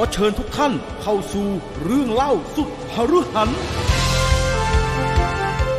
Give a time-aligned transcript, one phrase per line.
[0.00, 1.48] อเชิญทุกท่านเข้าสู่
[1.84, 3.50] เรื่องเล่าสุดหฤหัน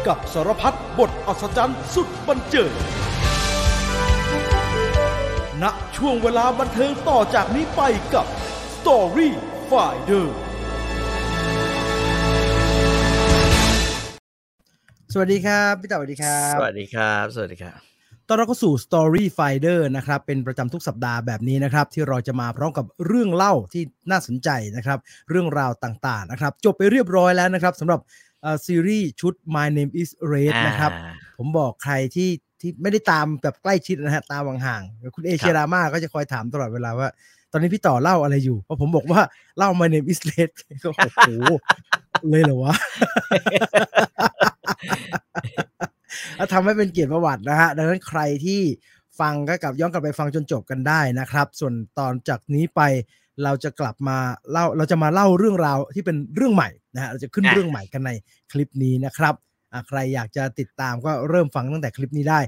[0.07, 2.71] กับสารพัดบทอัศจรรย์สุดบันเจิด
[5.61, 5.63] ณ
[5.95, 7.81] ช่วงเวลาบันเทิงต่อจากนี้ไป
[8.13, 8.25] กับ
[8.75, 9.29] Story
[9.69, 10.27] Finder
[15.13, 17.90] สวัสดีครับ พี่ต่อสวัสดีครับ สวัสดีครับ สวัสดีครับ
[18.31, 27.99] ตอนเราเข้าสู่ Story Finder นะครับ เป็นประจำทุกสัปดาห์แบบนี้นะครับ ที่เราจะมาพร้อมกับเรื่องเล่าที่น่าสนใจนะครับ เรื่องราวต่างๆนะครับ จบไปเรียบร้อยแล้วนะครับสำหรับ
[28.41, 32.29] เอ่อซีรีส์ชุด My Name is Red นะครับอ่าผมบอกใครที่
[32.61, 37.07] ที่ไม่ได้ตามแบบใกล้ชิดนะฮะตามห่างๆคุณเอเชียรามาก็จะคอยถามตลอดเวลาว่า
[37.51, 39.21] ตอนนี้พี่ต่อเล่าอะไรอยู่เพราะผมบอกว่า
[39.57, 40.51] เล่า My Name is Red
[40.83, 41.29] ก็โอ้โห
[42.29, 42.73] เลยเหรอวะ
[46.37, 48.61] แล้วทำให้เป็นเกียรติประวัตินะฮะ ดังนั้นใครที่
[49.19, 52.81] ฟังก็กลับย้อนกลับไปฟังจนจบกันได้นะครับ ส่วนตอนจากนี้ไป
[53.43, 54.17] เราจะกลับมา
[54.51, 58.11] เล่าเราจะมาเล่าเรื่องราวที่เป็นเรื่องใหม่นะฮะเราจะขึ้นอะเรื่องใหม่กันใน
[58.51, 59.33] คลิปนี้นะครับ
[59.73, 62.39] อะใครอยากจะติดตามก็เริ่มฟังตั้งแต่คลิปนี้ได้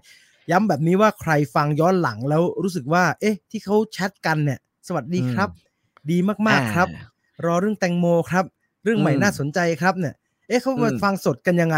[0.51, 5.49] ย้ำแบบนี้ว่าใครฟังย้อนหลังแล้วรู้สึกว่า เอ๊ะ ที่เขาแชทกันเนี่ย สวัสดีครับ
[6.11, 7.05] ดีมากๆครับอ่า
[7.45, 8.45] รอเรื่องแตงโมครับ
[8.83, 10.13] เรื่องใหม่อืมน่าสนใจครับเนี่ย
[10.47, 11.77] เอ๊ะเขามาอืมฟังสดกันยังไง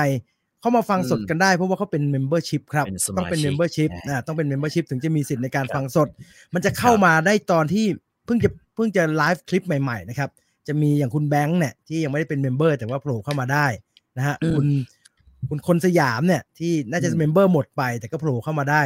[0.65, 6.07] เขามาฟังสดอืมกันได้เพราะว่าเขาเป็น membership ครับเป็นสมาชิกต้องเป็น membership อ่าอ่าต้องเป็น membership ถึงจะมีสิทธิ์ในการครับฟังสด
[6.53, 7.85] มันจะเข้าครับมาได้ตอนที่
[8.25, 10.29] เพิ่งจะเพิ่งจะไลฟ์คลิปใหม่ๆนะครับ
[10.67, 13.67] จะมีอย่างคุณแบงค์เนี่ยที่ยังไม่ได้เป็น member แต่ว่าโผล่เข้ามาได้
[14.17, 14.67] นะฮะอืมคุณ
[15.49, 18.83] คุณคนสยามเนี่ยที่น่าจะอืม member หมดไป แต่ก็โผล่เข้ามาได้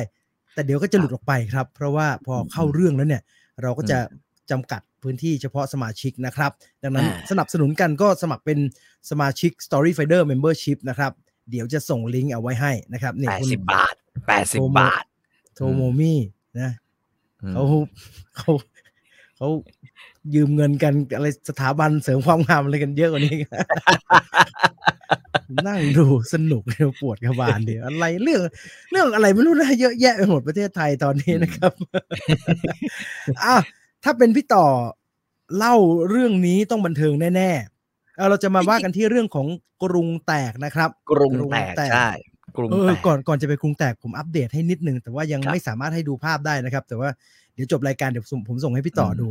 [0.53, 3.21] แต่เดี๋ยวก็จะหลุดออกไปครับ เพราะว่าพอเข้าเรื่องแล้วเนี่ย
[3.61, 3.99] เราก็จะ
[4.51, 6.51] จำกัดพื้นที่เฉพาะสมาชิกนะครับ
[6.83, 8.59] ดังนั้นอ่าสนับสนุนกันก็สมัครเป็น
[9.09, 11.11] สมาชิก Story Finder Membership นะครับ
[11.49, 13.95] เดี๋ยวจะส่งลิงก์เอาไว้ให้นะครับเนี่ยแปดคุณสิบบาท
[14.27, 15.03] แปดสิบโปรโมทบาท
[15.55, 16.19] โทโมมี่
[16.59, 16.71] นะ
[17.43, 17.63] อืมเขา
[18.37, 18.51] เขา
[19.37, 19.47] เขา
[20.33, 23.37] ยืมเงินกันอะไรสถาบันเสริมความงามอะไรกันเยอะกว่านี้
[25.67, 28.41] นั่งดูสนุกเดียวปวดกระบาลเดียวอะไรเรื่อง
[28.91, 31.73] เรื่องอะไรไม่รู้นะเยอะแยะไปหมดประเทศไทยตอนนี้นะครับ
[33.43, 33.55] อะ
[34.03, 34.65] ถ้าเป็นพี่ต่อ
[35.57, 35.75] เล่า
[36.09, 37.78] เรื่องนี้ต้องบันเทิงแน่ๆ
[38.19, 39.47] เอาเราจะมาว่ากันที่เรื่องของ
[39.83, 42.09] กรุงแตกนะครับ กรุงแตกใช่
[42.57, 47.09] กรุงเอแตอกก่อนก่อนจะไปกรุงแตกผมอัปเดตให้นิดนึง แต่ว่ายังครับไม่สามารถให้ดูภาพได้นะครับ แต่ว่า
[47.53, 49.27] เดี๋ยวจบรายการเดี๋ยวผมผมส่งให้พี่ต่ออมดู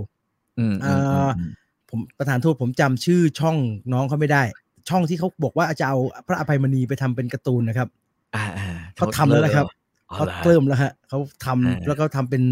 [0.59, 1.51] อืมเอ่อืมออืม
[1.91, 3.57] ผมประธานโทษผมจำชื่อช่อง
[3.93, 4.43] น้องเขาไม่ได้
[4.89, 7.89] ช่องที่เขาบอกว่าจะเอาพระอภัยมณีไปทำเป็นการ์ตูนนะครับ
[8.37, 9.67] อ่าอ่าเขาทำแล้วนะครับ
[10.11, 12.43] อ๋อเขาหรอเริ่มแล้วฮะเขาทำอ่าแล้วก็ทำเป็น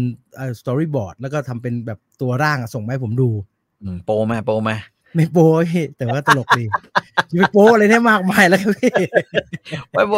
[0.59, 3.29] สตอรี่บอร์ดแล้วก็ทำเป็นแบบตัวร่างอะส่งมาให้ผมดู
[3.83, 4.71] อืมโปรไหมโปรไหม
[5.15, 6.65] ไม่โป้พี่แต่ว่าตลกดี
[7.29, 8.91] จะไปโป้อะไรเนี่ยมากมายแล้วครับพี่
[9.91, 10.17] ไม่โปร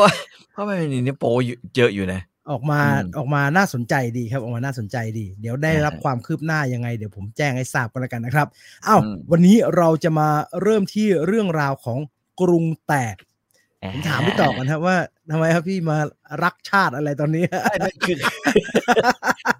[0.53, 8.47] เพราะไม่มีนี่โปรอยู่เยอะอยู่นะออกมาอืมออกมาน่าสนใจดีครับออกมาน่าสนใจดี เดี๋ยวได้อ่ารับความคืบหน้ายังไง เดี๋ยวผมแจ้งให้ทราบกันแล้วกันนะครับ
[8.87, 10.29] อ้าวอืมวันนี้เราจะมา
[10.61, 11.99] เริ่มที่เรื่องราวของ
[12.41, 13.15] กรุงแตก
[13.93, 14.97] ผมถามพี่ต่อกันครับว่า
[15.31, 15.97] ทำไมครับพี่มา
[16.43, 18.17] รักชาติอะไรตอนนี้ใช่นั่นคือ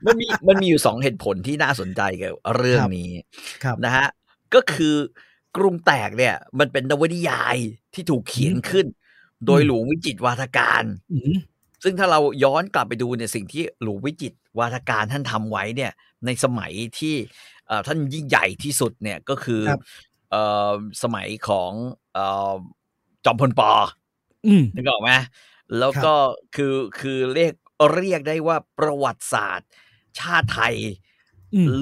[0.06, 3.10] มันมีมันมีอยู่สองเหตุผลที่น่าสนใจกับเรื่องนี้
[3.64, 4.08] ครับนะฮะ
[4.54, 4.96] ก็คือ
[5.58, 7.58] กรุงแตกเนี่ย มันเป็นนวนิยาย
[7.94, 8.86] ที่ถูกเขียนขึ้น
[9.46, 10.84] โดยอืมหลวงวิจิตรวาทการ
[11.14, 11.38] อืม
[11.84, 15.92] ซึ่งถ้าเราย้อนกลับไปดูเนี่ยสิ่งที่หลวงวิจิตรวาทการท่านทำไว้เนี่ย
[16.26, 17.16] ในสมัยที่
[17.68, 19.82] เอ่อท่านยิ่งใหญ่ที่สุดเนี่ยก็คือครับ
[20.32, 20.72] เอ่อ
[21.04, 21.72] สมัยของ
[22.14, 22.54] เอ่อ
[23.26, 23.72] จอมพลปอ
[24.48, 25.12] อืมนึกออกไหม
[25.80, 26.14] แล้วก็
[26.56, 27.54] คือคือเรียก
[27.96, 29.70] เรียกได้ว่าประวัติศาสตร์
[30.20, 30.96] ชาติไทยอืม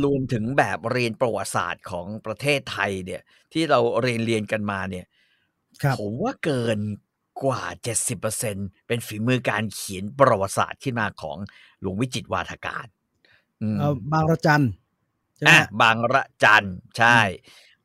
[0.03, 3.21] รวมถึงแบบเรียนประวัติศาสตร์ของประเทศไทยเนี่ย
[3.53, 5.05] ที่เราเรียนเรียนกันมาเนี่ย
[5.83, 6.79] ครับผมว่าเกิน
[7.43, 11.37] กว่า 70%เป็นฝีมือการเขียนประวัติศาสตร์ขึ้นมาของ
[11.81, 12.85] หลวงวิจิตรวาทการ
[13.61, 14.63] อืมเอ่อบางระจัน
[15.35, 16.65] ใช่ไหมอะฮะบางระจัน
[16.97, 17.19] ใช่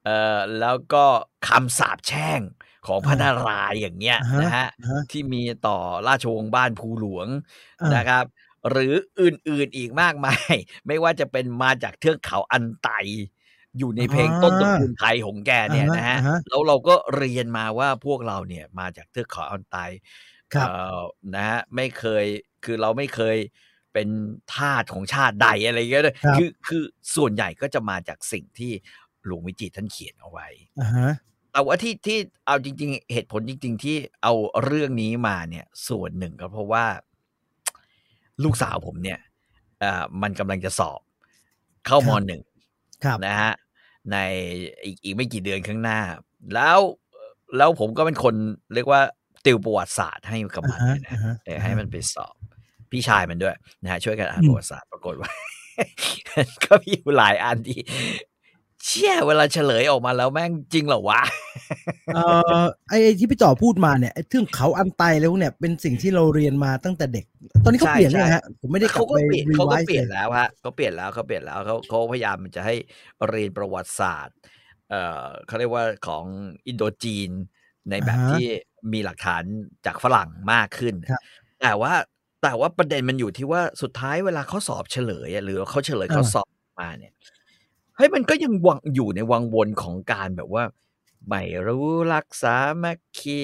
[0.05, 1.05] เอ่อแล้วก็
[1.49, 2.41] คำสาปแช่ง
[2.87, 5.79] ของพระอ่านารายณ์อย่างเงี้ยอ่าฮะนะฮะอ่าฮะที่มีต่อ
[6.09, 7.27] ราชวงศ์บ้านภูหลวง
[7.83, 8.25] อ่านนะครับ
[8.71, 10.55] หรืออื่นๆอีกมากมาย
[10.87, 12.91] ไม่ว่าจะเป็นมาจากเทือกเขาอันไต
[13.79, 19.79] อยู่ในเพลงต้นตระกูลไทยของแกเนี่ยนะฮะอ่าฮะแล้วเราก็เรียนมาว่าพวกเราเนี่ยมาจากเทือกเขาอันไต
[20.55, 21.01] ครับเอ่อ
[21.35, 22.25] นะฮะไม่เคย
[22.65, 23.37] คือเราไม่เคย
[23.93, 24.09] เป็น
[24.55, 26.83] ทาสของชาติใดอะไรเงี้ยเลยครับคือคือ
[27.17, 28.73] ส่วนใหญ่ก็จะมาจากสิ่งที่
[29.25, 30.47] หลวงวิจิตรท่านเขียนเอาไว้
[30.81, 31.11] อ่าฮะ
[31.53, 34.35] แต่ว่าที่ที่เอาจริง ๆ เหตุผลจริง ๆ ที่เอา
[34.65, 36.85] เรื่องนี้มาเนี่ยส่วนหนึ่งก็เพราะว่า
[38.45, 39.19] ลูกสาวผมเนี่ย
[39.81, 41.01] เอ่อมันกำลังจะสอบ
[41.87, 42.43] เข้ามหนึ่ง
[43.05, 43.53] ครับนะฮะ
[44.13, 44.17] ใน
[44.85, 46.01] อีกอีกไม่กี่เดือนข้างหน้า
[46.55, 46.79] แล้ว
[47.57, 48.35] แล้วผมก็เป็นคน
[48.75, 49.01] เรียกว่า
[49.45, 52.35] ติวประวัติศาสตร์ให้กับมันอ่าฮะเนี่ยนะอ่าฮะเออให้มันไปสอบ
[52.91, 55.31] พี่ชายมันด้วยนะฮะช่วยกันอ่านอืมประวัติศาสตร์ปรากฏว่า
[56.65, 57.81] ก็มีอยู่หลายอันที่
[58.85, 61.21] เชี่ยเวลาเฉลยออกมาแล้วแม่งจริงเหรอวะ
[62.15, 62.23] เอ่
[62.61, 67.27] อไอ้ไอ้ที่พี่ต่อพูดมาเนี่ยไอ้เรื่องเขาอันไตแล้วเนี่ยเป็นสิ่งที่เราเรียนมาตั้งแต่เด็ก
[67.65, 72.75] ตอนนี้เขาใช่เปลี่ยนเลยใช่ฮะผมไม่ได้กลัเขาบก็ไปเปลี่ยนรีเขาไวก็ซ์เปลี่ยนเลยแล้วฮะเขาเปลี่ยนแล้วเขาเปลี่ยนแล้วเขาเขาพยายามจะให้
[73.29, 74.37] เรียนประวัติศาสตร์
[74.91, 76.25] เอ่อเขาเรียกว่าของ
[76.69, 77.31] อินโดจีน
[77.91, 78.45] ในแบบอ่าฮะที่
[78.93, 79.43] มีหลักฐาน
[79.87, 81.23] จากฝรั่งมากขึ้นครับ
[81.61, 81.93] แต่ว่า
[82.43, 86.49] แต่ว่าประเด็นมันอยู่ที่ว่าสุดท้ายเวลาเขาสอบเฉลยอะหรือเขาเฉลยเขาสอบ
[86.81, 90.65] มาเนี่ยเฮ้ยมันก็ยังวังอยู่ในวังวนของการแบบว่า
[91.29, 93.43] ไม่รู้รักษาแมคคี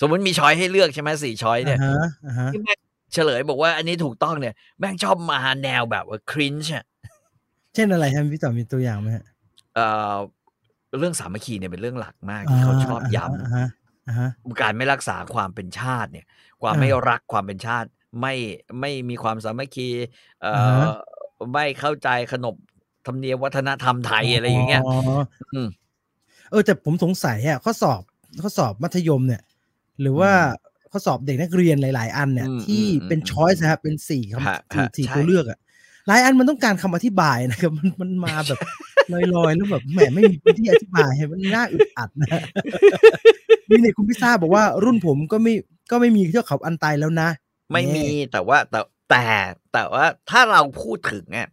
[0.00, 2.78] สมมติมีช้อยให้เลือกใช่ไหมสี่ช้อยเนี่ยอ่าฮะอ่าฮะที่แม่ง
[3.12, 6.84] เฉลยบอกว่าอันนี้ถูกต้องเนี่ยแม่งชอบมาแนวแบบว่าครินช์อะ
[7.74, 9.24] เช่นอะไรฮะพี่ต่อมีตัวอย่างไหมฮะ
[9.74, 10.16] เอ่อ
[10.98, 13.66] เรื่องสามัคคีเนี่ยเป็นเรื่องหลักมากที่เขาชอบย้อ่าฮะ
[14.08, 16.26] อ่าฮะำการไม่รักษาความเป็นชาติเนี่ย
[16.62, 17.88] ความอ่าไม่รักความเป็นชาติ
[18.20, 18.34] ไม่
[18.80, 19.88] ไม่มีความสามัคคี
[20.42, 20.86] เอ่ออ่าฮะ
[21.52, 22.54] ไม่เข้าใจขนบ
[23.06, 24.82] ธรรมเนียมวัฒนธรรมไทยอะไรอย่างเงี้ย
[25.54, 25.68] อืม
[26.50, 28.02] เออแต่ผมสงสัยอะข้อสอบ
[28.42, 29.42] ข้อสอบมัธยมเนี่ย
[30.00, 30.32] หรือว่า
[30.92, 35.58] ข้อสอบเด็กนักเรียนหลาย ๆ อันเนี่ยอืมที่อืมเป็นอืมช้อยส์นะครับเป็นสี่ฮะคำสี่ฮะสี่ใช่ตัวเลือกอะ
[36.06, 38.60] หลายอันมันต้องการคำอธิบายนะครับมันมันมาแบบ
[39.12, 42.28] ลอยๆแล้วแบบแหมไม่มีพื้นที่อธิบายให้มันน่าอึดอัดนะ
[43.68, 45.54] นี่เนี่ยคุณพิซซ่าบอกว่ารุ่นผมก็ไม่
[45.90, 47.28] ก็ไม่มีเทือกเขาอันไตแล้วนะ
[47.72, 49.24] ไม่มีแต่ว่าแต่แต่
[49.72, 51.46] แต่ว่าถ้าเราพูดถึงเนี่ย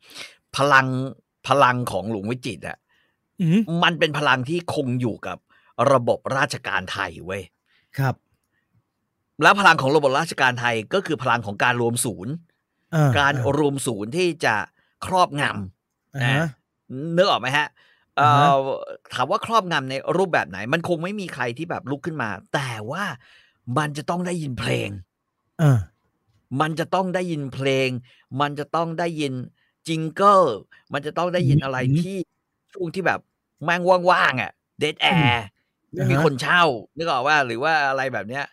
[0.55, 0.87] พลัง
[1.49, 2.77] พลังของหลวงวิจิตรอะ
[3.41, 5.37] อืมมันเป็นพลังที่คงอยู่กับ
[5.91, 7.43] ระบบราชการไทยเว้ย
[7.97, 8.15] ครับ
[9.41, 12.33] แล้วพลังของระบบราชการไทยก็คือพลังของการรวมศูนย์
[12.95, 14.55] อ่การอ่รวมศูนย์ที่จะ
[15.05, 16.45] ครอบงอ่าำนะฮะ
[17.17, 17.67] นึกออกไหมฮะ
[18.17, 18.69] เอ่อ่าฮะอ
[19.13, 23.03] ถามว่าครอบงำในรูปแบบไหน มันคงไม่มีใครที่แบบลุกขึ้นมา แต่ว่า
[23.77, 24.89] มันจะต้องได้ยินเพลง
[25.61, 25.79] อ่า
[26.61, 27.89] มันจะต้องได้ยินเพลง
[28.41, 29.33] มันจะต้องได้ยิน
[29.87, 30.41] จิงเกิล
[30.93, 32.17] มันจะต้องได้ยินอะไรอืมที่
[32.73, 33.19] ช่วงที่แบบ
[33.63, 33.81] แม่ง
[34.11, 35.45] ว่างๆอะเดทแอร์
[35.93, 36.63] ไม่มีอ่าฮะคนเช่า
[36.97, 38.45] นึกออกว่าหรือว่าอะไรแบบเนี้ย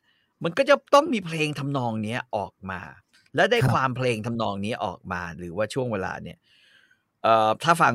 [0.44, 2.80] มันก็จะต้องมีเพลงทำนองเนี้ยออกมา
[3.34, 6.38] และได้ความเพลงทำนองนี้ออกมา หรือว่าช่วงเวลาเนี่ย
[7.22, 7.94] เอ่อถ้าฟัง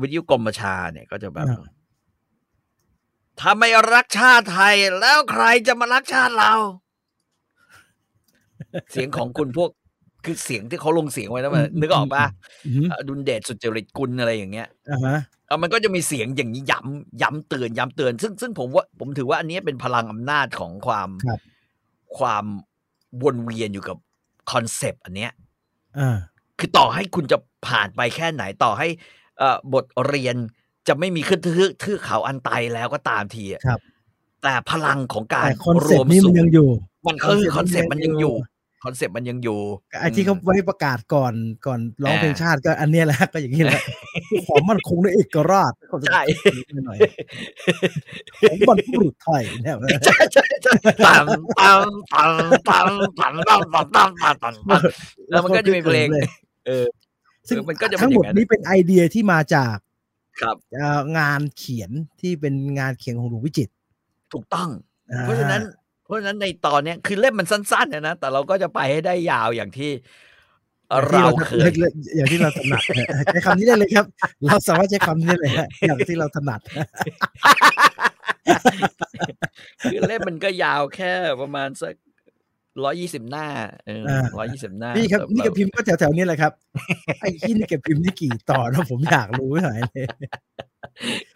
[0.00, 1.62] วิทยุกรมประชาเนี่ยก็จะแบบอ่า
[3.40, 6.54] ถ้าไม่รักชาติไทยแล้วใครจะมารักชาติเรา
[8.90, 9.70] เสียงของคุณพวก
[10.24, 12.24] คือเสียงที่เขาลงเสียงไว้นะมันนึกออกปะ
[12.66, 21.40] อืมเอ่อดุลเดชสุจริตกุลอะไรอย่างเงี้ยอ่าฮะเอ่อมันก็จะมีเสียงอย่างนี้ย้ำย้ำเตือนย้ำเตือน ซึ่งซึ่งผมว่าผมถือว่าอันนี้เป็นพลังอำนาจของความครับ
[22.18, 22.44] ความ
[23.22, 23.96] วนเวียนอยู่กับ
[24.52, 25.32] คอนเซปต์อันเนี้ย
[25.98, 26.18] อ่า
[26.58, 28.88] คือต่อให้คุณจะผ่านไปแค่ไหนต่อให้
[29.38, 30.36] เอ่อบทเรียน
[30.88, 33.80] จะไม่มีขึ้นทื่อทื่อเขาอันไตแล้วก็ตามทีอะครับ
[34.42, 36.70] แต่พลังของการแต่คอนรเซ็ปวมต์นี้ศูมันนยังย์อยู่
[37.06, 38.34] มันคือคอนเซ็ปต์มัมันนยัยังงออยู่ยู่
[38.82, 39.58] คอนเซ็ปต์มันยังอยู่
[40.00, 41.34] ไอ้ที่เขาอืมไว้ประกาศก่อน
[41.66, 43.80] ก่อนร้องเพลงอ่าชาติก็อันเนี้ยแหละก็อย่างนี้แหละ
[44.46, 45.72] ความมั่นคงในเอกราช
[46.10, 46.20] ใช่
[46.86, 46.98] หน่อย
[48.40, 50.72] ของบรรพบุรุษไทยเนี่ยใช่ใช่ใช่
[51.06, 51.26] ตัม
[51.60, 52.32] ตัมตัม
[52.68, 54.80] ตัมตัมตัมตัมตัมตัมตัมตัม
[55.30, 56.26] แล้วมันก็จะมีเพลงเลย
[56.66, 56.86] เออ
[57.48, 59.76] ซึ่งเออมันก็จะเป็นทั้งหมดอย่างนั้นนี้เป็นไอเดียที่มาจาก
[60.40, 61.90] ครับเอ่องานเขียน
[62.20, 63.72] ที่เป็นงานเขียนของหลวงวิจิตร
[64.32, 64.68] ถูกต้อง
[65.10, 65.60] อ่เพราะฉะนั้น
[66.04, 69.90] เพราะฉะนั้นในตอนเนี้ยคือเล่มมันสั้นๆนะนะ แต่เราก็จะไปให้ได้ยาวอย่างที่
[71.22, 71.68] เราเคย
[72.16, 74.06] อย่างที่เราถนัดนะใช้คำนี้ได้เลยครับ
[74.46, 76.60] เราสามารถใช้คำนี้ได้เลยฮะอย่างที่เราถนัด
[79.82, 81.94] คือเล่มมันก็ยาวแค่ประมาณสัก
[82.84, 83.46] ร้อยี่สิบหน้า
[83.86, 84.02] เออ
[84.38, 86.52] ร้อยี่สิบหน้า นี่ครับแต่นี่กับพิมพ์ก็แถวๆนี้แหละครับ
[87.20, 90.06] ไอ้ที่นี่กับพิมพ์นี่กี่ตอนนะผมอยากรู้หน่อยเลย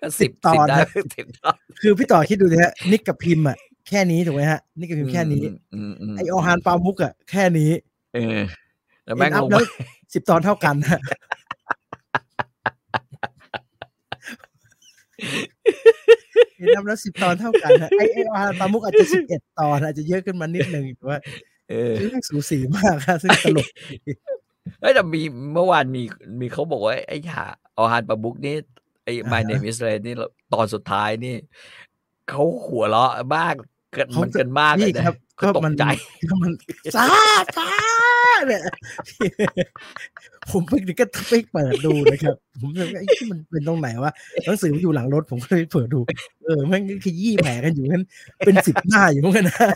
[0.00, 3.56] ก็สิบตอนสิบได้นะสิบตอน คือพี่ต่อคิดดูนะฮะนิกกับพิมพ์อะ
[3.88, 5.42] แค่นี้ถูกไหมฮะนิกกับพิมพ์แค่นี้
[5.74, 7.70] อืมอืมไอออฮานปามุกอะแค่นี้
[8.14, 8.40] เออ
[9.04, 9.62] แล้วแม่งเอ็นอัลพงแล้วมา
[10.14, 11.00] สิบตอนเท่ากันฮะ
[16.58, 21.18] เอ็นอัพแล้วสิบตอนเท่ากันฮะไอไอออฮานปามุกอาจจะสิบเอ็ดตอน อาจจะเยอะขึ้นมานิดนึงแต่ว่า
[21.70, 23.68] เออคือแม่งสูสีมากครับซึ่งตลก
[24.80, 26.02] เฮ้ยแต่มีเมื่อวานมี
[26.40, 28.56] มีเขาบอกว่าไอ้ห่าออฮานปาบุกนี่
[29.04, 30.14] ไอ้ My Name is Ray นี่
[30.54, 31.36] ตอนสุดท้ายนี่
[32.28, 33.54] เขาหัวเราะมาก
[33.92, 35.84] เกินเขามันเกินมากเลยนี่นะครับก็ตกมันใจ
[36.30, 36.52] ก็มัน
[36.94, 37.04] ซา
[37.56, 37.68] ซา
[38.46, 38.62] เนี่ย
[40.50, 44.12] ผมเพิ่งนึกก็ไปเปิดดูนะครับ ผมเลยว่าไอ้ที่มันเป็นตรงไหนวะ
[44.44, 46.00] หนังสือมันอยู่หลังรถผมก็เลยเปิดดู
[46.44, 48.04] เออแม่งขยี้แผลกันอยู่นั้น
[48.44, 49.68] เป็นสิบหน้าอยู่เหมือนกันนะ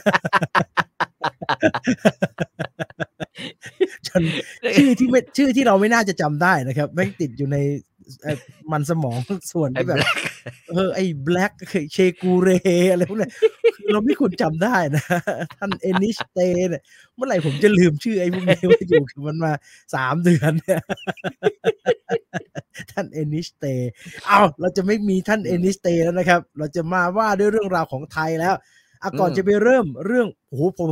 [4.07, 4.23] จน
[4.77, 7.57] ชื่อที่ไม่ชื่อที่เราไม่น่าจะจำได้นะครับแม่งติดอยู่ใน
[8.23, 8.37] เอ่อ
[8.73, 9.17] มันสมอง
[9.53, 10.30] ส่วนไอ้ที่แบบ Black
[10.71, 11.53] เออไอ้แบล็ก
[11.93, 12.49] เชกูเร
[12.93, 13.33] อะไรพวกเนี้ย
[13.77, 15.05] คือเราไม่ควรจำได้นะ
[15.59, 16.39] ท่านเอนิชเต
[16.69, 16.83] เนี่ย
[17.15, 19.53] เมื่อไหร่ผมจะลืมชื่อไอ้พวกนี้ว่าอยู่กับมันมา
[19.95, 20.81] สามเดือนเนี่ย
[22.91, 23.65] ท่านเอนิสเต
[24.27, 28.55] เอาเราจะไม่มีท่านเอนิสเตแล้วนะครับ เราจะมาว่าด้วยเรื่องราวของไทยแล้ว
[29.03, 30.89] อะก่อนอืมจะไปเริ่มเรื่องโอ้โหผม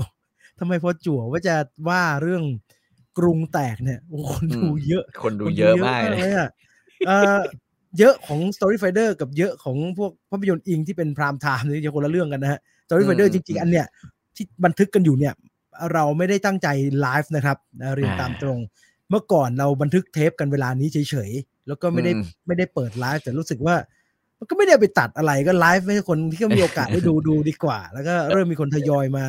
[0.59, 1.55] ทำไมพอจั่วว่าจะ
[1.89, 2.43] ว่าเรื่อง
[3.19, 6.49] กรุงแตกเนี่ยโอ้โหคนดูเยอะ คนดูเยอะมากเลยเลยอะ
[7.89, 13.87] เอ่อเยอะของ Story Fighter กับเยอะของพวกภาพยนตร์อิงที่เป็นพรามไทม์นี่จะคนละเรื่องกันนะฮะ Story Fighter อืมจริงๆ อันเนี้ย
[14.37, 15.35] ที่บันทึกกันอยู่เนี่ย
[15.93, 16.69] เราไม่ได้ตั้งใจ
[17.01, 18.59] ไลฟ์นะครับนะเรียนตามตรง
[19.11, 23.77] เมื่อก่อนเราบันทึกเทปกันเวลานี้เฉยๆ แล้วก็ไม่ได้อืมไม่ได้เปิดไลฟ์แต่รู้สึกว่า
[24.39, 29.25] มันก็ไม่ได้ไปตัดอะไรก็ไลฟ์ให้คนที่ก็มีโอกาสได้ดูดูดีกว่า แล้วก็เริ่มมีคนทยอยมา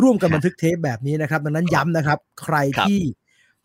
[0.00, 3.00] ร่วมกันบันทึกเทปแบบนี้นะครับ ดังนั้นย้ำนะครับ ใครครับที่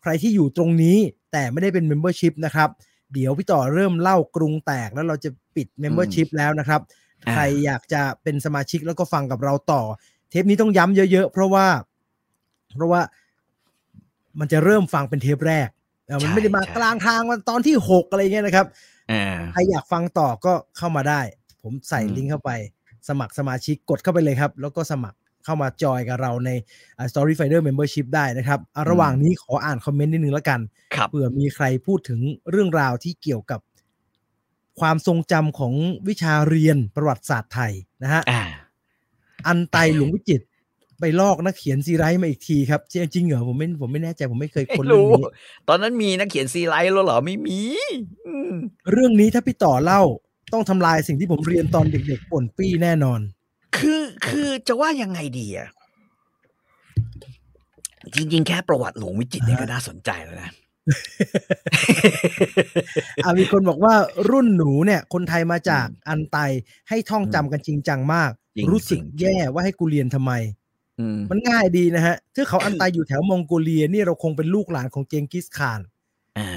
[0.02, 0.98] ใครที่อยู่ตรงนี้
[1.32, 2.68] แต่ไม่ได้เป็น Membership นะครับ
[3.14, 6.80] เดี๋ยวพี่ต่อเริ่มเล่ากรุงแตกแล้วเราจะปิด Membership แล้วนะครับ
[7.26, 9.82] อ่าใครอยากจะเป็นสมาชิกแล้วก็ฟังกับเราต่อ
[10.30, 11.66] เทปนี้ต้องย้ำเยอะๆ เพราะว่า
[12.74, 13.00] เพราะว่า
[14.40, 15.68] มันจะเริ่มฟังเป็นเทปแรก
[16.06, 18.66] เออมันไม่ได้มากลางทางมันตอนที่หกอะไรเงี้ยนะครับ
[19.10, 21.20] อ่าใครอยากฟังต่อก็เข้ามาได้
[21.62, 22.50] ผมใส่อืมลิงก์เข้าไป
[23.08, 26.50] สมัครสมาชิกกดเข้าไปเลยครับ แล้วก็สมัคร เข้ามาจอยกับเราใน
[26.98, 30.60] อ่า Story Finder Membership ได้นะครับอะระหว่างนี้ขออ่าน comment นิดนึงแล้วกัน
[30.94, 32.20] ครับเผื่อมีใครพูดถึง
[32.50, 33.60] เรื่องราวที่เกี่ยวกับ
[34.80, 35.74] ความทรงจำของ
[36.08, 38.42] วิชาเรียนประวัติศาสตร์ไทยนะฮะอ่า
[39.46, 40.44] อัลไตหลวงวิจิตร
[41.00, 45.24] ไปลอกนักเขียนซีไรต์มาอีกทีครับ จริงจริงเหรอผมไม่ผมไม่แน่ใจผมไม่เคยไม่ค้นเรื่องรู้นี้
[45.68, 47.60] ตอนนั้นมีนักเขียนซีไรต์แล้วเหรอไม่มี
[48.26, 48.52] อืม
[48.92, 50.02] เรื่องนี้ถ้าพี่ต่อเล่า
[50.52, 53.20] ต้องทำลายสิ่งที่ผมเรียนตอนเด็กๆป่นปี้แน่นอน
[53.76, 55.68] คือคือจะว่ายังไงดีอะ
[58.14, 60.50] จริง ๆ แค่ประวัติหลวงวิจิตรเนี่ยก็น่าสนใจแล้วนะ
[63.24, 63.94] อะมีคนบอกว่า
[64.30, 66.36] รุ่นหนูเนี่ย คนไทยมาจากอืมอันไต
[66.88, 70.32] ให้ท่องจำกันจริงจังมากจริงรู้สึกจริงแย่ว่าให้กูเรียนทำไม
[71.00, 75.80] อืมมันง่ายดีนะฮะถ้าเขาอันไตอยู่แถวมองโกเลียนี่เราคงเป็นลูกหลานของเจงกิสข่าน
[76.38, 76.48] อ่า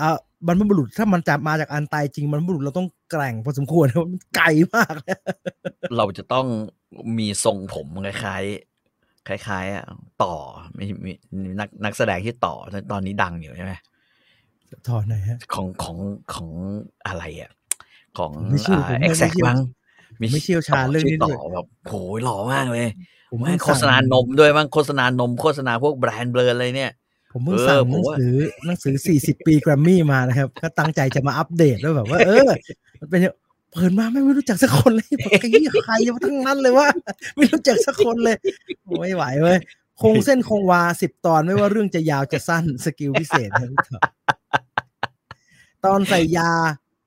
[0.00, 0.10] อ่า
[0.46, 5.18] บรรพบุรุษถ้ามันจะมาจากอันไตจริงบรรพบุรุษเราต้องแกร่งพอสมควรนะมันไกลมากนะ
[5.96, 6.46] เราจะต้อง
[7.18, 9.84] มีทรงผมคล้ายๆคล้ายๆอะ
[10.22, 10.34] ต่อ
[10.78, 11.10] มีมี
[11.60, 12.54] นักนักแสดงที่ต่อ
[12.92, 13.72] ตอนนี้ดังอยู่ใช่ไหม
[14.88, 15.98] ถอนหน่อยฮะของของ
[16.34, 16.50] ของ
[17.06, 17.50] อะไรอะ
[18.18, 19.58] ของไม่เชื่อผมไม่เอ็กแซกไม่เชื่อบ้าง
[20.18, 22.86] ไม่เชี่ยวชาญเรื่องนี้ต่ด้วยอแบบโหยหล่อมากเลย
[23.30, 26.90] ผมแม่เพิ่งงโฆษณานมด้วยมั้งโฆษณานมโฆษณาพวกแบรนด์เบลอเลยเนี่ย
[27.30, 28.34] ผมเพิ่งเออสั่งผหนัมงว่าสือ
[28.66, 32.50] หนังสือ40ปีแกรมมี่มานะครับ ก็ตั้งใจจะมาอัปเดตแล้วแบบว่า เออ
[33.00, 33.34] มันเป็นอย่าง
[33.72, 36.86] เปิดมาไม่รู้จักสักคนเลยบอกไอ้เหี้ยใครมาทั้งนั้นเลยว่า
[37.36, 38.36] ไม่รู้จักสักคนเลย
[38.84, 39.58] โอ้ไม่ไหวเว้ย
[40.02, 44.00] คงเส้นคงวาสิบตอนไม่ว่าเรื่องจะยาวจะสั้นสกิลพิเศษนะพี่ต่อ
[45.84, 46.50] ตอนใส่ยา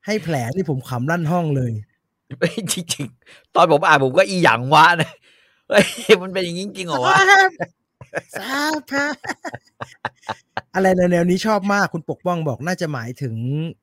[0.05, 1.71] ให้แผลนี่ผมขำลั่นห้องเลย
[2.73, 5.11] จริงๆตอนผมอ่านผมก็อีหยังวะนะ
[5.69, 5.85] เฮ้ย
[6.21, 7.17] มันเป็นอย่างนี้จริงๆเหรอวะ
[8.39, 8.59] สา
[8.91, 9.07] พะ
[10.75, 13.35] อะไรในแนวนี้ชอบมากคุณปกป้องบอกน่าจะหมายถึง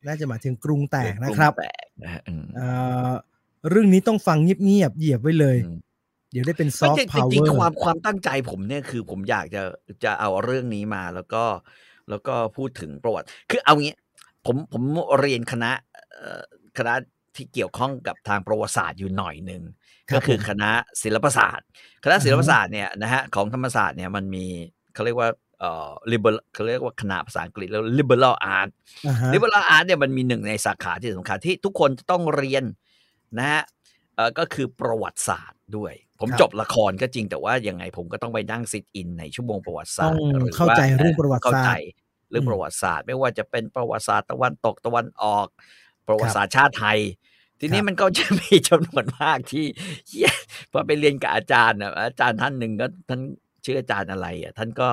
[0.06, 2.68] น่าจะหมายถึงกรุงแตกนะครับแตกนะฮะอืมเอ่
[3.08, 3.10] อ
[3.70, 5.78] เรื่องนี้ต้องฟังเงียบๆเหยียบไว้เลยอืม
[6.32, 9.62] เดี๋ยวได้เป็นซไม่อฟใช่ต์จพาวเวริงอๆความร์ความตั้งใจผมเนี่ยคือผมอยากจะ
[10.04, 11.44] จะเอาเรื่องนี้มาแล้วก็
[12.10, 13.94] แล้วก็พูดถึงประวัติ คือเอางี้
[14.46, 14.82] ผมผม
[15.20, 15.70] เรียนคณะ
[16.14, 16.42] เอ่อ
[16.78, 16.94] คณะ
[17.36, 19.79] ที่เกี่ยวข้องกับทางประวัติศาสตร์อยู่หน่อยหนึ่งรับ
[20.14, 20.70] ก็คือผมคณะ
[21.02, 21.66] ศิลปศาสตร์
[22.04, 24.46] คณะศิลปอ่าฮะศาสตร์เนี่ยนะฮะของธรรมศาสตร์เนี่ยมันมี
[24.94, 25.28] เขาเรียกว่า
[25.60, 28.68] เอ่อ liberal เขาเรียกว่าคณะภาษาอังกฤษแล้ว liberal art
[29.06, 32.64] อ่าฮะ liberal art เนี่ยมันมีหนึ่งในสาขาที่สำคัญที่ทุกคนจะต้องเรียน
[33.38, 33.62] นะฮะ
[34.16, 41.88] เอ่อก็คือประวัติศาสตร์ด้วย ผมครับจบละครก็จริงแต่ว่ายังไงผมก็ต้องไปนั่งซิทอินในชั่วโมงประวัติศาสตร์ต้องหรือเข้าว่าใจเรื่องประวัติเข้าศาใจสตร์
[42.30, 45.46] เรื่องอืมประวัติศาสตร์ ไม่ว่าจะเป็นประวัติศาสตร์ตะวันตกตะวันออก
[46.08, 46.98] ประวัติศาสตร์ชาติไทย
[47.60, 49.64] ทีนี้ครับมันก็จะมีจำนวนมากที่
[50.08, 50.30] เหี้ย
[50.72, 53.20] พอไปเรียนกับอาจารย์นะอาจารย์ท่านหนึ่งก็ท่าน
[53.64, 54.88] ชื่ออาจารย์อะไร อะ ท่านก็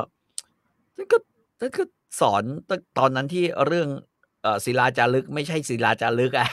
[0.96, 1.18] ท่านก็
[1.60, 1.84] ท่านก็
[2.20, 3.88] สอนตั้งตอนนั้นที่เรื่อง
[4.42, 6.48] เอ่อศิลาจารึกไม่ใช่ศิลาจารึกอะ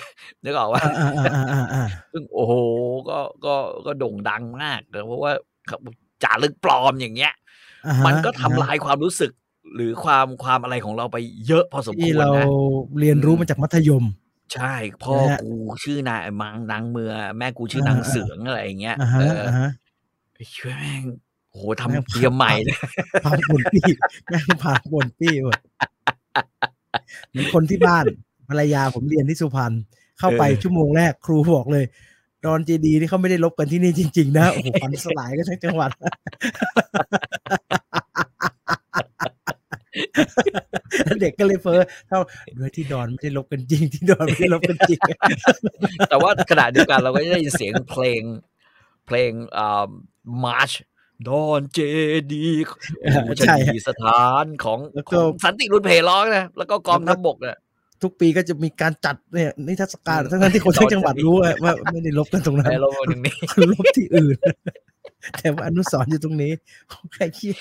[0.44, 2.54] นึกออกว่าอ่าอ่าอ่าอ่าอ่าซึ่งโอ้โห
[3.08, 3.54] ก็ก็
[3.86, 5.32] ก็โด่งดังมากเลยเพราะว่า
[6.24, 7.32] จารึกปลอมอย่างเงี้ย
[7.86, 9.30] อ่าฮะมันก็ทำอ่ฮะลายความรู้สึก
[9.74, 11.16] หรือความความอะไรของเราไป
[11.46, 12.46] เยอะพอสมคที่วรเรานะ
[13.00, 14.04] เรียนรู้มาจากมัธยม
[14.54, 15.52] ใช่ พ่อนะฮะ กู
[15.84, 19.70] ชื่อนายมังนางเมือ แม่กูชื่อนางอ่าเสืองอะไรอย่างเงี้ย อ่าฮะเอออ่าฮะ
[20.34, 21.02] ไอ้ช่วยแม่ง
[21.50, 22.76] โอ้โหแม่งทำเตรียมใหม่เลย
[23.24, 23.84] พามป่นปี้
[24.28, 25.58] แม่งพามป่นปี้หมด
[27.36, 28.04] มีคนที่บ้าน
[28.48, 29.72] ภรรยาผมเรียนที่สุพรรณ
[30.18, 31.84] เข้าไปเออ ชั่วโมงแรกครูบอกเลย
[32.44, 36.14] ดอนเจดีนี่เขาไม่ได้ลบกันที่นี่จริง ๆ นะโอ้โหฝันสลายกันทั้งจังหวัดแล้ว
[41.20, 42.20] เด็กก็เลยเฟ้อเท่า
[42.58, 45.00] ด้วยที่ดอนไม่ได้ลบกันจริง ที่ดอนไม่ได้ลบกันจริง
[46.08, 48.22] แต่ว่าขณะเดียวกันเราก็ได้ยินเสียงเพลง
[49.06, 49.88] เพลงอ่า
[50.44, 50.72] มาร์ช
[51.28, 51.78] ดอนเจ
[52.32, 52.46] ดี
[53.00, 57.58] โอ้โหใช่ชนีสถานของแล้วขก็องสันติรุ่นเพลร้องนะ แล้วก็กองทัพบกนะ
[58.02, 63.34] ทุกปีก็จะมีการจัดเนี่ยนิทรรศการทั้งๆที่คนทั้งจังหวัดรู้อะว่าไม่ได้ลบกันตรงนั้นไปลงมาตรงนี้
[63.72, 64.36] ลบที่อื่น
[65.38, 66.52] แต่ว่าอนุสรณ์อยู่ตรงนี้
[67.14, 67.56] ใครคิด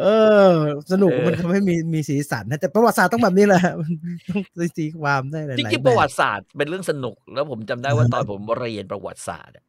[0.00, 0.06] เอ
[0.50, 0.54] อ
[0.92, 3.92] สนุกเออมันทำให้มีมีสีสันนะแต่ประวัติศาสตร์ต้องแบบนี้แหละมัน
[4.28, 4.42] ต้อง
[4.78, 9.64] ตีความได้หลายจๆริงๆแบประบวัติศาสตร์เป็นเรื่องสนุก แล้วผมจำได้ว่าตอนผมเรียนประวัติศาสตร์อะ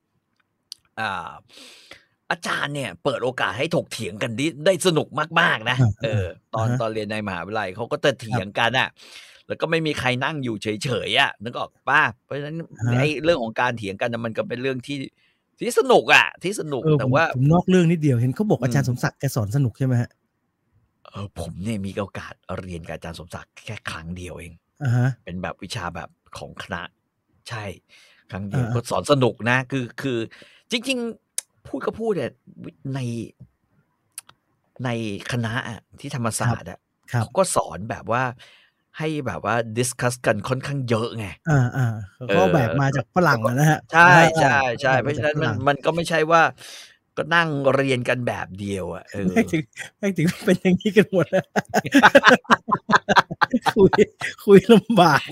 [0.99, 1.31] อ่า
[2.31, 5.07] อาจารย์เนี่ยเปิดโอกาสให้ถกเถียงกันได้ได้สนุก
[5.39, 8.89] มากๆนะอ่าเออ ตอนอ่าฮะตอนเรียนในมหาวิทยาลัยเขาก็จะเถียงกันอะ
[9.47, 12.57] แล้วก็ไม่มีใครนั่งอยู่เฉยๆอะนึกออกป้าเพราะฉะนั้น
[12.99, 14.97] ไอ้เรื่องของการเถียงกันน่ะมันก็เป็นเรื่องที่
[15.59, 20.09] ที่สนุกอะ ที่สนุกเออแต่ผมว่าผมนอกเรื่องนิดเดียวเห็นเขาบอกอืมอาจารย์สมศักดิ์แกสอนสนุกใช่ไหมฮะ
[21.11, 24.53] เออผมเนี่ยมีโอกาสเรียนกับอาจารย์สมศักดิ์แค่ครั้งเดียวเอง
[24.83, 26.81] อ่าฮะเป็นแบบวิชาแบบของคณะ
[27.49, 27.65] ใช่
[28.31, 30.17] ครั้งเดียวอ่า ก็สอนสนุกนะ คือคือ
[30.71, 30.97] จริง
[31.33, 32.31] ๆ พูดก็พูดเนี่ย
[32.95, 32.99] ใน
[34.85, 34.89] ใน
[35.31, 36.79] คณะอะที่ธรรมศาสตร์อะ
[37.11, 38.23] ครับ เขาก็สอนแบบว่า
[38.97, 46.41] ให้แบบว่า discuss กันค่อนข้างเยอะไง อ่าอ่าเขาก็เออ แบบมาจากฝรั่งอะนะฮะใช่อ่าใช่ใช่อ่เพราะฉะนั้นจกฝมันรั่งมันก็ไม่ใช่ว่า
[47.17, 49.63] ก็นั่งเรียนกันแบบเดียวอะเออไม่ถึง
[49.99, 51.45] ไม่ถึงเป็นอย่างนี้กันหมดนะ
[53.75, 53.91] คุย
[54.45, 55.27] คุยลำบาก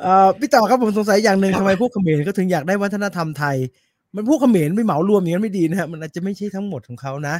[0.00, 3.56] เอ่อพี่ต่อครับผมสงสัยอย่างหนึ่งทำไมพวกเขมรก็ถึงอยากได้วัฒนธรรมไทย
[4.14, 7.36] มันพวกเขมรไม่เหมารวมอย่างนั้นไม่ดีนะฮะมันอาจจะไม่ใช่ทั้งหมดของเขานะ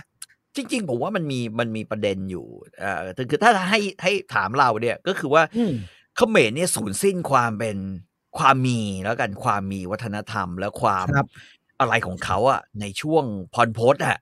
[0.56, 2.46] จริงๆผมว่ามันมีมันมีประเด็นอยู่
[2.82, 5.72] อ่าแต่คือถ้าให้ให้ถามเราเนี่ย ก็คือว่าอืม
[6.16, 7.76] เขมรเนี่ยสูญสิ้นความเป็น
[8.38, 11.26] ความมีแล้วกันความมีวัฒนธรรมและความครับ
[11.80, 14.18] อะไรของเขาอะในช่วงพรพศอะ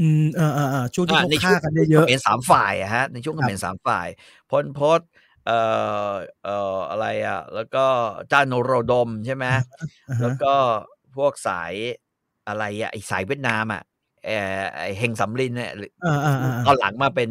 [0.00, 4.08] อืมเออเออเออช่วงที่อ่าเขาในช่ฆ่าวงกันเยอะเขมรสามฝ่ายอะฮะ ในช่วงคเขรับมรสามฝ่าย
[4.50, 5.00] พรพศ
[5.46, 5.58] เอ่
[6.10, 6.12] อ
[6.44, 7.84] เอ่ออะไรอะแล้วก็
[8.32, 10.54] จานโรดมใช่ไหมๆอ่าแล้วฮะก็
[11.16, 11.72] พวกสาย
[12.48, 13.82] อะไรอะไอสายเวียดนามอะ
[14.24, 17.30] เออไอเฮงสำลินเนี่ยหรืออ่าอ่าอ่าตอนหลังมาเป็น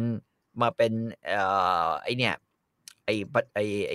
[0.62, 0.92] มาเป็น
[1.26, 1.42] เอ่
[1.86, 2.34] อไอเนี่ย
[3.04, 3.94] ไอปะไอไอ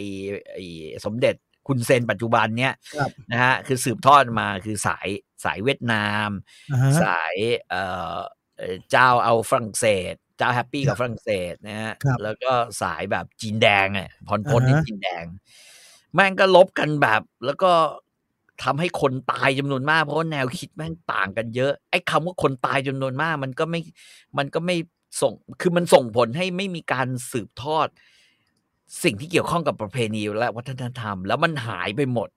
[0.54, 0.58] ไอ
[1.06, 1.36] สมเด็จ
[1.68, 5.08] คุณเซนปัจจุบันเนี่ยครับนะฮะคือสืบทอดมาคือสาย
[5.44, 6.30] สายเวียดนาม
[6.72, 7.36] อ่าฮะสาย
[7.70, 8.18] เอ่อ
[8.58, 12.52] เอ่อเจ้าเอาฝรั่งเศส เจ้าแฮปปี้กับฝรั่งเศสนะฮะครับแล้วก็
[12.82, 15.24] สายแบบจีนแดงอะพรพศนี่อ่าฮะจีนแดง
[16.14, 17.72] แม่งก็ลบกันแบบ แล้วก็
[18.64, 23.82] ทำให้คนตายจำนวนมากเพราะว่าแนวคิดแม่งต่างกันเยอะไอ้คำว่าคนตายจำนวนมาก มันก็ไม่
[24.38, 24.76] มันก็ไม่
[25.22, 27.88] ส่งคือมันส่งผลให้ไม่มีการสืบทอด
[29.04, 32.30] สิ่งที่เกี่ยวข้องกับประเพณีและวัฒนธรรม แล้วมันหายไปหมด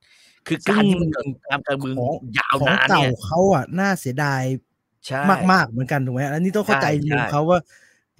[0.46, 4.42] คือการที่มันเกิดการการเมืองของยาวของนานเก่าเนี่ยเขาอะน่าเสียดาย
[5.06, 5.20] ใช่
[5.52, 7.58] มากๆเหมือนกันถูกไหมอันนี้ต้องเข้าใจใช่จริงใช่เขาว่า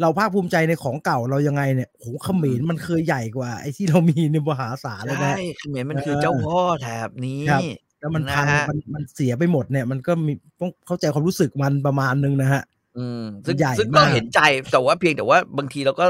[0.00, 7.62] เราภาคภูมิใจในของเก่าเรายังไงเนี่ยโหเขมรมันเคยใหญ่กว่า ไอ้ที่เรามีในมหาศาลเลยใช่นะเขมรมันเออคือเจ้าพ่อแถบนี้ครับ
[8.00, 12.62] แล้วมันพังนะฮะมันมันเสียไปหมดเนี่ย มันก็มีต้องเข้าใจความรู้สึกมันประมาณนึงนะฮะ
[12.98, 14.40] อืมซึ่งใหญ่ซึ่งก็มากเห็นใจ
[14.72, 16.06] แต่ว่าเพียงแต่ว่าบางทีเราก็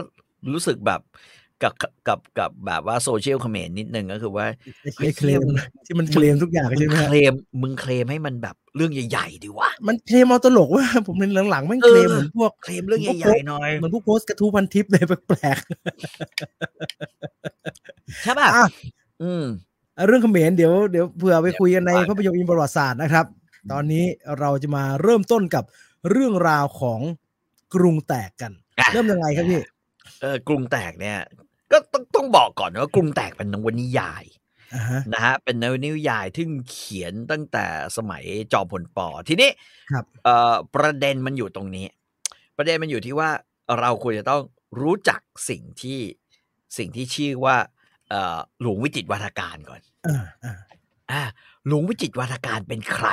[0.53, 1.01] รู้สึกแบบ
[1.63, 1.73] กับ
[2.09, 15.59] กับกับแบบว่าโซเชียลเขมรนิดนึงก็คือว่าไอ้เฮ้ยไอ้เคลมมึงที่มันเคลมทุกอย่างมึใช่งไหมเคฮะลมมึงเคลมให้มันแบบเรื่องใหญ่ๆดีวะมันเคลมเอาตลกว่าผมเห็นหลังๆแม่งเออเคลมเหมือนพวกเคลมเรื่องผมก็ใหญ่ๆหน่อยเหมือนพวกโพสต์กระทู้พันทิปเลยแปลก
[18.23, 18.65] ใช่ป่ะๆอะ
[19.23, 19.45] อืม
[20.07, 23.27] เรื่องเขมรเดี๋ยวเดี๋ยวเผื่อไปคุยกันในว่ากันภาพยนตร์อินประวัติศาสตร์นะครับ
[23.73, 24.05] ตอนนี้
[24.41, 25.65] เราจะมาเริ่มต้นกับ
[26.11, 27.01] เรื่องราวของ
[27.75, 29.61] กรุงแตกกันอะเริ่มยังไงครับพี่
[30.21, 31.19] เออกรุงแตกเนี่ย
[31.73, 34.25] ก็ต้องต้องบอกก่อนนะว่ากรุงแตกเป็นนวนิยาย
[34.75, 37.65] อ่าฮะนะฮะเป็นนวนิยายที่เขียนตั้งแต่
[37.97, 39.51] สมัยจอมพลปอทีนี้
[39.93, 41.87] ครับเอ่อประเด็นมันอยู่ตรงนี้
[42.57, 43.31] ประเด็นมันอยู่ที่ว่า
[43.81, 44.43] เราควรจะต้อง
[44.81, 46.01] รู้จักสิ่งที่
[46.79, 47.57] สิ่งที่ชื่อว่า
[48.11, 50.57] เอ่อหลวงวิจิตรวาทการก่อนอ่าอ่า
[51.11, 51.23] อ่า
[51.67, 53.09] หลวงวิจิตรวาทการเป็นใคร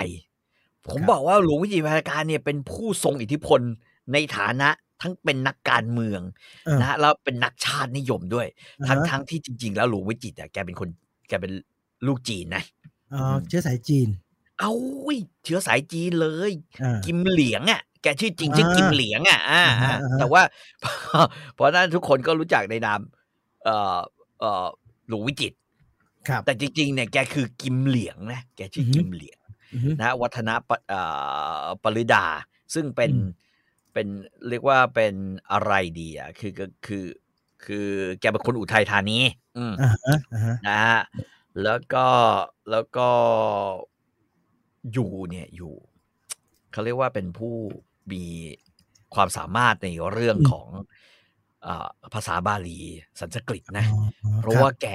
[0.89, 3.61] ผมครับบอกว่าหลวงวิจิตรวาทการเนี่ยเป็นผู้ทรงอิทธิพล
[4.13, 4.69] ในฐานะ
[5.01, 6.21] ทั้งเป็นนักการเมือง
[6.67, 8.47] อ่านะฮะแล้วเป็นนักชาตินิยมด้วย
[8.81, 10.89] อ่าทั้งฮะทั้งที่จริง ๆ แล้วหลวงวิจิตรอะแกเป็นคน
[11.27, 11.51] แกเป็น
[12.07, 12.63] ลูกจีนนะ
[13.13, 14.07] อ๋อเชื้อสายจีน
[14.59, 14.71] เอา
[15.03, 16.51] เว้ยเชื้อสายจีนเลย
[16.83, 20.41] อ่ากิมเหลียงอะแกชื่อจริงอ่าชื่อกิมเหลียงอะอ่าอ่าฮะอ่าอ่าฮะแต่ว่า
[21.55, 22.99] เพราะฉะนั้นทุกคนก็รู้จักในนาม
[23.63, 23.99] เอ่อ
[24.39, 24.65] เอ่อ
[25.09, 25.57] หลวงวิจิตร
[26.27, 29.39] ครับ แต่จริงๆเนี่ยแกคือกิมเหลียงนะแกชื่อออฮึกิมเหลียง
[29.73, 31.01] อือฮึนะวัฒนปเอ่
[31.61, 32.25] อปริดา
[32.73, 33.27] ซึ่งเป็นอืม
[33.97, 34.13] เป็น
[34.49, 35.15] เรียกว่าเป็น
[35.51, 37.05] อะไรดีอะคือก็คือ
[37.65, 37.87] คือ
[38.19, 39.19] แกเป็นคนอุทัยธานี
[39.57, 41.01] อืมอ่าฮะอ่าฮะนะฮะ
[41.63, 42.07] แล้วก็
[42.71, 43.09] แล้วก็
[44.93, 45.75] อยู่เนี่ยอยู่
[46.71, 47.55] เขาเรียกว่าเป็นผู้
[48.11, 48.23] มี
[49.15, 50.67] ความสามารถในเรื่องของ
[51.63, 52.79] เออภาษาบาลี
[53.19, 54.87] สันสกฤตนะอ๋อเพราะคบว่าแก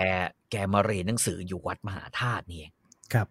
[0.50, 2.72] แกมาเรียนหนังสืออยู่วัดมหาธาตุนี่เอง
[3.12, 3.28] ครับ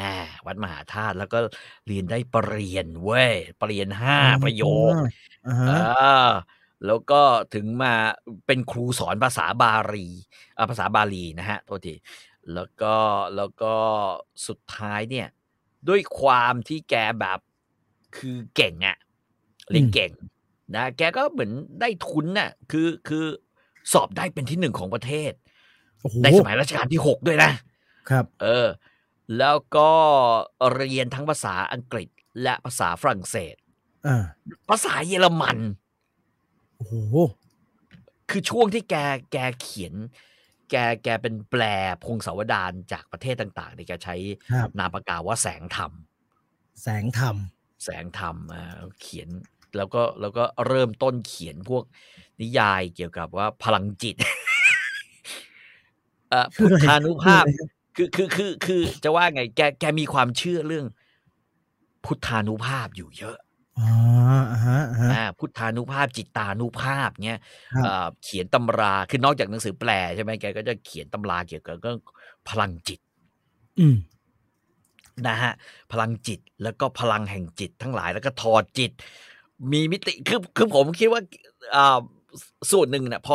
[0.00, 0.14] อ่า
[0.46, 1.38] วัดมหาธาตุแล้วก็
[1.86, 4.92] เรียนได้ปรริญญาเว้ยปรริญญาห้าประโยค
[5.46, 5.72] อ่าฮะเอ
[6.26, 6.30] อ
[6.86, 7.20] แล้วก็
[7.54, 7.94] ถึงมา
[8.46, 10.06] เป็นครูสอนภาษาบาลี
[10.56, 11.94] อ่าภาษาบาลีนะฮะโทษที
[12.54, 12.94] แล้วก็
[13.36, 13.74] แล้วก็
[14.46, 15.28] สุดท้ายเนี่ย
[15.88, 17.38] ด้วยความที่แกแบบ
[18.16, 18.96] คือเก่งอะ
[19.70, 20.12] เรียนเก่ง
[20.74, 23.24] นะแกก็เหมือนได้ทุนน่ะคือคือ
[23.92, 25.32] สอบได้เป็นที่หนึ่งของประเทศ
[26.02, 27.50] โอ้โหในสมัยรัชกาลที่หกด้วยนะ
[28.10, 28.66] ครับ เออ
[29.38, 29.90] แล้วก็
[30.74, 32.08] เรียนทั้งภาษาอังกฤษ
[32.42, 33.56] และภาษาฝรั่งเศส
[34.06, 34.24] อ่า
[34.68, 35.58] ภาษาเยอรมัน
[36.76, 36.94] โอ้โห
[38.30, 38.96] คือช่วงที่แก
[39.32, 39.94] แกเขียน
[40.70, 41.62] แกแกเป็นแปล
[42.04, 44.16] พงศาวดารจากประเทศต่างๆเนี่ยแกใช้
[44.52, 45.92] ครับนามปากกาว่าแสงธรรม
[46.82, 47.36] แสงธรรม
[47.84, 49.28] แสงธรรมอ่าเขียน
[49.76, 51.84] แล้วก็แล้วก็เริ่มต้นเขียนพวก
[52.40, 54.16] นิยายเกี่ยวกับว่าพลังจิต
[56.30, 57.44] เอ่อคือพุทอะไรธานุภาพ
[58.00, 60.86] คืออะไรคือคือคือคือจะว่าไงแกแกมีความเชื่อเรื่อง
[62.04, 63.36] พุทธานุภาพอยู่เยอะ
[63.78, 63.88] อ๋อ
[64.52, 67.40] อ่าฮะอ่าฮะอ่าพุทธานุภาพจิตตานุภาพเนี้ย
[67.74, 71.98] ครับเอ่อเขียนตำราคือนอกจากหนังสือแปลใช่ไหมแกก็จะเขียนตำราเกี่ยวกับเรื่อง
[72.48, 73.00] พลังจิต
[73.80, 73.96] อืม
[75.28, 75.52] นะฮะ
[75.92, 78.92] พลังจิตแล้วก็พลังแห่งจิตทั้งหลายแล้วก็ถอดจิต
[79.72, 81.22] มีมิติคือคือผมคิดว่า
[81.74, 81.98] อ่า
[82.72, 83.34] ส่วนหนึ่งเนี่ยพอ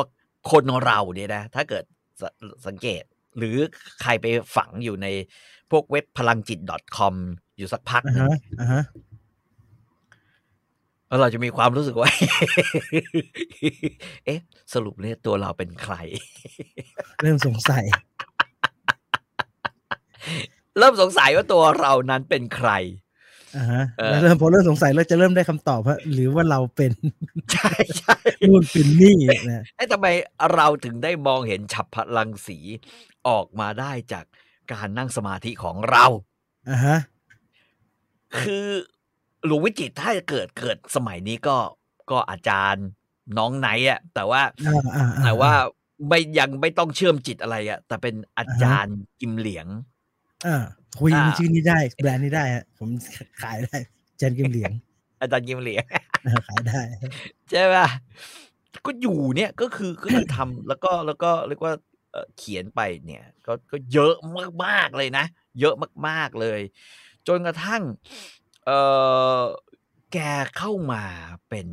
[0.52, 1.84] คนเราเนี่ยนะ ถ้าเกิด
[2.22, 2.24] ส
[2.68, 3.04] สังเกต
[3.38, 3.58] หรือ
[4.02, 5.08] ใครไปฝังอยู่ใน
[5.72, 6.60] พวกเว็บพลังจิต
[6.98, 7.16] .com
[7.58, 8.84] อยู่สักพักอ่าหนึ่งฮะอ่าฮะ
[11.08, 12.10] แล้วเราจะมีความรู้สึกว่า
[14.26, 14.40] เอ๊ะ
[14.74, 15.96] สรุปเนี่ยตัวเราเป็นใคร
[17.22, 17.84] เริ่มสงสัย
[20.78, 23.05] เริ่มสงสัยว่าตัวเรานั้นเป็นใครอ่าฮะเออ
[24.10, 26.92] แล้วเริ่มพอเริ่มสงสัยแล้วจะเริ่มได้คำตอบว่าหรือว่าเราเป็น
[27.54, 28.16] ใช่ใช่
[28.48, 29.18] นู่นเป็นนี่
[29.50, 30.08] นะเอ๊ะทำไม
[30.54, 32.58] เราถึงได้มองเห็นฉับพลังสี
[33.28, 34.26] ออกมาได้จาก
[34.72, 36.06] การนั่งสมาธิของเรา
[36.70, 36.98] อ่าฮะ
[38.40, 38.68] คือ
[39.46, 41.58] หลวงวิจิตรถ้าเกิดเกิดสมัยนี้ก็
[42.12, 42.86] ก็อาจารย์
[43.38, 45.52] น้องไหนอะแต่ว่าอ่าอ่าอ่แต่ว่า
[46.08, 49.68] ไม่ยังไม่ต้องเชื่อมจิตอะไรอะแต่เป็นอาจารย์กิมเหลียง
[50.48, 50.64] อ่า
[51.00, 52.90] คุยอ่าชื่อนี้ได้แบรนด์นี้ได้ฮะผม
[53.42, 53.78] ขายได้
[54.18, 54.72] เจนกิมเหลียง
[55.20, 55.84] อาจารย์กิมเหลียง
[56.26, 56.82] อ่าขายได้
[57.50, 57.88] ใช่ป่ะ
[58.86, 61.74] ก็อยู่เนี่ยก็คือก็คือทำแล้วก็แล้วก็เรียกว่า
[62.12, 64.14] เอ่อเขียนไปเนี่ย ก็ก็เยอะ
[64.66, 65.26] มากๆเลยนะ
[65.60, 65.76] เยอะ
[66.08, 66.60] มากๆเลย
[67.28, 67.82] จนกระทั่ง
[68.66, 68.72] เอ
[69.40, 69.42] อ
[70.14, 70.18] แก
[70.58, 71.04] เข้ามา
[71.50, 71.68] เป็น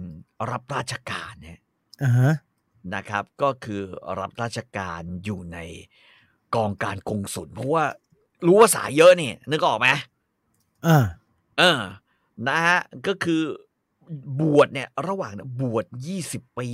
[0.50, 1.61] รับราชการเนี่ย
[2.02, 2.32] อ่าฮะ
[2.94, 3.82] นะครับ ก็คือ
[4.20, 5.58] รับราชการอยู่ใน
[6.54, 7.85] กองการกงสุลเพราะว่า
[8.46, 9.88] รู้ภาษาเยอะนี่นึกออกไหม
[10.87, 11.05] อ่า
[11.59, 11.81] เออ
[12.48, 13.42] นะฮะ ก็คือ
[14.40, 16.68] บวชเนี่ย ระหว่างเนี่ยบวชยี่สิบปี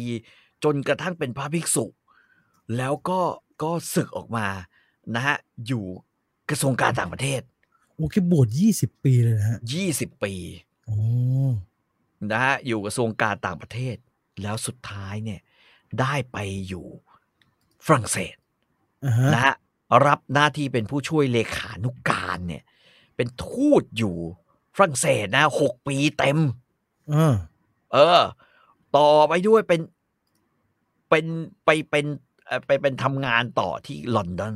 [0.65, 1.85] จนกระทั่งเป็นพระภิกษุ
[2.77, 3.21] แล้วก็
[3.63, 4.47] ก็ศึกออกมา
[5.15, 5.85] นะฮะ อยู่
[6.51, 7.41] กระทรวงการต่างประเทศ
[7.97, 10.33] โอเคบวชยี่สิบปีเลยนะฮะยี่สิบปี
[10.87, 10.99] โอ้
[12.33, 13.97] นะฮะ อยู่กระทรวงการต่างประเทศ
[14.43, 15.41] แล้วสุดท้ายเนี่ย
[16.01, 16.37] ได้ไป
[16.69, 16.87] อยู่
[17.87, 18.35] ฝรั่งเศส
[19.05, 19.55] อ่าฮะนะฮะ
[20.07, 22.63] รับหน้าที่เป็นผู้ช่วยเลขานุการเนี่ย
[23.17, 24.17] เป็นทูตอยู่
[24.77, 26.39] ฝรั่งเศสนะหกปีเต็ม
[27.15, 27.35] อ่า
[27.93, 28.21] เออ
[28.97, 29.81] ต่อไปด้วยเป็น
[31.09, 31.27] เป็น
[31.65, 32.07] ไปเป็น
[32.47, 34.55] เอ่อไปเป็นทำงานต่อที่ลอนดอน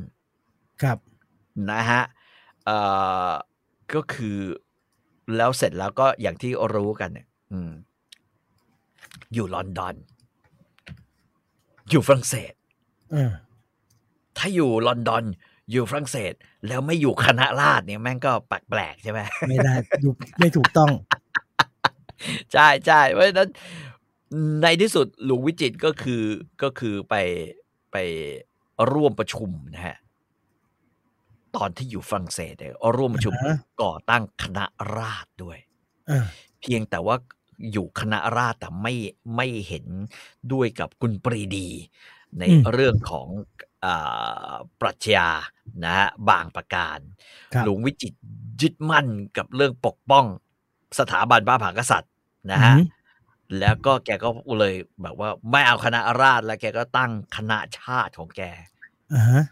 [0.83, 0.99] ครับ
[1.71, 2.03] นะฮะ
[2.65, 2.79] เอ่
[3.29, 3.31] อ
[3.95, 4.39] ก็คือ
[5.37, 7.73] แล้วเสร็จแล้วก็อย่างที่รู้กันเนี่ยอืม
[9.35, 9.95] อยู่ลอนดอน
[11.91, 12.53] อยู่ฝรั่งเศส
[13.15, 13.33] อ่า
[14.39, 15.25] ถ้าอยู่ลอนดอน
[15.71, 16.33] อยู่ฝรั่งเศส
[16.69, 20.09] แล้วไม่อยู่คณะราษฎรเนี่ยแม่งก็แปลกๆใช่ไหมไม่ได้ดู
[20.41, 20.91] ไม่ถูกต้อง
[22.53, 23.51] ใช่ใช่เพราะฉะนั้น
[24.63, 26.23] ในที่สุดหลวงวิจิตรก็คือ
[26.63, 27.15] ก็คือไป
[27.93, 27.97] ไป
[28.93, 29.97] ร่วมประชุมนะฮะ
[31.57, 34.65] ตอนที่อยู่ฝรั่งเศสเนี่ยร่วมประชุมอ่าฮะก่อตั้งคณะ
[34.97, 35.59] ราษฎรด้วย
[36.11, 36.25] อ่า
[36.61, 37.17] เพียงแต่ว่า
[37.73, 38.95] อยู่คณะราษฎรแต่ไม่
[39.37, 39.87] ไม่เห็น
[40.53, 41.69] ด้วยกับคุณปรีดี
[42.39, 43.52] ในเรื่องของอา
[44.81, 45.29] ปรัชญา
[45.85, 46.99] นะฮะบางประการ
[47.55, 48.19] ครับหลวงวิจิตร
[48.61, 50.25] ยึดมั่นกับเรื่องปกป้อง
[50.99, 52.13] สถาบันพระมหากษัตริย์
[52.53, 52.85] นะฮะอืม
[53.61, 58.43] แล้วก็แกก็เลยแบบว่าไม่เอาคณะราษฎรแล้วแกก็ตั้งคณะชาติของแก
[59.15, 59.43] อ่าฮะ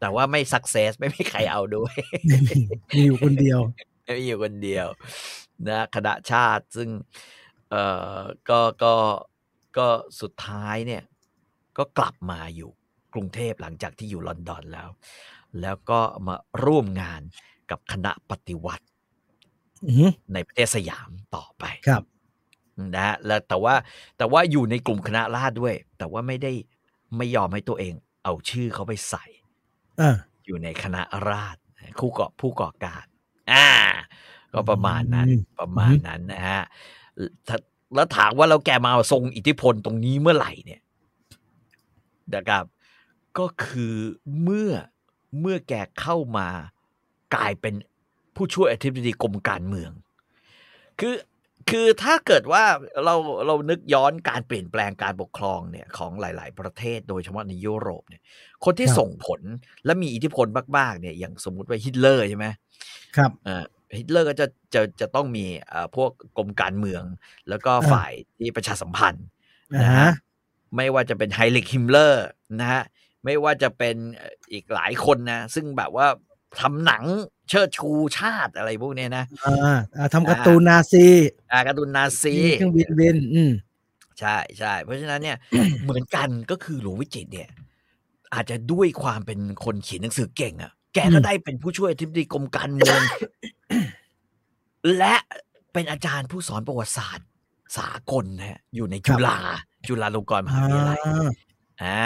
[0.00, 1.94] แต่ว่าไม่สักเซสไม่มีใครเอาด้วย
[2.26, 2.54] ไม่มี
[2.94, 3.60] มีอยู่คนเดียว
[4.04, 4.86] ไม่อยู่คนเดียว
[5.68, 6.88] นะคณะชาติซึ่ง
[7.70, 7.84] เอ่
[8.18, 8.94] อก็ก็
[9.78, 9.86] ก็
[10.20, 11.02] สุดท้ายเนี่ย
[11.78, 12.70] ก็กลับมาอยู่
[13.14, 14.88] กรุงเทพหลังจากที่อยู่ลอนดอนแล้ว
[15.60, 17.22] แล้วก็มาร่วมงาน
[17.70, 18.84] กับคณะปฏิวัติ
[19.88, 22.02] อืมในประเทศสยามต่อไปครับ
[22.94, 23.74] นะฮะแล้วแต่ว่า
[24.18, 26.52] แต่ว่าอยู่ในกลุ่มคณะราษฎรด้วย แต่ว่าไม่ได้
[27.16, 27.94] ไม่ยอมให้ตัวเอง
[28.24, 29.24] เอาชื่อเขาไปใส่
[30.00, 30.16] อ่า
[30.46, 31.60] อยู่ในคณะราษฎร
[32.00, 33.06] คู่ก่อผู้ก่อการ
[33.52, 33.68] อ่า
[34.54, 36.62] ก็ประมาณนั้นอืมประมาณนั้นนะฮะ
[37.48, 37.58] ถ้า
[37.94, 40.80] แล้วถามว่าเราแกมาทรงอิทธิพลตรงนี้เมื่อไหร่เนี่ย
[42.34, 42.64] นะครับ
[43.40, 43.96] ก็คือ
[44.42, 44.72] เมื่อ
[45.40, 46.48] เมื่อแกเข้ามา
[47.34, 47.74] กลายเป็น
[48.34, 49.90] ผู้ช่วยอธิบดีกรมการเมือง
[51.00, 51.14] คือ
[51.70, 52.64] คือถ้าเกิดว่า
[53.04, 53.14] เรา
[53.46, 58.22] เรานึกย้อนการเปลี่ยนแปลงการปกครองเนี่ยของหลาย ๆ ประเทศ โดยเฉพาะในยุโรปเนี่ย
[58.64, 59.40] คนที่ครับส่งผล
[59.84, 60.46] และมีอิทธิพล
[60.78, 62.46] มาก ๆ เนี่ย อย่างสมมุติว่าฮิตเลอร์ใช่ไหม
[63.16, 63.64] ครับเอ่อ
[63.98, 67.02] ฮิตเลอร์ก็จะจะจะต้องมีเอ่อพวกกรมการเมือง
[67.48, 69.26] แล้วก็อ่าฝ่ายที่ประชาสัมพันธ์
[69.74, 70.10] อ่านะฮะฮะ
[70.76, 72.24] ไม่ว่าจะเป็นไฮน์ริชฮิมเลอร์
[72.60, 72.82] นะฮะ
[73.24, 76.06] ไม่ว่าจะเป็นเอ่ออีกหลายคนนะ ซึ่งแบบว่า
[76.60, 77.04] ทำหนัง
[77.48, 81.06] เชิดชูชาติอะไรพวกเนี้ยนะอ่าอ่าทำการ์ตูนนาซี
[81.52, 83.52] อ่าการ์ตูนนาซีมีเครื่องบินบินอืม
[84.20, 85.36] ใช่ใช่เพราะฉะนั้นเนี่ย
[85.82, 87.48] เหมือนกันก็คือหลวงวิจิตรเนี่ย
[88.34, 93.00] อาจจะด้วยความเป็นคนเขียนหนังสือเก่งอะ่ะ แกก็อืมได้เป็นผู้ช่วยอธิบดีกรมการเมือง
[94.98, 95.14] และ
[95.72, 97.26] เป็นอาจารย์ผู้สอนประวัติศาสตร์
[97.78, 99.38] สากลนะฮะอยู่ในจุฬา
[99.88, 100.98] จุฬาลงกรณ์มหาวิทยาลัย
[101.82, 101.98] อ่าอ่า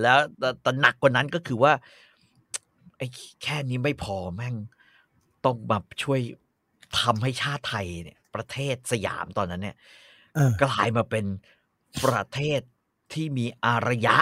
[0.00, 1.72] แล้วแต่แต่หนักกว่านั้นก็คือว่า
[2.96, 3.06] ไอ้
[3.42, 4.54] แค่นี้ไม่พอแม่ง
[5.44, 6.20] ต้องมาช่วย
[7.00, 9.76] ทำให้ชาติไทยเนี่ย ประเทศสยามตอนนั้นเนี่ย
[10.34, 11.24] เออกลายมาเป็น
[12.04, 12.60] ประเทศ
[13.12, 14.16] ที่มีอารยะ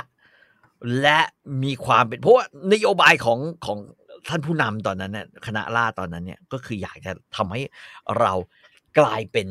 [1.00, 1.20] และ
[1.62, 3.78] มีความเป็นเพราะว่านโยบายของของ
[4.28, 7.62] ท่านผู้นำตอนนั้นเนี่ยคณะล่าตอนนั้นเนี่ยก็คืออยากจะทำให้
[8.18, 8.32] เรา
[8.98, 9.46] กลายเป็น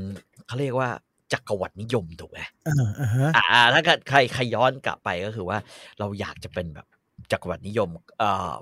[0.48, 0.90] เขาเรียกว่า
[1.34, 5.58] จักรวรรดินิยมถูกไหมอ่าอ่าฮะอ่าถ้าเกิดใครใครย้อนกลับไปก็คือว่า
[6.00, 6.88] เราอยากจะเป็นแบบ
[7.32, 8.54] จักรวรรดินิยม เออ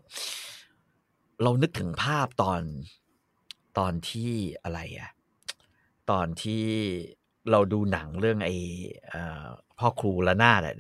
[1.44, 2.62] เรานึกถึงภาพตอน
[3.78, 4.32] ตอนที่
[4.64, 5.10] อะไรอะ
[6.12, 6.64] ตอนที่
[7.52, 8.56] เราดูหนังเรื่องไอ้
[9.10, 9.46] เอ่อ
[9.80, 10.76] พ่อครูละนาดอะ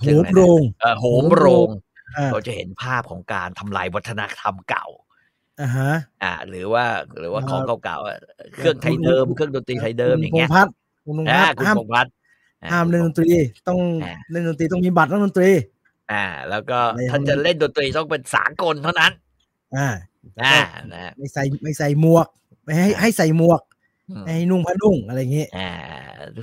[0.00, 1.68] โหมโรงเออโหมโรง
[2.16, 4.86] อ่าเราจะเห็นภาพของการทำลายวัฒนธรรมเก่า
[5.60, 6.84] อ่าฮะอ่า หรือว่า
[7.18, 8.18] หรือว่าอ่าของเก่าๆอะ
[8.56, 10.50] เครื่องไทยเดิม เครื่องดนตรีไทยเดิมอย่างเงี้ย
[11.06, 12.12] คุณพงษ์พัฒน์คุณพงษ์อ่าพัฒน์คุณห้ามพงษ์พัฒน์
[12.62, 13.30] อ่ห้ามเล่นดนตรี
[13.68, 15.50] ต้องอ่าเล่นดนตรีต้องมีบัตรนักดนตรี
[16.12, 19.12] อ่า แล้วก็ในถ้าห้องจะเล่นดนตรีต้องเป็นสากลเท่านั้น
[19.76, 19.88] อ่า
[20.42, 20.60] อ่า
[20.94, 22.26] นะไม่ใส่ไม่ใส่หมวก
[22.64, 23.60] ไม่ให้ให้ใส่หมวก
[24.08, 25.70] อืมไม่ให้นุ่งผ้านุ่งอะไรอย่างเงี้ยอ่า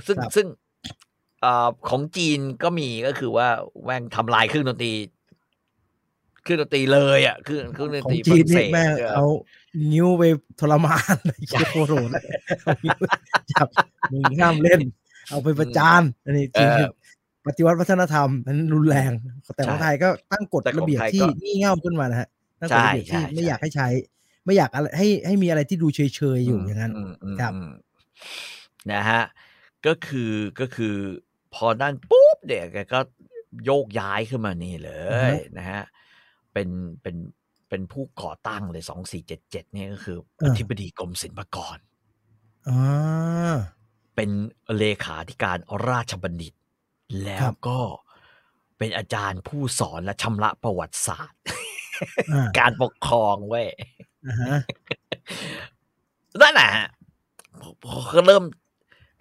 [0.06, 0.46] ซึ่งครับซึ่ง
[1.40, 3.48] เอ่อของจีนก็มีก็คือว่า
[3.84, 4.92] แม่งทำลายเครื่องดนตรี
[6.42, 9.26] เครื่องดนตรีเลยอะเครื่องเครื่องดนขอตงรีฝจีนรั่งเศนี่สแม่งเออเอา
[9.92, 10.22] นิ้วไป
[10.60, 12.24] ทรมานไอ้เชี่ยโคตรโหดเลย
[12.62, 12.96] เอานิ้ว
[13.52, 13.68] จับ
[14.10, 14.80] มึงห้ามเล่น
[15.28, 16.88] เอาไปประจานอันนี้จริงเออ
[17.46, 19.12] ปฏิวัติวัฒนธรรมนั้นรุนแรง
[19.56, 22.28] แต่ของใช่ไทยก็ตั้งกฎแต่ของระเบียบไทยที่ก็งี่เง่าขึ้นมานะฮะ
[22.60, 23.88] ตั้งกฎระเบียบใช่ที่ใช่ไม่ใช่อยากให้ใช้
[24.44, 26.00] ไม่อยากอะไรให้ให้มีอะไรที่ดูเฉ
[26.36, 27.70] ยๆอยู่อย่างนั้นมอืมครับอืม
[28.92, 29.22] นะฮะ
[29.86, 30.94] ก็คือก็คือ
[31.54, 33.00] พอด้านปุ๊บเด็กแกก็
[33.64, 35.82] โยกย้ายขึ้นมานี่เลอือฮะยนะฮะ
[36.52, 36.68] เป็น
[37.02, 37.16] เป็น
[37.74, 41.78] เป็นผู้ก่อตั้งเลยสองสี่เจ็ดเจ็ดเนี่ยก็คืออธิบดีกรมศิลปากร
[42.68, 43.56] อ่า
[44.14, 44.30] เป็น
[44.78, 45.58] เลขาธิการ
[45.88, 46.54] ราชบัณฑิต
[47.22, 47.80] แล้ควรับก็
[48.78, 51.40] เป็นอาจารย์ผู้สอนและชำระประวัติศาสตร์
[52.32, 53.68] อ่าการปกครองเว้ย
[54.26, 54.56] อ่าฮะ
[56.40, 56.88] นั่นแหละฮะ
[57.60, 58.44] พอพอเขาเริ่ม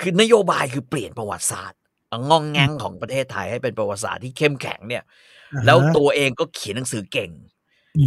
[0.01, 1.79] คือนโยบายคือเปลี่ยนประวัติศาสตร์
[2.29, 5.03] งองแงงของประเทศไทยให้เป็นประวัติศาสตร์ที่เข้มแข็งเนี่ย
[5.53, 7.52] อ่าฮะแล้วตัวเองก็เขียนหนังสือเก่งอืม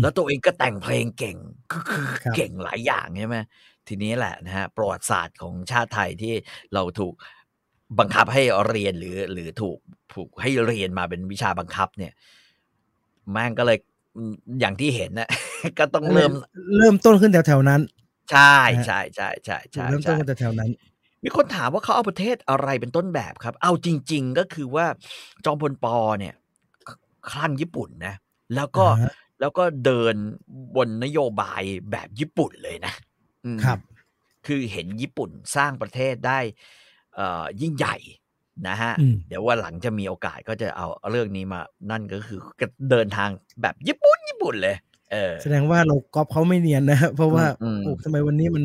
[0.00, 1.38] แล้วตัวเองก็แต่งเพลงเก่ง
[1.72, 3.36] ก็คือครับเก่งหลายอย่างใช่ไหม
[3.88, 6.34] ทีนี้แหละนะฮะประวัติศาสตร์ของชาติไทยที่
[6.74, 7.14] เราถูก
[7.98, 9.78] บังคับให้เรียนหรือหรือถูก
[10.14, 12.12] ถูกให้เรียนมาเป็นวิชาบังคับเนี่ย
[13.32, 13.78] แม่งก็เลย
[14.16, 15.30] อืมอย่างที่เห็นนะ
[15.78, 16.32] ก็ต้องเริ่ม
[16.78, 17.82] เริ่มต้นขึ้นแถวๆนั้น
[18.32, 20.70] ใช่ใช่ใช่ใช่ใช่เริ่มต้ใช่นขึ้นแถวๆนั้น
[21.24, 24.86] มีคนถามว่าเขาเอาประเทศอะไรเป็นต้นแบบครับ เอาจริง ๆ ก็คือว่า
[25.44, 26.34] จอมพลปอเนี่ย
[26.88, 26.90] ค
[27.30, 28.14] คลั่งญี่ปุ่นนะ
[28.54, 30.14] แล้วก็อ่าฮะ แล้วก็เดิน
[30.76, 32.92] บนนโยบายแบบญี่ปุ่นเลยนะ
[33.44, 33.78] อืมครับ
[34.46, 36.38] คือเห็นญี่ปุ่นสร้างประเทศได้
[37.14, 37.96] เอ่อยิ่งใหญ่
[38.68, 42.38] นะฮะอืมเดี๋ยวว่าหลังจะมีโอกาสก็จะเอาเรื่องนี้มานั่นก็คือ
[42.90, 43.28] เดินทาง
[43.62, 44.76] แบบญี่ปุ่นญี่ปุ่นเลย
[45.12, 48.64] เออ แสดงว่าเราก๊อปเขาไม่เนียนนะเพราะว่าอืมอืมโอ้ทำไมวันนี้มัน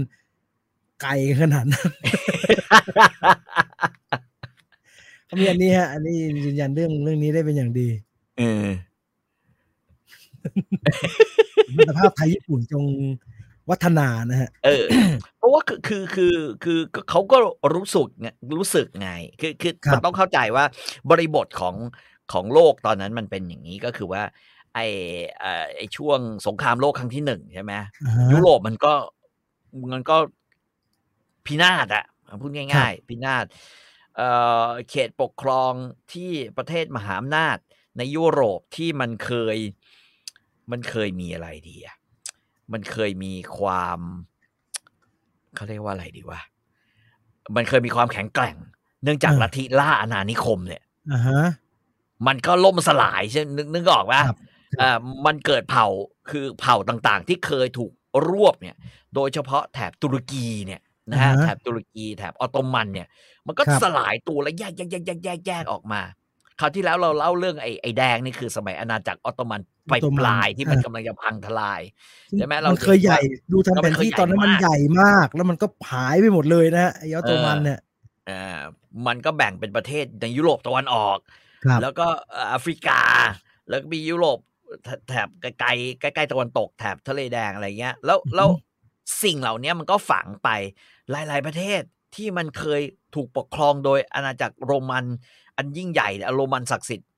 [1.01, 1.89] ไกลขนาดนั้น
[5.25, 6.13] เขามีอันนี้ฮะ อันนี้
[6.45, 7.87] ยืนยันเรื่องเรื่องนี้ได้เป็นอย่างดี
[8.39, 8.67] เออ
[11.77, 12.85] มิตรภาพไทยญี่ปุ่นจง
[13.69, 14.85] วัฒนานะฮะ เออ
[15.37, 17.37] เพราะว่าคือคือคือคือคือเขาก็
[17.75, 18.27] รู้สึกไง
[18.57, 19.09] รู้สึกไง
[19.41, 20.65] คือคือครับมันต้องเข้าใจว่า
[21.09, 21.75] บริบทของ
[22.33, 24.23] ของโลกตอนนั้นมันเป็นอย่างนี้ก็คือว่า
[24.73, 24.79] ไอ
[25.39, 27.73] เอ่อไอช่วงสงครามโลกครั้งที่หนึ่งใช่ไหม
[28.05, 28.93] อ่าฮะยุโรปมันก็
[29.93, 30.17] มันก็
[31.45, 32.05] พินาศอะ
[32.41, 33.45] พูดครัง่ายบๆพินาศ
[34.17, 34.29] เอ่
[34.65, 35.73] อเขตปกครอง
[36.13, 37.57] ที่ประเทศมหาอำนาจ
[37.97, 39.57] ในยุโรปที่มันเคย
[40.71, 41.95] มันเคยมีอะไรดีอะ
[42.73, 43.99] มันเคยมีความ
[45.55, 46.41] เขาเรียกว่าอะไรดีวะ
[47.55, 48.55] มันเคยมีความแข็งแกร่ง
[49.03, 51.41] เนื่องจากอ่าลัทธิล่าอาณานิคมเนี่ยอ่าฮะ
[52.27, 54.37] มันก็ล่มสลายใช่นึกนึกออกว่าครับ
[54.81, 55.87] อ่ามันเกิดเผ่า
[56.29, 57.91] คือเผ่าต่างๆ ที่เคยถูก
[58.29, 58.75] รวบเนี่ย
[59.15, 63.07] โดยเฉพาะแถบตุรกีเนี่ยนะฮะอ่าฮะแถบตุรกีแถบออตโตมันเนี่ย
[63.47, 66.01] มันก็ครับสลายตัวแล้วแยกแยกแยกแยกแยกแยกออกมา
[66.59, 71.81] คราวที่แล้วเราเล่าเรื่องไอ้ไอ้แดงนี่คือสมัยอาณาจักรออตโตมัน ปลายออตโตมันปลายที่มันอ่ากำลังจะพังทลาย
[72.37, 77.79] ใช่ไหมเรามันเคยใหญ่เห็นว่าดูทำแผนที่แล้วมันเคยตอนนั้นมันใหญ่ใหญ่มาก แล้วมันก็หายไปหมดเลยนะฮะไอ้ออตโตมันเนี่ย
[78.29, 78.59] อ่า
[79.07, 81.17] มันก็แบ่งเป็นประเทศในยุโรปตะวันออก
[81.65, 83.01] ครับแล้วก็เอ่อแอฟริกา
[83.69, 84.39] แล้วก็มียุโรป
[84.83, 88.49] แถแถบไกลๆใกล้ๆตะวันตกแถบทะเลแดงอะไรเงี้ย แล้วอือฮึแล้ว
[89.23, 90.49] สิ่งเหล่านี้มันก็ฝังไป
[91.11, 91.81] หลาย ๆ ประเทศ
[92.15, 92.81] ที่มันเคย
[93.15, 95.05] ถูกปกครองโดยอาณาจักรโรมัน
[95.57, 97.09] อันยิ่งใหญ่เนี่ยโรมันศักดิ์สิทธิ์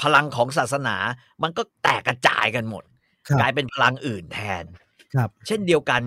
[0.00, 0.96] พลังของศาสนา
[1.42, 2.84] มันก็แตกกระจายกันหมด
[3.28, 4.64] ครับกลายเป็นพลังอื่นแทน
[5.14, 6.02] ครับ เช่นเดียวกัน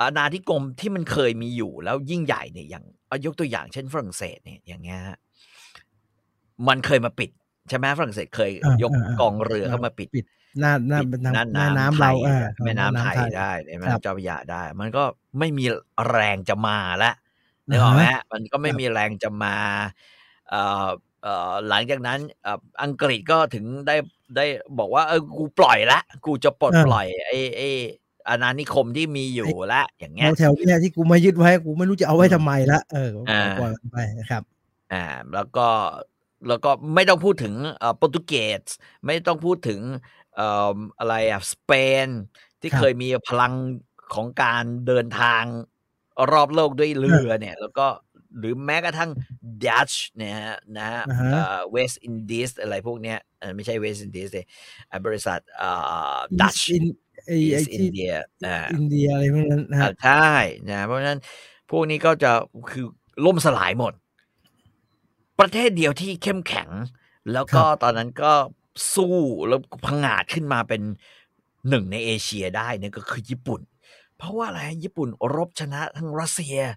[0.00, 5.18] อาณาธิกรมที่มันเคยมีอยู่แล้วยิ่งใหญ่เนี่ยอย่างเอายกตัวอย่างเช่นฝรั่งเศสเนี่ยอย่างเงี้ยฮะ
[6.68, 7.30] มันเคยมาปิด
[7.68, 10.26] ใช่ไหมฝรั่งเศสเคยอ่ายกอ่าอ่ากองเรือเข้ามาปิดปิด
[10.60, 15.04] หน้าหน้าปิดหน้าน่านหน้าน้ำน้ำไทเรายอ่าแม่น้ำไทยไทยได้ในแม่ครับน้ำเจ้าพระยาได้ มันก็
[15.38, 15.64] ไม่มี
[16.10, 17.14] แรงจะมาแล้ว
[17.68, 19.56] นึกออกไหมฮะมันก็ไม่มีแรงจะมา
[20.50, 20.88] เอ่อเอ่อ
[21.68, 23.96] หลังจากนั้นเอ่ออังกฤษก็ถึงได้
[24.36, 24.46] ได้
[24.78, 27.68] บอกว่าเออกูปล่อยละกูจะปลดอ่าปล่อยไอ้ไอ้
[28.28, 33.98] อาณานิคมที่มีอยู่ละอย่างเงี้ยแถวแถวๆเนี่ยที่กูมายึดไว้กูไม่รู้จะเอาไว้ทำไมละเอออ่าปล่อยมันไป
[34.30, 34.42] ครับ
[34.92, 35.68] อ่า แล้วก็
[36.48, 38.62] แล้วก็ไม่ต้องพูดถึงเอ่อโปรตุเกส
[39.06, 39.80] ไม่ต้องพูดถึง
[40.34, 41.70] เอ่ออะไรอะสเป
[42.06, 42.08] น
[42.60, 43.52] ที่ครับเคยมีพลัง
[44.14, 45.42] ของการเดินทาง
[46.32, 47.86] รอบโลกด้วยเรือเนี่ย แล้วก็
[48.38, 49.10] หรือแม้กระทั่ง
[49.64, 54.46] ดัตช์เนี่ยฮะนะฮะอ่าฮะเวสต์อินดีสอะไรพวกเนี้ยเอ่อไม่ใช่เวสต์อินดีสเลย
[54.90, 55.70] อะบริษัทเอ่
[56.14, 56.84] อดัตช์อิน
[57.26, 58.14] ไอไอ East ที่ India
[58.46, 60.32] อ่าอินเดียอะไรพวกนั้นนะอ่าฮะใช่
[60.70, 61.20] นะเพราะฉะนั้น
[61.70, 62.32] พวกนี้ก็จะ
[62.70, 62.86] คือ
[63.24, 63.92] ล่มสลายหมด
[65.40, 66.68] ประเทศเดียวที่เข้มแข็ง
[67.32, 68.32] แล้วก็ตอนนั้นก็
[68.94, 69.16] สู้
[69.48, 70.82] แล้วพังงาดขึ้นมาเป็น
[71.68, 73.60] หนึ่งในเอเชียได้เนี่ยก็คือญี่ปุ่น
[74.16, 76.74] เพราะว่าอะไรญี่ปุ่นรบชนะทั้งรัสเซียอ่า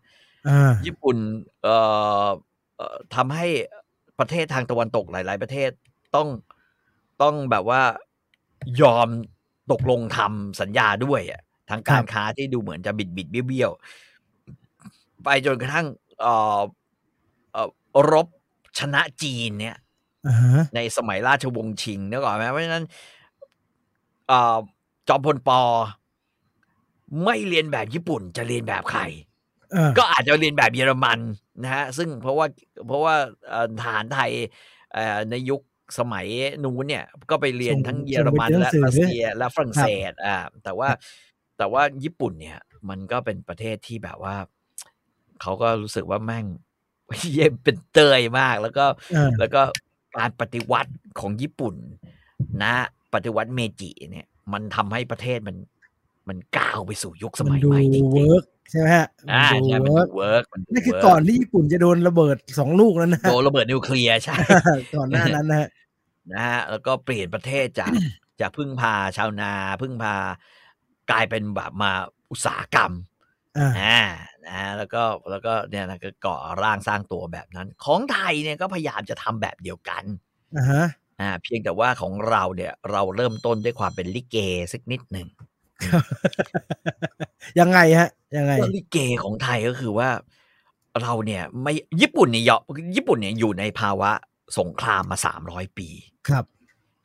[0.86, 1.18] ญี่ปุ่น
[1.64, 1.76] เอ่
[2.26, 2.30] อ
[2.76, 3.48] เอ่อทำให้
[4.20, 5.72] ประเทศทางตะวันตกหลาย ๆ ประเทศ
[6.16, 6.28] ต้อง
[7.22, 7.82] ต้องแบบว่า
[8.82, 9.08] ยอม
[9.72, 15.88] ตกลงทำสัญญาด้วยอะทางการค้าที่ดูเหมือนจะบิดบิดๆเบี้ยวๆไปจนกระทั่ง
[16.22, 16.62] เอ่อ
[17.52, 17.70] เอ่อ
[18.12, 18.28] รบ
[18.80, 19.78] ชนะจีนเนี่ย
[20.28, 22.86] อ่าฮะในสมัยราชวงศ์ชิงนึกออกไหมเพราะฉะนั้น
[24.28, 24.58] เอ่อ
[25.08, 25.62] จอมพลปอ
[27.24, 29.06] ไม่เรียนแบบญี่ปุ่นจะเรียนแบบใครอ่า
[29.98, 31.20] ก็อาจจะเรียนแบบเยอรมัน
[31.64, 32.46] นะฮะซึ่งเพราะว่า
[32.88, 33.16] เพราะว่า
[33.50, 34.32] เอ่อทหารไทย
[34.94, 35.62] เอ่อในยุค
[36.00, 36.28] สมัย
[36.64, 40.90] นู้นเนี่ยก็ไปเรียนทั้งเยอรมันและรัสเซียและฝรั่งเศสอ่าแต่ว่า
[41.58, 44.36] แต่ว่าญี่ปุ่นเนี่ย มันก็เป็นประเทศที่แบบว่า
[45.42, 46.46] เขาก็รู้สึกว่าแม่ง
[47.34, 49.62] เย่เป็นเตยมาก แล้วก็อ่าแล้วก็
[50.18, 51.76] การปฏิวัติของญี่ปุ่น
[52.64, 52.74] นะ
[53.14, 55.58] ปฏิวัติเมจิเนี่ย มันทำให้ประเทศมัน
[56.30, 64.36] มันก้าวไปสู่ยุคสมันมัยดูใหม่จริงเวิร์ก ใช่ไหมฮะๆอ่ามันใช่ดูมันเวิร์กดูเวิร์กมันดูนั่นคือเวิร์ก่อนที่ญี่ปุ่นจะโดนระเบิดสองลูกแล้วนะฮะโดนระเบิดนิวเคลียร์ใช่
[64.96, 65.68] ก่อนหน้านั้นนะฮะ
[66.34, 67.92] นะฮะแล้วก็เปลี่ยนประเทศจาก
[68.42, 70.16] จากพึ่งพาชาวนา พึ่งพา
[71.12, 71.92] กลายเป็นแบบมา
[72.32, 72.92] อุตสาหกรรม
[73.58, 74.02] อ่าอ่า
[74.46, 80.04] นะฮะแล้วก็แล้วก็เนี่ยนะก็ก่อร่างสร้างตัวแบบนั้น ของไทยเนี่ยก็พยายามจะทำแบบเดียวกัน
[80.58, 80.86] อ่าฮะ
[81.20, 84.38] อ่าเพียงแต่ว่าของเราเนี่ยเราเริ่มต้นด้วยความเป็นลิเก
[84.74, 85.28] สักนิดหนึ่ง
[87.60, 90.10] ยังไงฮะ ยังไงก็ลิเกของไทยก็คือว่า
[91.02, 92.58] เราเนี่ยไม่ญี่ปุ่นเนี่ยยอ
[92.96, 94.12] ญี่ปุ่นเนี่ยอยู่ในภาวะ
[94.60, 95.88] สงครามมาสามร้อยปี
[96.30, 96.46] ครับ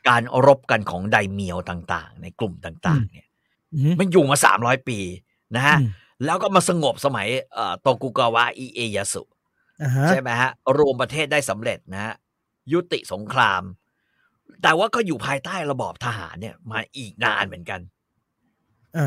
[0.08, 3.26] การรบกันของไดเมียวต่างๆ ในกลุ่มต่าง ๆ เนี่ย
[3.74, 4.98] อือฮึมันอยู่มาสามร้อยปี
[5.56, 5.90] นะฮะอืม
[6.24, 9.22] แล้วก็มาสงบสมัยเอ่อโตกุกาวะอิเอยาสุ
[9.82, 12.14] อ่าฮะใช่ไหมฮะ รวมประเทศได้สำเร็จนะฮะ
[12.72, 13.62] ยุติสงคราม
[14.62, 17.95] แต่ว่าก็อยู่ภายใต้ระบอบทหารเนี่ย มาอีกนานเหมือนกันอ่า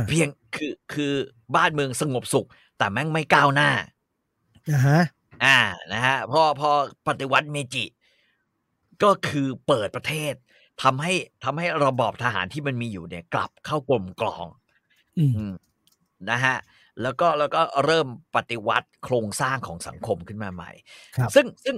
[0.10, 1.14] เพียงคือคือ
[1.56, 2.48] บ้านเมืองสงบสุข
[2.78, 3.70] แต่แม่งไม่ก้าวหน้า
[4.72, 5.02] อ่าฮะ
[5.44, 5.60] อ่า
[5.94, 6.70] นะฮะพอพอ
[7.08, 7.86] ปฏิวัติเมจิ
[9.04, 10.34] ก็คือเปิดประเทศ
[10.84, 14.46] ทำให้ทำให้ระบอบทหารที่มันมีอยู่เนี่ย กลับเข้ากลมกลอง
[15.18, 15.54] อืมอืม
[16.30, 16.56] นะฮะ
[17.02, 20.72] แล้วก็แล้วก็เริ่มปฏิวัติโครงสร้างของสังคมขึ้นมาใหม่
[21.18, 21.76] ครับซึ่งซึ่ง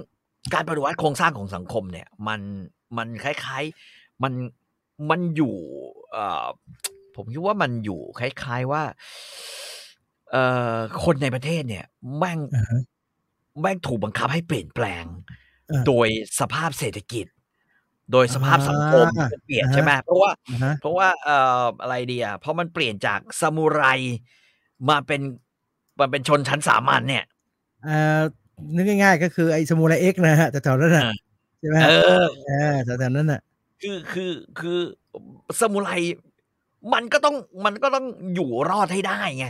[0.54, 2.40] การปฏิวัติโครงสร้างของสังคมเนี่ย มัน
[2.96, 4.32] มันคล้าย ๆ มัน
[5.10, 5.54] มันอยู่
[6.12, 6.46] เอ่อ
[7.16, 8.82] ผมคิดว่ามันอยู่คล้าย ๆว่า
[10.30, 10.44] เอ่
[10.74, 11.84] อคนในประเทศเนี่ย
[12.18, 12.80] แม่งอ่าฮะ
[13.60, 15.04] แม่งถูกบังคับให้เปลี่ยนแปลง
[15.70, 16.08] อ่าโดย
[16.40, 17.26] สภาพเศรษฐกิจ
[18.12, 23.84] โดยสภาพสังคมอ่าเปลี่ยนอ่าฮะใช่ไหมเพราะว่าอ่าฮะเพราะว่าเอ่ออะไรดีอะเพราะมันเปลี่ยนจากซามูไร
[24.88, 25.20] มาเป็น
[25.98, 27.24] มาเป็นชนชั้นสามัญเนี่ย
[27.84, 28.20] เอ่อ
[28.74, 31.14] นึกง่ายๆ ก็คือไอ้สมุไรเอ็กนะฮะแต่แถวนั้นน่ะอ่า
[31.58, 31.92] ใช่ไหมเอ
[32.24, 33.40] อเออแถวๆนั้นน่ะ
[33.82, 34.78] คือคือคือ
[35.60, 35.90] สมุไร
[36.94, 38.04] มันก็ต้องมันก็ต้อง
[38.34, 39.46] อยู่รอดให้ได้ไง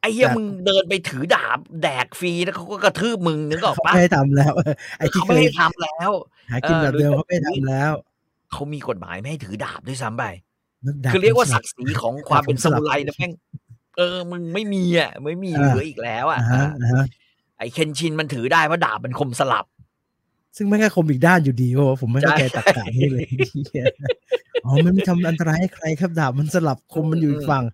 [0.00, 4.52] ไอ้เหี้ยครับมึงเดินไปถือดาบแดกฟรีแล้วเขาก็กระทืบมึงนึกออกเขาปะไม่ให้ทำแล้ว
[4.98, 6.10] ไอ้ที่เขาเคไม่ยให้ทำแล้ว
[6.50, 7.92] หากินแบบเดิมเออเขาไม่ให้ทำแล้ว
[8.52, 10.24] เขามีกฎหมายไม่ให้ถือดาบด้วยซ้ำไป
[11.04, 13.32] ดบคือเรียกว่าผมสศัลักดิ์ศรีของความเป็นผมสสลับมุไรนะแม่ง
[13.96, 17.04] เออมึงไม่มีอะไม่มีอ่าเหลืออีกแล้วอะอ่าฮะอ่าอ่าฮะ
[17.58, 19.64] ไอ้เคนชินมันถือได้เพราะดาบมันคมสลับ
[20.56, 23.26] ซึ่งไม่แค่คมอีกด้านอยู่ดีโอ้ผมไม่เข้าใจใช่ตักกะนี่เลย
[23.68, 23.86] เหี้ย
[24.64, 27.64] อ๋อมันไม่ทำอันตรายให้ใครครับดาบมันสลับคมมันอยู่อีกฝั่ง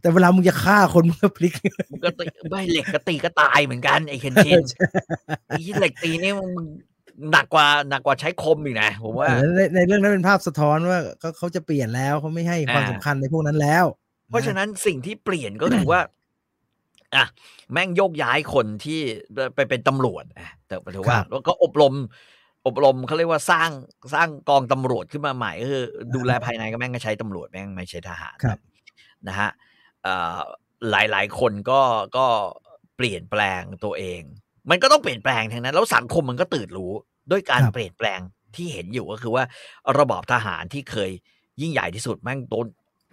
[0.00, 1.52] แต่เวลามึงจะฆ่าคนมึงก็พลิก
[1.92, 4.62] มันก็ตีไม่เหล็กก็ตีก็ตายเหมือนกันไอ้เคนชิน
[5.48, 6.50] ไอ้เหล็กตีนี่มึง
[7.32, 13.84] หนักกว่าหนักกว่าใช้คมอีกนะผมว่าเออในในเรื่องนั้นเป็นภาพสะท้อนว่าเขาเขาจะเปลี่ยนแล้วเขาไม่ให้ความอ่าสำคัญในพวกนั้นแล้ว
[14.28, 16.00] เพราะฉะนั้นสิ่งที่เปลี่ยนก็คือว่า
[17.14, 17.24] อะ
[17.72, 19.00] แม่งโยกย้ายคนที่
[19.54, 21.94] ไปเป็นตำรวจอะแต่ถือว่าครับแล้วก็อบรม
[22.66, 23.70] อบรมเขาเรียกว่าสร้าง
[24.14, 25.84] สร้างกองตำรวจขึ้นมาใหม่ก็คือ
[26.14, 28.58] ดูแลภายในก็แม่งก็ใช้ตำรวจแม่งไม่ใช่ทหารครับ
[29.28, 29.50] นะฮะ
[30.02, 30.38] เอ่อ
[30.90, 31.80] หลายหลายๆคนก็
[32.16, 32.26] ก็
[32.96, 34.20] เปลี่ยนแปลงตัวเอง
[34.70, 36.92] มันก็ต้องเปลี่ยนแปลงทั้งนั้น แล้วสังคมมันก็ตื่นรู้
[37.30, 38.20] ด้วยการครับเปลี่ยนแปลง
[38.56, 39.44] ที่เห็นอยู่ก็คือว่า
[39.98, 41.10] ระบอบทหารที่เคย
[41.60, 42.66] ยิ่งใหญ่ที่สุดแม่งโดน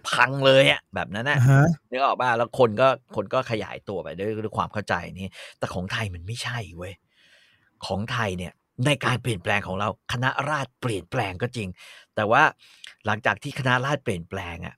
[0.08, 6.94] พังเลยอะแบบนั้นนะอ่าฮะนึกออกป่ะแล้วคนก็คนก็ขยายตัวไปด้วยด้วยความเข้าใจนี้ แต่ของไทยมันไม่ใช่เว้ย
[7.86, 8.52] ของไทยเนี่ย
[8.86, 11.68] ในการเปลี่ยนแปลงของเราคณะราษฎรเปลี่ยนแปลงก็จริง
[12.14, 12.42] แต่ว่า
[13.06, 14.74] หลังจากที่คณะราษฎรเปลี่ยนแปลงอะ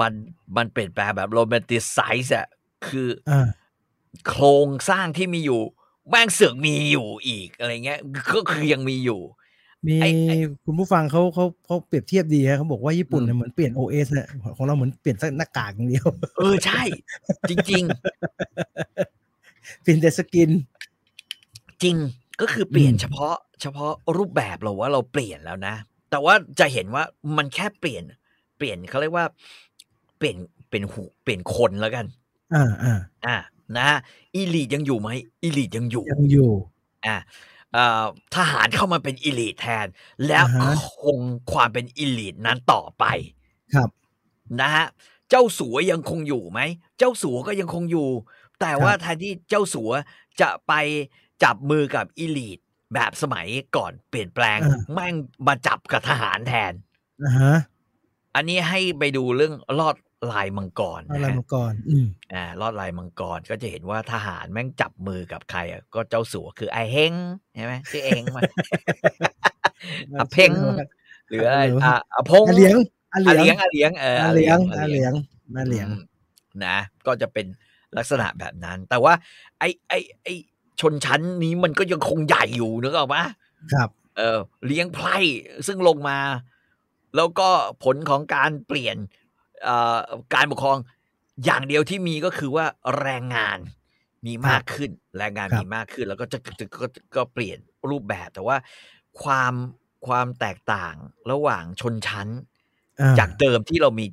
[0.00, 0.12] มัน
[0.56, 2.46] มันเปลี่ยนแปลงแบบโรแมนติไซส์อะ
[2.86, 3.48] คืออ่า
[4.28, 5.60] โครงสร้างที่มีอยู่
[6.08, 8.00] แม่งเสือกมีอยู่อีกอะไรเงี้ย
[8.34, 9.20] ก็คือยังมีอยู่
[9.86, 16.06] มีไอ้ไอ้คุณผู้ฟังเขาเขาเขาเปรียบเทียบดีฮะเขาบอกว่าญี่ปุ่นอืมเนี่ยเหมือนเปลี่ยน OS เนี่ยของเราเหมือนเปลี่ยนสักหน้ากากอย่างเดียว
[16.38, 16.82] เออใช่
[17.50, 17.84] จริง
[19.82, 21.96] เปลี่ยนแต่สกินๆจริง
[22.40, 25.74] ก็คือเปลี่ยนอืมเฉพาะ เฉพาะรูปแบบเราว่าเราเปลี่ยนแล้วนะ
[26.10, 27.04] แต่ว่าจะเห็นว่า
[27.36, 28.04] มันแค่เปลี่ยน
[28.56, 29.26] เปลี่ยนเขาเรียกว่า
[30.18, 30.36] เปลี่ยน
[30.70, 32.06] เป็นหูเปลี่ยนคนแล้วกัน
[32.54, 33.36] อ่าอ่าอ่า
[33.78, 33.88] นะ
[34.34, 35.08] อีลีดยังอยู่ไหม
[35.42, 36.50] อีลีดยังอยู่ยังอยู่
[37.06, 37.22] อ่าเอ่อ
[38.36, 39.86] ทหารเข้ามาเป็นอีลีดแทน
[40.26, 41.20] แล้วอ่าฮะคง
[41.52, 43.04] ความเป็นอีลีดนั้นต่อไป
[43.74, 43.90] ครับ
[44.60, 44.86] นะฮะ
[45.30, 46.60] เจ้าสัวยังคงอยู่ไหม
[46.98, 48.08] เจ้าสัวก็ยังคงอยู่
[48.60, 49.90] แต่ว่าแทนที่เจ้าสัว
[50.40, 50.72] จะไป
[51.42, 52.58] จับมือกับอีลีด
[52.94, 53.46] แบบสมัย
[53.76, 55.14] ก่อนเปลี่ยนแปลงอ่าแม่ง
[55.46, 56.72] มาจับกับทหารแทน
[57.24, 57.56] อ่าฮะ
[58.34, 59.96] อันนี้ให้ไปดูเรื่องลอด
[60.32, 67.12] ลายมังกรเอานะอะไรฮะมาก่อนอืมอ่าลอดลายมังกรก็จะเห็นว่าทหารแม่งจับมือกับใครอะก็เจ้าสัวคือไอเฮง
[67.54, 68.42] ใช่ไหมชื่อเองมา
[70.18, 70.52] อะเพ็ง
[71.28, 72.76] หรืออะไรอะอะพงอาเหลียง
[73.12, 75.14] อาเหอาลีเหลียยงงอาเหลียงเอออาอาเหลียงอาอาเหเหลีลียยงง
[75.56, 76.02] อาเหลียงอืม
[76.64, 77.46] นะ ก็จะเป็น
[77.96, 79.14] ลักษณะแบบนั้น แต่ว่า
[79.58, 80.28] ไอไอไอ
[80.80, 83.24] ชนชั้นนี้มันก็ยังคงใหญ่อยู่นึกออกปะ
[83.72, 85.16] ครับ เออ เลี้ยงไพร่
[85.66, 86.18] ซึ่งลงมา
[87.16, 87.48] แล้วก็
[87.84, 89.23] ผลของการเปลี่ยนเอ่อ
[90.34, 90.78] การปกครอง
[91.44, 92.66] อย่างเดียวที่มีก็คือว่า
[93.00, 93.58] แรงงาน
[94.26, 96.86] มีมากขึ้น แรงงานครับมีมากขึ้น แล้วก็จะจะก็
[97.16, 97.58] ก็เปลี่ยน
[97.90, 98.56] รูปแบบแต่ว่า
[99.22, 99.54] ความ
[100.06, 100.94] ความแตกต่าง
[101.30, 102.28] ระหว่างชนชั้น
[103.00, 104.06] อ่จากเดิมที่เรามี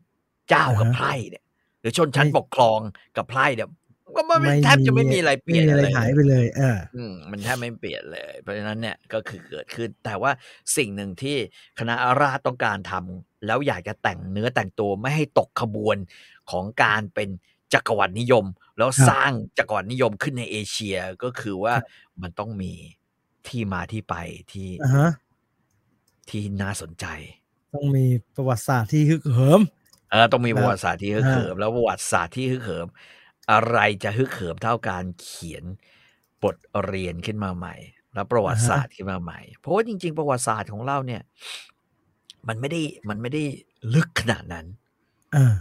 [0.49, 1.43] เจ้ากับอ่าฮะไพร่เนี่ย
[1.81, 2.79] หรือชนชั้นไม่ปกครอง
[3.17, 3.69] กับไพร่เนี่ย
[4.17, 10.31] ก็ไม่ไม่แทบจะไม่มีอะไรเปลี่ยนไม่มีอะไรเลยหายไปเลยอ่าอืมมันแทบไม่เปลี่ยนเลย เพราะฉะนั้นเนี่ยก็คือเกิดขึ้น แต่ว่า
[10.77, 11.37] สิ่งหนึ่งที่
[11.79, 15.97] คณะราษฎรต้องการทำ แล้วอยากจะแต่งเนื้อแต่งตัวไม่ให้ตกขบวน
[16.51, 17.29] ของการเป็น
[17.73, 18.45] จักรวรรดินิยม
[18.77, 21.75] แล้วครับสร้างจักรวรรดินิยมขึ้นในเอเชียก็คือว่า
[22.21, 22.73] มันต้องมี
[23.47, 24.15] ที่มาที่ไป
[24.51, 25.07] ที่อ่าฮะ
[26.29, 27.05] ที่น่าสนใจ
[27.73, 29.61] ต้องมีประวัติศาสตร์ที่ฮึกเหิม
[30.09, 32.87] เออต้องมีครับประวัติศาสตร์ที่ฮึกเหิม แล้วประวัติศาสตร์ที่ฮึกเหิม
[33.51, 35.63] อะไรจะฮึกเหิมเท่าการเขียน
[36.43, 37.75] บทเรียนขึ้นมาใหม่
[38.13, 41.21] แล้วประวัติศาสตร์ขึ้นมาใหม่ เพราะว่าจริง ๆ ประวัติศาสตร์ของเราเนี่ย
[42.47, 43.43] มันไม่ได้มันไม่ได้
[43.95, 44.65] ลึกขนาดนั้น
[45.35, 45.53] อ่า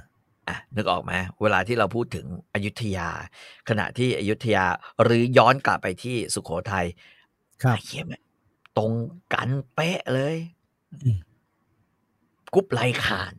[0.49, 1.13] อะนึกออกไหม
[1.43, 3.09] เวลาที่เราพูดถึงอยุธยา
[3.69, 4.65] ขณะที่อยุธยา
[5.03, 6.87] หรือย้อนกลับไปที่สุโขทัย
[7.63, 8.23] ครับไอ้เหี้ยแม่ง
[8.79, 8.93] ตรง
[9.35, 10.37] กันเป๊ะเลย
[11.03, 11.19] อืม
[12.55, 13.35] กุ๊บไลขาน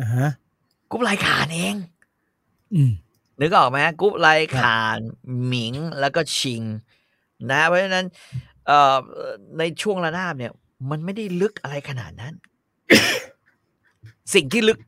[0.00, 0.28] อ่าฮะ
[0.90, 1.76] กุ๊บไลขานเอง
[2.74, 2.92] อืม
[3.40, 4.98] นึกออกไหมกรุ๊ปไลครับขาน
[5.46, 6.62] หมิงแล้วก็ชิง
[7.50, 8.06] นะเพราะฉะนั้น
[8.66, 8.96] เอ่อ
[9.58, 10.52] ในช่วงระนาบเนี่ย
[10.90, 12.34] มันไม่ได้ลึกอะไรขนาดนั้น
[14.34, 14.80] สิ่งที่ลึก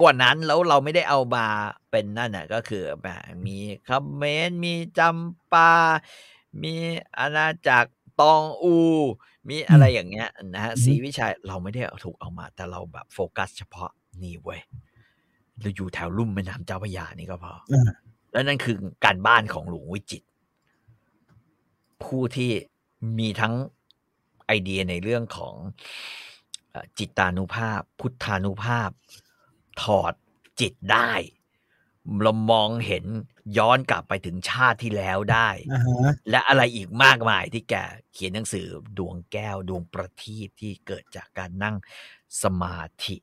[0.00, 1.46] กว่านั้นแล้วเราไม่ได้เอามา
[1.90, 3.56] เป็นนั่นน่ะก็คือแบบมี
[3.88, 5.72] คอมเมนต์มีจำปา
[6.62, 6.74] มี
[7.18, 8.76] อาณาจักรตองอู
[9.48, 13.90] มีอะไรอย่างเงี้ยนะฮะอืมศรีวิชัยเราไม่ได้เอาถูกเอามา แต่เราแบบโฟกัสเฉพาะ
[14.22, 14.60] นี่เว้ย
[15.60, 17.90] เราอยู่แถวลุ่มแม่น้ำเจ้าพระยานี่ก็พออ่า
[18.32, 20.26] และนั่นคือการบ้านของหลวงวิจิตร
[22.02, 22.50] ผู้ที่
[23.18, 23.54] มีทั้ง
[24.46, 26.31] ไอเดียในเรื่องของเอ่อ
[26.98, 28.90] จิตานุภาพ พุทธานุภาพ
[29.82, 30.12] ถอด
[30.60, 31.12] จิตได้
[32.22, 33.04] เรามองเห็น
[33.58, 37.74] ย้อนกลับไปถึงชาติที่แล้วได้อ่าฮะและอะไรอีกมากมายที่แก
[38.12, 38.66] เขียนหนังสือ
[38.98, 41.76] ดวงแก้วดวงประทีปที่เกิดจากการนั่ง
[42.42, 43.16] สมาธิ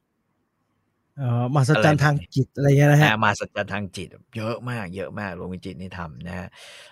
[1.17, 6.47] เอ่อมหัศจรรย์ทางจิตอะไรเงี้ยนะฮะอ่ามาสัจจทางจิต เยอะมาก เยอะมากหลวงวิจิตรนี่ทำนะฮะ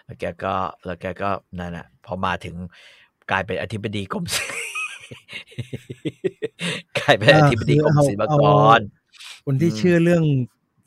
[0.05, 0.55] แล้วแกก็
[0.85, 1.29] แล้วแกก็
[1.59, 2.55] นั่นน่ะพอมาถึง
[3.31, 4.66] กลายเป็นอธิบดีกรมศิลป์
[6.99, 8.43] กลายเป็นอธิบดีกรมศิลปาก
[8.77, 8.79] ร
[9.45, 10.23] คนที่อืมเชื่อเรื่อง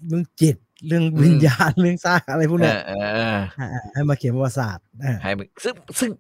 [0.09, 0.57] เรื่องจิต
[0.87, 6.11] เรื่องวิญญาณเรื่องสร้างอะไรพวกเอเนี้ยอเออเอออ่าให้มาเขียนประวัติศาสตร์อ่าให้มันซึ่งซึ่ง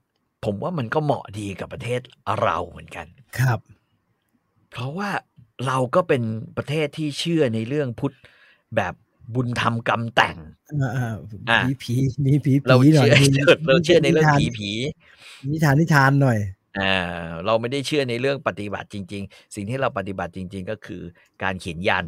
[0.44, 2.00] ผมว่ามันก็เหมาะดีกับประเทศ
[2.40, 3.06] เราเหมือนกัน
[3.38, 3.58] ครับ
[4.70, 5.10] เพราะว่า
[5.66, 6.22] เราก็เป็น
[6.56, 8.14] ประเทศที่เชื่อในเรื่องพุทธ
[8.76, 8.94] แบบ
[9.34, 10.36] บุญธรรมกรรมแต่ง
[10.82, 11.14] อ่าอ่า
[11.50, 11.94] อะผีผี
[12.24, 13.28] มีผีเราผีหน่อยเชื่อมี
[13.66, 14.70] เราเชื่อในเรื่องนิทานผีผี
[15.52, 16.38] นิทานนิทานหน่อย
[16.78, 16.82] อ่า
[17.46, 21.02] เราไม่ได้เชื่อในเรื่องปฏิบัติจริง ๆ สิ่งที่เราปฏิบัติจริง ๆ ก็คือ
[21.42, 22.06] การเขียนยัน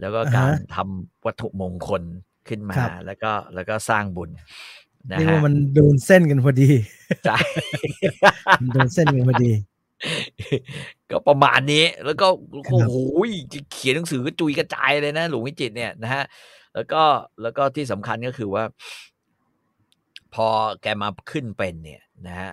[0.00, 2.02] แล้วก็อ่าฮะการทำวัตถุมงคล
[2.48, 4.30] ขึ้นมา ครับ แล้วก็แล้วก็สร้างบุญ
[5.14, 6.70] นะเรียกฮะว่ามันโดนเส้นกันพอดี
[7.24, 7.36] ใช่
[8.60, 9.52] มันโดนเส้นกันพอดี
[11.10, 12.28] ก็ประมาณนี้แล้วก็
[12.66, 12.90] ครัโอ้บโห
[13.72, 16.24] เขียนหนังสือก็จุยกระจายเลยนะ หลวงวิจิตรเนี่ยนะฮะ
[16.74, 17.02] แล้วก็
[17.42, 18.64] แล้วก็ที่สำคัญก็คือว่า
[20.34, 20.48] พอ
[20.82, 22.52] แกมาขึ้นเป็นเนี่ยนะฮะ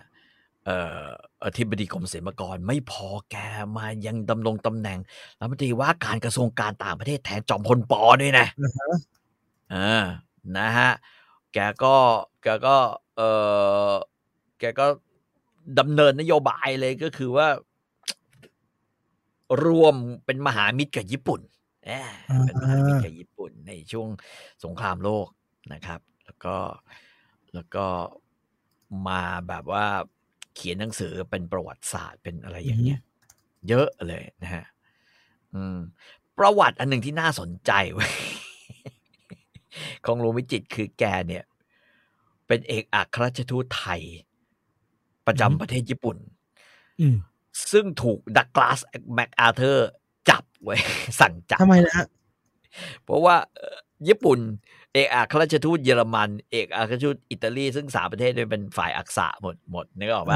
[0.66, 1.08] เอ่อ
[1.46, 3.36] อธิบดีกรมศิลปากรไม่พอแก
[3.78, 5.00] มายังดำรงตำแหน่ง
[5.40, 8.94] รัฐมนตรีว่าการกระทรวงการต่างประเทศแทนจอมพลปอด้วยนะอ่าฮะ
[9.72, 10.04] เออ
[10.58, 10.92] นะฮะ
[11.54, 11.96] แกก็
[12.44, 12.76] แกก็
[13.16, 13.22] เอ
[13.90, 13.92] อ
[14.60, 14.86] แกก็
[15.80, 17.48] ดำเนินนโยบายเลยก็คือว่า
[19.66, 19.96] รวม
[20.26, 21.42] เป็นมหามิตรกับญี่ปุ่น
[21.86, 21.92] แหม
[22.46, 24.10] เป็นมหามิตรกับญี่ปุ่นในช่วง
[24.64, 25.28] สงครามโลก
[25.74, 26.56] นะครับ แล้วก็
[27.54, 27.86] แล้วก็
[29.08, 29.86] มาแบบว่า
[30.56, 33.00] เขียนหนังสือเป็นประวัติศาสตร์เป็นอะไรอย่างเงี้ย
[33.70, 34.66] เยอะเลยนะฮะ
[35.56, 35.78] อืม
[36.38, 38.12] ประวัติอันหนึ่งที่น่าสนใจเว้ย
[40.06, 41.44] ของหลวงวิจิตรคือแกเนี่ย
[42.48, 44.02] เป็นเอกอัครราชทูตไทย
[45.26, 46.18] ประอือฮึจำประเทศญี่ปุ่น
[47.02, 47.16] อืม
[47.72, 48.80] ซึ่งถูกดักลาส
[49.14, 49.90] แมคอาเธอร์
[50.30, 50.76] จับไว้
[51.20, 52.08] สั่งจับทำไมนะฮะ
[53.04, 53.78] เพราะว่าเอ่อ
[54.08, 54.40] ญี่ปุ่น
[54.94, 60.36] เอกอัครราชทูตเยอรมัน เอกอัครราชทูตอิตาลีซึ่งสามประเทศเนี่ยเป็นฝ่ายอักษะหมดหมดนึกออกปะ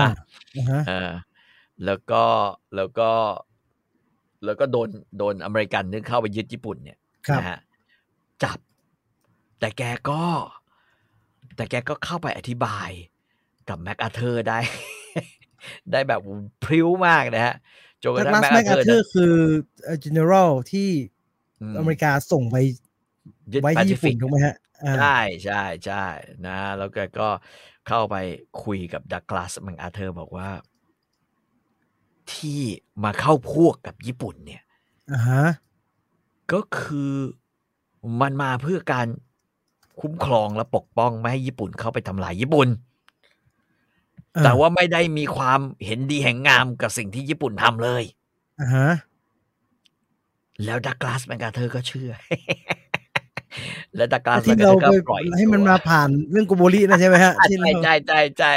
[0.58, 1.12] อ่าฮะเออ
[1.86, 2.24] แล้วก็
[2.76, 3.10] แล้วก็
[4.45, 6.97] แล้วก็โดนโดนอเมริกันนึกเข้าไปยึดญี่ปุ่นเนี่ย
[7.28, 7.60] ครับนะฮะ
[8.43, 8.58] จับ
[9.60, 10.24] แต่แกก็
[11.55, 12.89] แต่แกก็เข้าไปอธิบาย
[13.70, 14.60] กับแม็กอาเธอร์ได้
[15.91, 16.22] ได้แบบ
[16.64, 17.55] พริ้วมากนะฮะ
[18.03, 19.36] จนกดัระกทั่งลาสแม็กแมอาคเธอาอร์เธอร์คือ
[19.84, 20.89] เอ่อ general ที่
[21.74, 22.55] มอเมริกาส่งไป
[23.54, 26.06] ยึดไว้แปที่ซิญี่ฟิปุ่นกถูกไหมฮะอ่าใช่ใช่ใช่
[26.48, 27.30] นะ แล้วแกก็
[27.88, 28.16] เข้าไป
[28.64, 30.50] คุยกับดักลาสแมคอาเธอร์บอกว่า
[32.34, 32.62] ที่
[33.04, 34.62] มาเข้าพวกกับญี่ปุ่นเนี่ย
[35.12, 35.45] อ่าฮะ
[36.52, 37.14] ก็คือ
[38.22, 39.08] มันมาเพื่อการ
[40.02, 42.70] คุ้มครองและปกป้องไม่ให้ญี่ปุ่นเข้าไปทำลายญี่ปุ่น
[44.36, 48.04] อ่แต่ว่าไม่ได้มีความเห็นดีแห่งงามกับสิ่งที่ญี่ปุ่นทำเลย
[48.60, 48.89] อ่าฮะ
[50.66, 52.12] แล้วดักลาสแมกาเธอร์ก็เชื่อ
[53.95, 58.51] แล้วดักลาสแมที่กาเราเธอร์ก็ไปปล่อยให้มันตัวมาผ่านเรื่องโกโบรินะใช่ไหมฮะที่ใช่เราใช่ใช่ใช่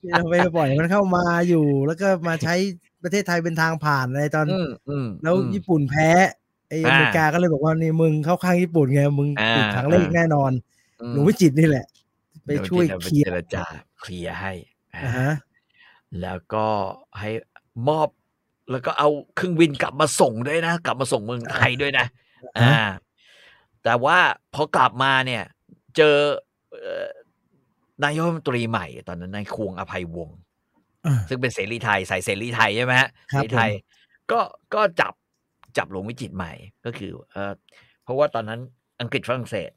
[0.00, 2.54] ที่เราไปปล่อยมันเข้ามาอยู่แล้วก็มาใช้
[3.02, 6.10] ประเทศไทยเป็นทางผ่านอะไรตอนอืมอืมแล้วอืมญี่ปุ่นแพ้
[6.68, 10.50] ไออเมริกาก็เลยบอกว่านี่มึงเข้าข้างญี่ปุ่นไงมึงอ่าติดทางเลขอ่าแน่นอน
[11.02, 11.86] อืมหลวงวิจิตรนี่แหละ
[12.44, 13.64] ไปดี๋ช่วยจะเคลียร์เจรจา
[14.00, 14.52] เคลียร์ให้
[14.94, 15.30] อ่าอ่าฮะ
[16.20, 16.66] แล้วก็
[17.18, 17.30] ให้
[17.88, 18.08] มอบ
[18.70, 22.06] แล้วก็เอาเครื่องบินกลับมาส่งด้วยนะ กลับมาส่งเมืองไทยด้วยนะ
[22.58, 22.78] อ่าอ่า
[23.84, 24.18] แต่ว่า
[24.54, 25.44] พอกลับมาเนี่ย
[25.96, 26.16] เจอ
[26.70, 27.08] เอ่อ
[28.04, 30.38] นายกรัฐมนตรีใหม่ตอนนั้นนายควงอภัยวงศ์
[31.06, 33.70] อ่าซึ่งเป็นเสรีไทยใส่เสรีไทยใช่ไหมฮะครัเสบรีไทย
[34.32, 34.40] ก็
[34.74, 35.14] ก็จับ
[35.78, 36.52] จับหลวงวิจิตรใหม่
[36.84, 37.52] ก็คือ เออ
[38.04, 38.60] เพราะว่าตอนนั้น
[39.00, 39.70] อังกฤษฝรั่งเศส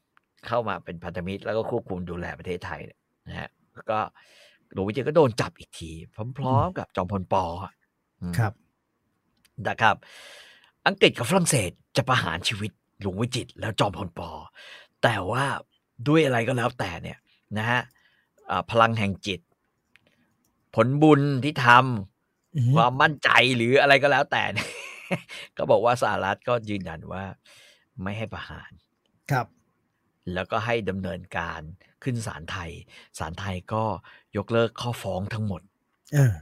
[0.47, 3.99] เข้ามาเป็นพันธมิตรแล้วก็ควบคุมดูแลประเทศไทยเนี่ยนะฮะแล้วก็
[4.73, 5.91] หลวงวิจิตรก็โดนจับอีกที
[6.37, 7.73] พร้อมๆกับจอมพลปอะ
[8.21, 8.53] อืมครับ
[9.67, 9.95] นะครับ
[10.87, 12.71] อังกฤษกับฝรั่งเศสจะประหารชีวิต
[13.01, 14.29] หลวงวิจิตรแล้วจอมพลปอ
[15.03, 15.45] แต่ว่า
[16.07, 17.17] ด้วยอะไรก็แล้วแต่เนี่ย
[17.57, 17.81] นะฮะ
[18.49, 19.39] อ่าพลังแห่งจิต
[20.75, 21.67] ผลบุญที่ท
[22.55, 24.69] อือฮึำความมั่นใจหรืออะไรก็แล้วแต่เนี่ย
[25.57, 27.23] ก็บอกว่าสหรัฐก็ยืนยันว่า
[28.03, 28.71] ไม่ให้ประหาร
[29.31, 29.47] ครับ
[30.33, 31.61] แล้วก็ให้ดำเนินการ
[32.03, 32.71] ขึ้นศาลไทย
[33.19, 33.83] ศาลไทยก็
[34.37, 35.61] ยกเลิกข้อฟ้องทั้งหมด
[36.13, 36.33] เออ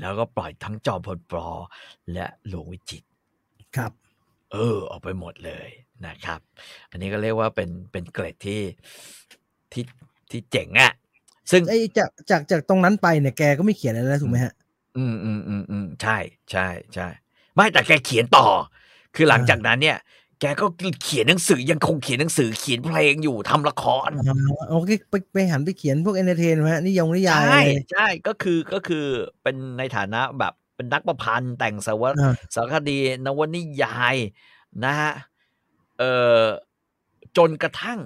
[0.00, 1.46] แล้วก็ปล่อยทั้งจอมพลปอ
[2.12, 3.06] และหลวงวิจิตร
[3.76, 3.92] ครับ
[4.52, 5.68] เออ ออกไปหมดเลย
[6.06, 6.40] นะครับ
[6.90, 8.60] อันนี้ก็เรียกว่าเป็นเป็นเกรดที่
[9.72, 9.84] ที่
[10.30, 10.92] ที่เจ๋งอะ
[11.50, 14.52] ซึ่งไอ้จากจากจากตรงนั้นไปเนี่ยแกก็ไม่เขียนอะไรแล้วถูกไหมฮะ
[14.96, 16.16] อืมอืมอืมอืมใช่
[16.50, 17.06] ใช่ใช่
[17.54, 18.46] ไม่แต่แกเขียนต่อ
[19.14, 19.98] คือหลังอ่าจากนั้นเนี่ย
[20.40, 20.66] แกก็
[21.02, 24.34] เขียนหนังสือยังคงเขียนหนังสือเขียนเพลงอยู่ทำละครอ๋อ
[24.70, 27.56] โอเคไปไปหันไปเขียนพวก entertain ฮะนิยมนิยายใช่อะไร
[27.92, 29.04] ใช่ก็คือก็คือ
[29.42, 34.16] เป็นในฐานะแบบ เป็นนักประพันธ์แต่งสารวอ่าสารคดีนวนิยาย
[34.84, 35.12] นะฮะ
[35.98, 36.44] เอ่อ
[37.36, 38.00] จนกระทั่ง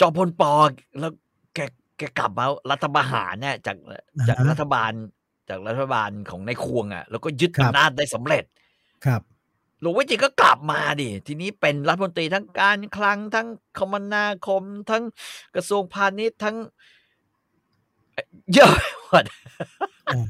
[0.00, 0.54] จอมพลปอ
[0.98, 1.12] แล้ว
[1.54, 1.58] แก
[1.98, 3.76] แกกลับมารัฐประหารเนี่ยจาก
[4.28, 4.92] จากรัฐบาล
[5.48, 8.44] จากรัฐบาลของในายควงอะ แล้วก็ยึดอำนาจได้สำเร็จ
[9.06, 9.22] ครับ
[9.80, 13.48] หลวงวิจิตรก็กลับมาดิ ทีนี้เป็นรัฐมนตรีทั้งการคลังทั้ง
[13.78, 15.02] คมนาคม ทั้ง
[15.54, 16.56] กระทรวงพาณิชย์ทั้ง
[18.12, 19.24] เอ่อเยอะไปหมด
[20.12, 20.26] อืม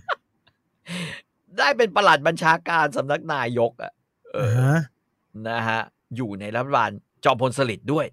[1.58, 3.92] ได้เป็นประหลัดบัญชาการสำนักนายกอะ
[4.34, 4.76] เออ่าอฮะ
[5.48, 5.80] นะฮะ
[6.16, 6.90] อยู่ในรัฐบาล
[7.24, 8.06] จอมพลสฤษดิ์ด้วย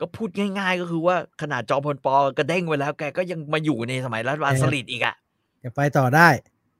[0.00, 5.14] ก็พูดง่าย ๆ ก็คือว่าขนาดจอมพลปอกระเด้งไว้แล้ว แกก็ยังมาอยู่ในสมัยรัฐบาลสฤษดิ์อีกอะ
[5.60, 6.28] แกไปต่อได้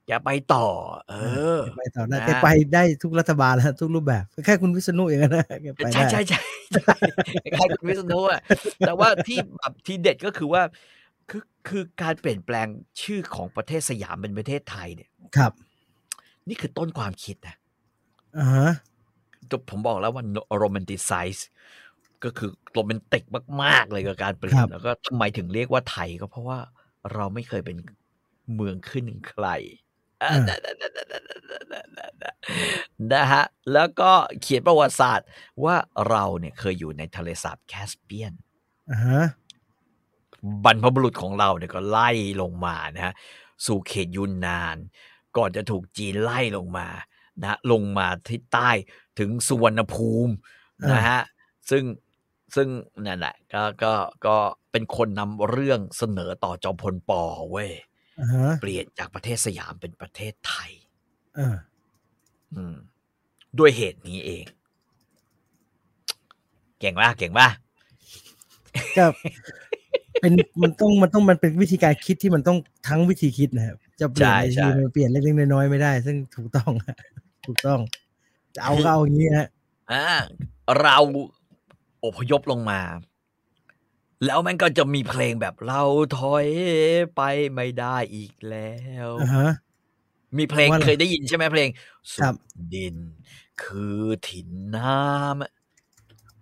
[0.07, 0.67] แกไปต่อ
[1.09, 1.15] เอ
[1.57, 6.39] อแกไปต่อได้นะแกไปได้ทุกรัฐบาลแล้วทุกรูปแบบแค่คุณวิษณุอย่างนั้นนะแกไปใช่ได้ใช่ใช่
[6.73, 6.97] ใช่
[7.45, 8.41] คล้ายๆคุณวิษณุอะ
[8.81, 10.63] แต่ว่าที่แบบที่เด็ดก็คือว่า
[11.31, 12.67] คือคือการเปลี่ยนแปลง
[13.03, 15.53] ชื่อของประเทศสยามเป็นประเทศไทยเนี่ย ครับ
[16.49, 17.57] นี่คือต้นความคิดนะ
[18.39, 18.71] อ่าฮะ
[19.71, 20.25] ผมบอกแล้วว่า
[20.59, 21.49] โรแมนติไซส์
[22.25, 23.25] ก็คือโรแมนติก
[23.63, 26.59] มาก ๆ เลยกับการเปลี่ยนแล้วก็ทำไมถึงเรียกว่าไทยก็เพราะว่า
[27.15, 27.77] เราไม่เคยเป็น
[28.55, 29.47] เมืองขึ้นหนึ่งใคร
[30.23, 30.31] อะ
[33.13, 34.11] นะฮะแล้วก็
[34.41, 35.29] เขียนประวัติศาสตร์
[35.65, 35.75] ว่า
[36.09, 38.33] เราเนี่ยเคยอยู่ในทะเลสาบแคสเปียน
[38.91, 39.23] อ่าฮะ
[40.65, 42.11] บรรพบุรุษของเราเนี่ยก็ไล่
[42.41, 43.15] ลงมานะฮะ
[43.67, 44.77] สู่เขตยุนนาน
[45.37, 46.89] ก่อนจะถูกจีนไล่ลงมา
[47.41, 48.71] นะลงมาที่ใต้
[49.19, 50.33] ถึงสุวรรณภูมิ
[50.93, 51.21] นะฮะ
[51.71, 51.85] ซึ่ง
[52.55, 52.69] ซึ่ง
[53.07, 53.93] นั่นแหละก็ก็
[54.27, 54.37] ก็
[54.73, 57.71] เป็นคนนำเรื่องเสนอต่อจอมพลปอเว้ย
[58.21, 60.71] อ่าฮะเปลี่ยนจากประเทศสยามเป็นประเทศไทย
[61.39, 61.57] อ่า
[62.55, 62.77] อืม
[63.59, 64.45] ด้วยเหตุนี้เอง
[66.81, 67.49] เก่งป่ะเก่งป่ะ
[68.97, 69.05] ก็
[70.23, 72.59] เป็นมันต้องมันต้องมันเป็นวิธีการคิดที่มันต้อง
[72.89, 76.97] ทั้งวิธีคิดนะครับจะเปลี่ยนใช่ในใช่ทีมันเปลี่ยนเล็กๆน้อยๆไม่ได้ ซึ่งถูกต้องฮะ
[77.47, 77.81] ถูกต้อง
[78.55, 79.49] จะเอาก็เอาอย่างนี้ฮะ
[79.93, 80.07] อ่า
[80.81, 80.99] เรา
[82.05, 82.81] อพยพลงมา
[84.25, 85.83] แล้วมันก็จะมีเพลงแบบเรา
[86.19, 86.47] ถอย
[87.17, 88.73] ไปไม่ได้อีกแล้
[89.07, 89.49] วอ่าฮะ
[90.39, 91.69] มีเพลงว่าอะไรเคยได้ยินใช่ไหมเพลง
[92.15, 92.35] สุครัดบ
[92.75, 92.97] ดิน
[93.63, 95.58] คือถิ่นน้ำ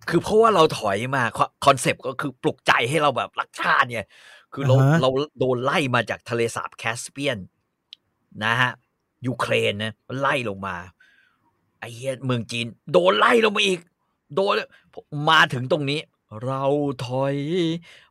[0.09, 1.23] คือเพราะว่าเราถอยมา
[1.65, 4.07] concept ก็คือปลุกใจให้เราแบบรักชาติเนี่ย
[4.53, 7.37] คือเราอ่าฮะเราโดนไล่มาจากทะเลสาบแคสเปียน
[8.43, 8.71] นะฮะ
[9.27, 10.75] ยูเครนนะมันไล่ลงมา
[11.79, 13.79] ไอ้เหี้ยเมืองจีน โดนไล่ลงมาอีก
[14.35, 14.53] โดน
[15.29, 15.99] มาถึงตรงนี้
[16.45, 16.63] เรา
[17.05, 17.35] ถอย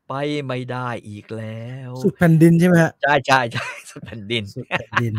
[0.09, 0.13] ไป
[0.47, 5.15] ไม่ได้อีกแล้ว สุดแผ่นดินใช่ไหมฮะใช่ใช่ใช่สุดแผ่นดินสุดแผ่นดิน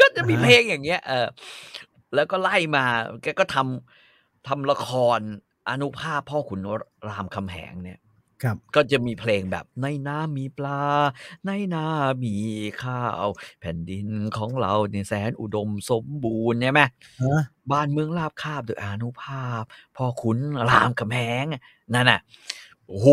[0.00, 1.26] ก็จะมีอ่าเพลงอย่างเงี้ย เออ
[2.14, 2.84] แล้วก็ไล่มา
[3.22, 4.88] แกก็ทำทำละค
[5.18, 5.20] ร
[5.70, 6.60] อนุภาพพ่อขุน
[7.08, 8.00] รามคำแหงเนี่ย
[8.42, 10.82] ครับก็จะมีเพลงแบบในน้ำมีปลา
[11.46, 11.86] ในนา
[12.24, 12.34] มี
[12.82, 13.26] ข้าว
[13.60, 14.06] แผ่นดิน
[14.36, 16.82] ของเราเนี่ยแสนอุดมสมบูรณ์ใช่ไหม
[17.22, 17.40] ฮะ
[17.72, 19.62] บ้านเมืองราบคาบโดยอานุภาพ
[19.96, 20.38] พ่อขุน
[20.70, 21.44] รามคำแหง
[21.94, 22.20] นั่นน่ะ
[22.86, 23.08] โอ้โห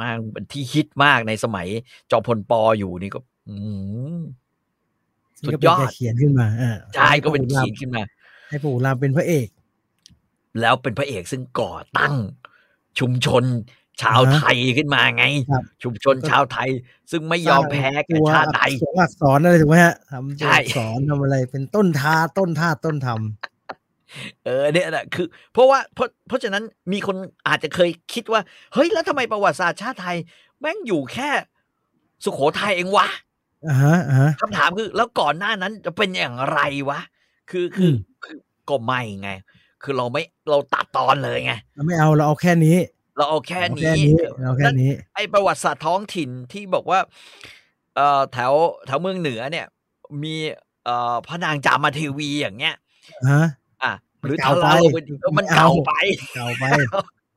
[0.00, 1.68] มากเป็นที่ฮิตมากในสมัย
[2.10, 3.56] จอมพลปออยู่นี่ก็อื
[4.18, 4.43] มซึ่งก็
[5.40, 8.02] สุดยอดเป็นแกเขียนขึ้นมาอ่าใช่ก็เป็นให้ขีดขึ้นมา
[8.48, 9.48] ให้ปู่รามเป็นพระเอก
[10.60, 12.14] แล้วเป็นพระเอกซึ่งก่อตั้ง
[12.98, 13.44] ชุมชน
[14.02, 16.68] ชาวอ่าฮะไทยขึ้นมาไงครับชุมชนชาวไทย
[17.10, 23.08] ซึ่งไม่ยอมแพ้แก่ตัวชาติใดอักษรอักษรอะไรถูกไหมฮะทำตัวใช่อักษรทำอะไรเป็นต้นท่าต้นท่าต้นท
[24.44, 27.16] เออเนี่ยแหละคือ เพราะว่าเพราะเพราะฉะนั้นมีคน
[27.48, 28.40] อาจจะเคยคิดว่า
[28.74, 30.16] เฮ้ยแล้วทำไมประวัติศาสตร์ชาติไทย
[30.60, 31.30] แม่งอยู่แค่
[32.24, 36.60] สุโขทัยเองวะำอ่าฮะอ่าฮะคำถามคือ แล้วก่อนหน้านั้นจะเป็นอย่างไร
[36.90, 37.00] วะ
[37.50, 37.94] คือคือม
[38.24, 38.36] คือ
[38.68, 39.30] ก็ไม่ไง
[39.82, 42.76] คือเราไม่เราตัดตอนเลยไงเราไม่เอาเราเอาแค่นี้
[43.16, 47.00] เราเอาแค่เอาแค่นี้นี้เราแค่นี้ ไอประวัติศาสตร์ท้องถิ่นที่บอกว่า
[47.96, 48.52] เอ่อแถว
[48.86, 49.66] แถวเมืองเหนือเนี่ย
[50.22, 50.34] มี
[50.84, 52.76] เอ่อพระนางจามาเทวีอย่างเงี้ย
[53.28, 53.42] ฮะ
[53.82, 53.92] อะ
[54.26, 55.92] หรือเก่าทาราไปลงไปเออมันไม่เอาเก่าไป
[56.34, 56.64] เก่าไป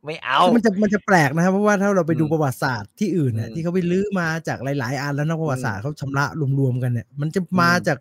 [0.06, 6.26] ไม่เอามันจะมันจะแปลกนะครับเพราะว่าถ้าเราไปดูอืมประวัติศาสตร์ที่อื่นเนี่ยอืมที่เขาไปลื้อมาจากหลาย ๆ อันแล้วนักประวัติศาสตร์เขาชำระ
[6.60, 7.98] รวมๆกันเนี่ย มันจะมาอืมจาก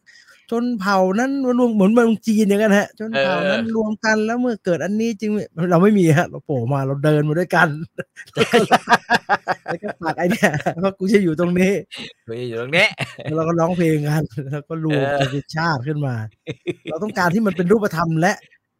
[0.51, 5.31] ชนเผ่านั้นรวมเหมือนเมืองจีนอย่างนั้นฮะชนเผ่านั้นเออรวมกันแล้วเมื่อเกิดอันนี้จึง
[5.71, 7.69] เราไม่มีฮะเราโผล่มาเราเดินมาด้วยกัน
[9.65, 11.73] แล้วก็ฝากไอเนี่ยว่ากูจะอยู่ตรงนี้
[12.27, 12.87] ไปอยู่ตรงนี้
[13.23, 16.15] แล้วเราก็ร้องเพลงกันแล้วก็รวมเออกันเป็นชาติขึ้นมา
[16.91, 18.33] เราต้องการที่มันเป็นรูปธรรมและ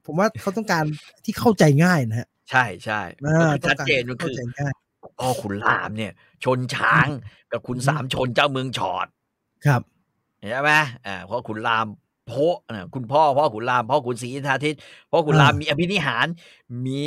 [0.07, 0.85] ผมว่าเขาต้องการ
[1.25, 4.75] ที่เข้าใจง่ายนะฮะ ใช่ใช่อ่าก็คือต้องชัดการเจนก็คือเข้าใจง่าย
[5.19, 6.13] พ่อขุนรามเนี่ย
[6.45, 7.07] ชนช้าง
[7.53, 9.07] กับคุณอืมสามชนเจ้าเมืองชอด
[9.67, 9.83] ครับ
[10.51, 10.73] ใช่ไหม
[11.07, 11.87] อ่าพ่อขุนราม
[12.27, 14.77] โพะอ่าคุณพ่อพ่อขุนรามพ่อขุนศรีอินทราทิต
[15.11, 16.27] พ่อขุนรามอ่ามีมีอภินิหาร
[16.87, 17.01] มี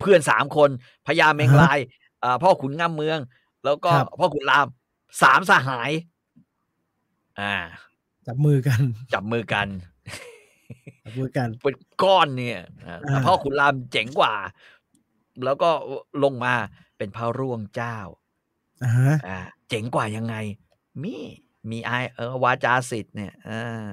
[0.00, 0.70] เพื่อนสามคน
[1.06, 1.78] พญาเมงอ่าฮะลาย
[2.24, 3.18] อ่าพ่อขุนงามเมือง
[3.64, 4.66] แล้วก็ครับพ่อขุนราม
[5.22, 5.90] สามสหาย
[7.40, 7.54] อ่า
[8.26, 8.80] จับมือกัน
[9.12, 9.68] จับมือกัน
[11.04, 14.34] จับมือกันเป็นก้อนเนี่ยอ่าแต่อ่าพ่อขุนรามเจ๋งกว่า
[15.44, 15.70] แล้วก็
[16.24, 16.54] ลงมา
[16.96, 17.96] เป็นพระร่วงเจ้า
[18.84, 20.34] อ่าฮะอ่าเจ๋งกว่ายังไง
[21.02, 21.16] มี
[21.70, 23.88] มีไอเออวาจาสิทธิ์เนี่ยอ่า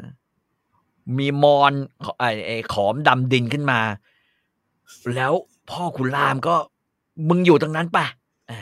[1.18, 1.74] มีมอน
[2.20, 3.80] ไอไอขอมดำดินขึ้นมา
[5.16, 5.34] แล้ว
[5.70, 6.56] พ่อขุนรามก็
[7.30, 8.06] มึงอยู่ตรงนั้นปะ
[8.52, 8.60] อ่า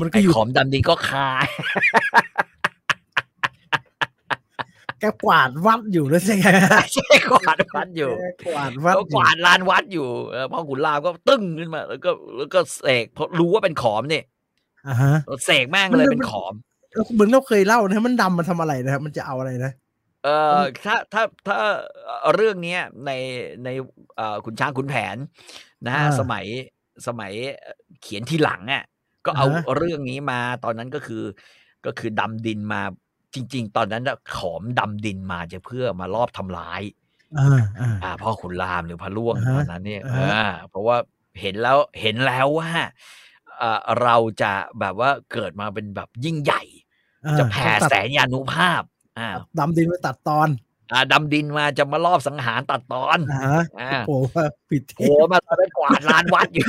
[0.00, 1.46] มันก็ไออยู่ขอมดำดินก็คาย
[2.55, 6.46] แกกวาดวัดอยู่แล้วใช่ไหม
[6.94, 14.24] ใช่กวาดวัดอยู่แกกวาดวัดก็อกยู่วาดลานวัดอยู่เออพ่อขุนรามก็ตึ้งขึ้นมา แล้วก็แล้วก็เสกเพราะรู้ว่าเป็นขอมเนี่ย
[14.88, 16.54] อ่าฮะเสกแม่งเลยมันเป็นขอม
[17.14, 19.72] เหมือนเราเคยเล่านะมันดำมันทำอะไรนะครับมันจะเอาอะไรนะ
[20.24, 20.28] เอ
[20.58, 21.56] อถ้าถ้าถ้า
[22.34, 23.10] เรื่องเนี้ยใน
[23.64, 23.68] ใน
[24.16, 25.16] เอ่อขุนช้างขุนแผน
[25.86, 26.44] นะฮะอ่าสมัย
[27.06, 27.32] สมัย
[28.02, 28.84] เขียนทีหลังอะ
[29.26, 31.22] ก็เอาอ่าฮะเรื่องนี้มาตอนนั้นก็คือ
[31.86, 32.80] ก็คือดำดินมา
[33.36, 36.82] จริง ๆ ตอนนั้นน่ะขอมดำดินมาจะเพื่อมารอบทำร้าย
[37.38, 40.96] อ่าอ่าอ่าพ่อขุนรามหรือพระล่วงอ่าฮะตอนนั้นเนี่ยอ่าฮะอ่าเพราะว่า
[41.40, 42.70] เห็นแล้วเห็นแล้วว่า
[43.58, 46.62] เอ่อเราจะแบบว่าเกิดมาเป็นแบบยิ่งใหญ่
[47.26, 48.82] อ่าจะแผ่ต้องตัดแสงยานุภาพ
[49.18, 49.28] อ่า
[49.58, 50.48] ดำดินไปตัดตอน
[50.92, 56.66] อ่าดำดินมาจะมารอบสังหารตัดตอนอ่าฮะอ่าโอ้โหว่าผิดโผล่มาตอนนั้นกวาดลานวัดอยู่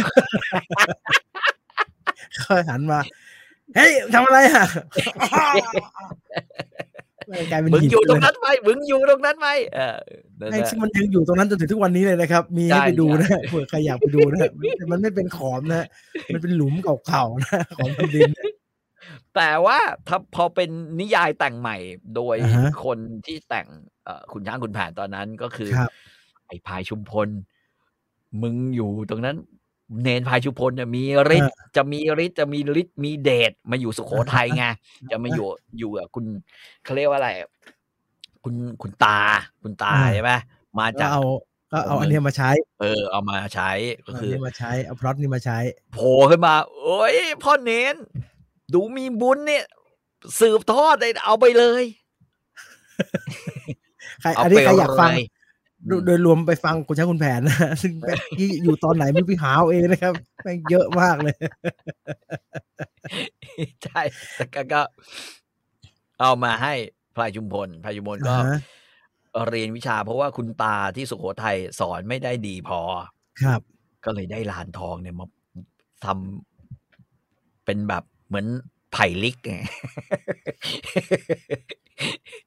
[2.43, 2.99] ค่อยหันมา
[3.75, 4.65] เฮ้ยทำอะไรอะ
[7.27, 9.97] ไม่กลายเป็นมึงหินอยู่ตรงเลยนั้นไหมมึงอยู่ตรงนั้นไหมเออ
[10.39, 14.39] นั่นไอ้แหละที่มันยังอยู่ตรงนั้นจนถึงทุกวันนี้เลยนะครับ มีให้ใช่ไปดูนะใช่เผื่อใครอยากไปดูนะ
[14.77, 15.85] แต่มันไม่เป็นขอมนะ
[16.33, 18.51] มันเป็นหลุมเก่าๆนะของแผ่นดินเนี่ย
[19.35, 21.77] แต่ว่าถ้าพอเป็นนิยายแต่งใหม่
[22.15, 23.67] โดยอ่าฮะคนที่แต่ง
[24.05, 25.91] เอ่อขุนช้างขุนแผนตอนนั้นก็คือครับ
[26.47, 27.27] ไอ้พายชุมพล
[28.41, 29.37] มึงอยู่ตรงนั้น
[30.03, 31.03] เนนพายชุมพลเนี่ยมี
[31.37, 34.65] ฤทธิ์จะมีฤทธิ์จะมีฤทธิ์มีเดชมาอยู่สุโขทัยไง
[35.11, 35.47] จะมาอยู่
[35.79, 36.25] อยู่กับคุณ
[36.83, 37.29] เขาเรียกว่าอะไร
[38.43, 39.19] คุณคุณตา
[39.63, 40.31] คุณตาอ่าใช่ไหม
[40.77, 41.23] มาก็จากเอา
[41.71, 42.49] ก็เอาอันเนี้ยมาใช้
[42.81, 43.69] เออ เอามาใช้
[44.05, 45.57] ก็เอาอันคือเนี้ยมาใช้เอาพล็อตนี้มาใช้
[45.93, 47.95] โผล่ขึ้นมา โอ้ยพ่อเน้น
[48.73, 49.65] ดูมีบุญเนี่ย
[50.39, 51.83] สืบทอดเลยเอาไปเลย
[54.21, 55.27] ใครเอาอันไปนี้ใครอยากฟังเลย
[55.85, 60.13] โดยโดยรวมไปฟังคุณช้างคุณแผนนะซึ่งแม่งที่อยู่ตอนไหนไม่ไปหาเอาเองนะครับ
[60.43, 61.35] แม่งเยอะมากเลย
[63.83, 64.01] ใช่
[64.35, 64.81] แต่ก็ก็
[66.19, 66.73] เอามาให้
[67.15, 68.59] พลายชุมพลพลายชุมพลก็อ่าฮะ
[69.49, 72.79] เรียนวิชาเพราะว่าคุณตาที่สุโขทัยสอนไม่ได้ดีพอ
[73.43, 73.61] ครับ
[74.05, 75.25] ก็เลยได้ลานทองเนี่ยมา
[76.05, 78.47] ทำเป็นแบบเหมือน
[78.93, 79.55] ไผ่ลิกไง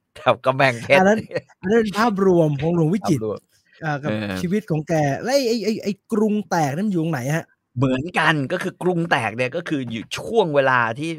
[0.21, 1.19] ถวกำแพงเพชอัรนนั้น
[1.61, 3.39] อันนั้นเป็นภาพรวมของหลวงวิจิตรภาพรวม
[3.85, 4.93] อ่ากับเออชีวิตของแก
[5.23, 7.45] แล้วไอ้ไอ้ไอ้ไอ้กรุงแตกนั่นมันอยู่ตรงไหนฮะ
[7.77, 11.11] เหมือนกันก็คือกรุงแตกเนี่ยก็คืออยู่ช่วงเวลาที่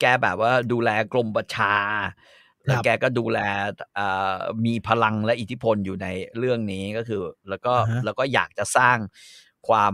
[0.00, 1.74] แกแบบว่าดูแลกรมประชา
[2.66, 3.38] แล้วครับแกก็ดูแล
[3.94, 6.06] เอ่อมีพลังและอิทธิพลอยู่ใน
[6.38, 8.98] เรื่องนี้ก็คือ แล้วก็อ่าฮะแล้วก็อยากจะสร้าง
[9.68, 9.92] ความ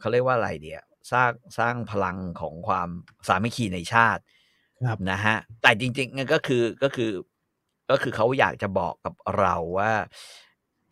[0.00, 2.88] เขาเรียกว่าอะไรเดียสร้างสร้างพลังของความ
[3.28, 4.22] สามัคคีในชาติ
[4.86, 7.10] ครับนะฮะแต่จริงๆก็คือก็คือ
[7.90, 9.92] ก็คือเขาอยากจะบอกกับเราว่า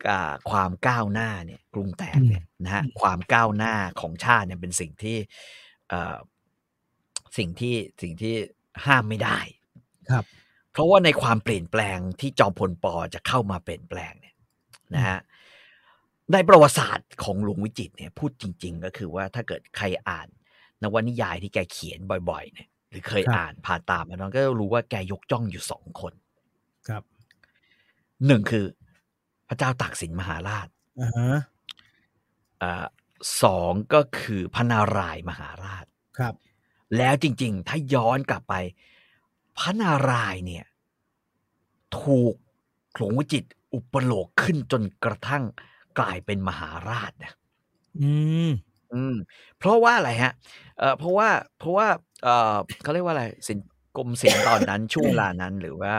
[0.09, 5.17] อ่าความก้าวหน้าเนี่ย กรุงแตกเนี่ยนะฮะความก้าวหน้าของชาติเนี่ยเป็นสิ่งที่
[5.89, 6.17] เอ่อ
[7.37, 8.33] สิ่งที่สิ่งที่
[8.85, 9.39] ห้ามไม่ได้
[10.11, 10.25] ครับ
[10.71, 14.35] เพราะว่าในความเปลี่ยนแปลงที่จอมพลปอจะเข้ามาเปลี่ยนแปลงเนี่ย
[14.95, 15.19] นะฮะ
[16.33, 20.27] ในประวัติศาสตร์ของหลวงวิจิตรเนี่ยพูดจริง ๆ ก็คือว่าถ้าเกิดใครอ่าน
[20.83, 26.13] นวนิยายที่แกเขียนบ่อย ๆ เนี่ย หรือเคยครับอ่านผ่านตามมาน้องก็จะรู้ว่าแกยกจ้องอยู่สองคน
[26.87, 27.03] ครับ
[28.25, 28.65] หนึ่งคือ
[29.47, 30.67] พระเจ้าตากสินมหาราช
[31.01, 31.37] อ่าฮะ
[32.61, 32.85] อ่า
[33.43, 35.85] สองก็คือพระนารายณ์มหาราช
[36.17, 36.33] ครับ
[36.97, 38.53] แล้วจริง ๆ ถ้าย้อนกลับไป
[39.57, 40.65] พระนารายณ์เนี่ย
[42.01, 42.35] ถูก
[42.95, 45.43] หลวงวิจิตรอุปโลกขึ้นจนกระทั่ง
[45.99, 47.33] กลายเป็นมหาราชนะ
[48.01, 48.11] อื
[48.49, 48.51] ม
[48.93, 49.15] อืม
[49.57, 50.33] เพราะว่าอะไรฮะ
[50.77, 51.29] เอ่อเพราะว่า
[51.59, 51.87] เพราะว่า
[52.23, 53.59] เอ่อเขาเรียกว่าอะไรสิน
[53.97, 55.93] กรมศิลป์ตอนนั้นช่วงเวลานั้นหรือว่า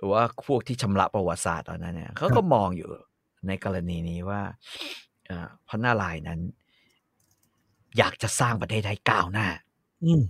[0.00, 2.88] หรือว่าพวกที่ชำระประวัติศาสตร์ตอนนั้นเนี่ยเขาก็มองอยู่
[3.46, 4.42] ในกรณีนี้ว่า
[5.26, 6.40] เอ่อพระนารายณ์นั้น
[7.98, 9.48] อยากจะสร้างประเทศให้ก้าวหน้า
[10.04, 10.22] อืม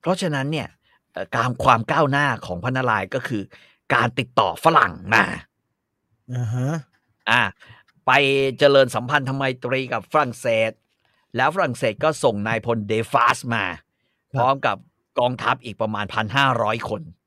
[0.00, 0.68] เพราะฉะนั้นเนี่ย
[1.12, 3.42] เอ่อการความก้าวหน้าของพระนารายณ์ก็คือ
[3.94, 5.24] การติดต่อฝรั่งมา
[6.34, 6.70] อ่าฮะ
[7.30, 7.42] อ่า
[8.06, 8.12] ไป
[8.58, 10.70] เจริญสัมพันธไมตรีกับฝรั่งเศส
[11.36, 13.64] แล้วฝรั่งเศสก็ส่งนายพลเดฟาสมา
[14.36, 14.76] พร้อมกับ
[15.18, 17.19] กองทัพอีกประมาณพันห้าร้อยคนครับ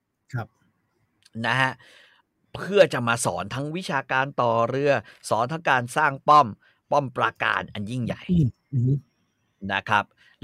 [1.48, 1.72] นะฮะ
[2.56, 4.92] เพื่อจะมาสอนทั้งวิชาการต่อเรือ
[5.30, 6.48] สอนทั้งการสร้างป้อม
[6.92, 8.96] ป้อมปราการอันยิ่งใหญ่อืมอืม
[9.74, 10.04] นะครับ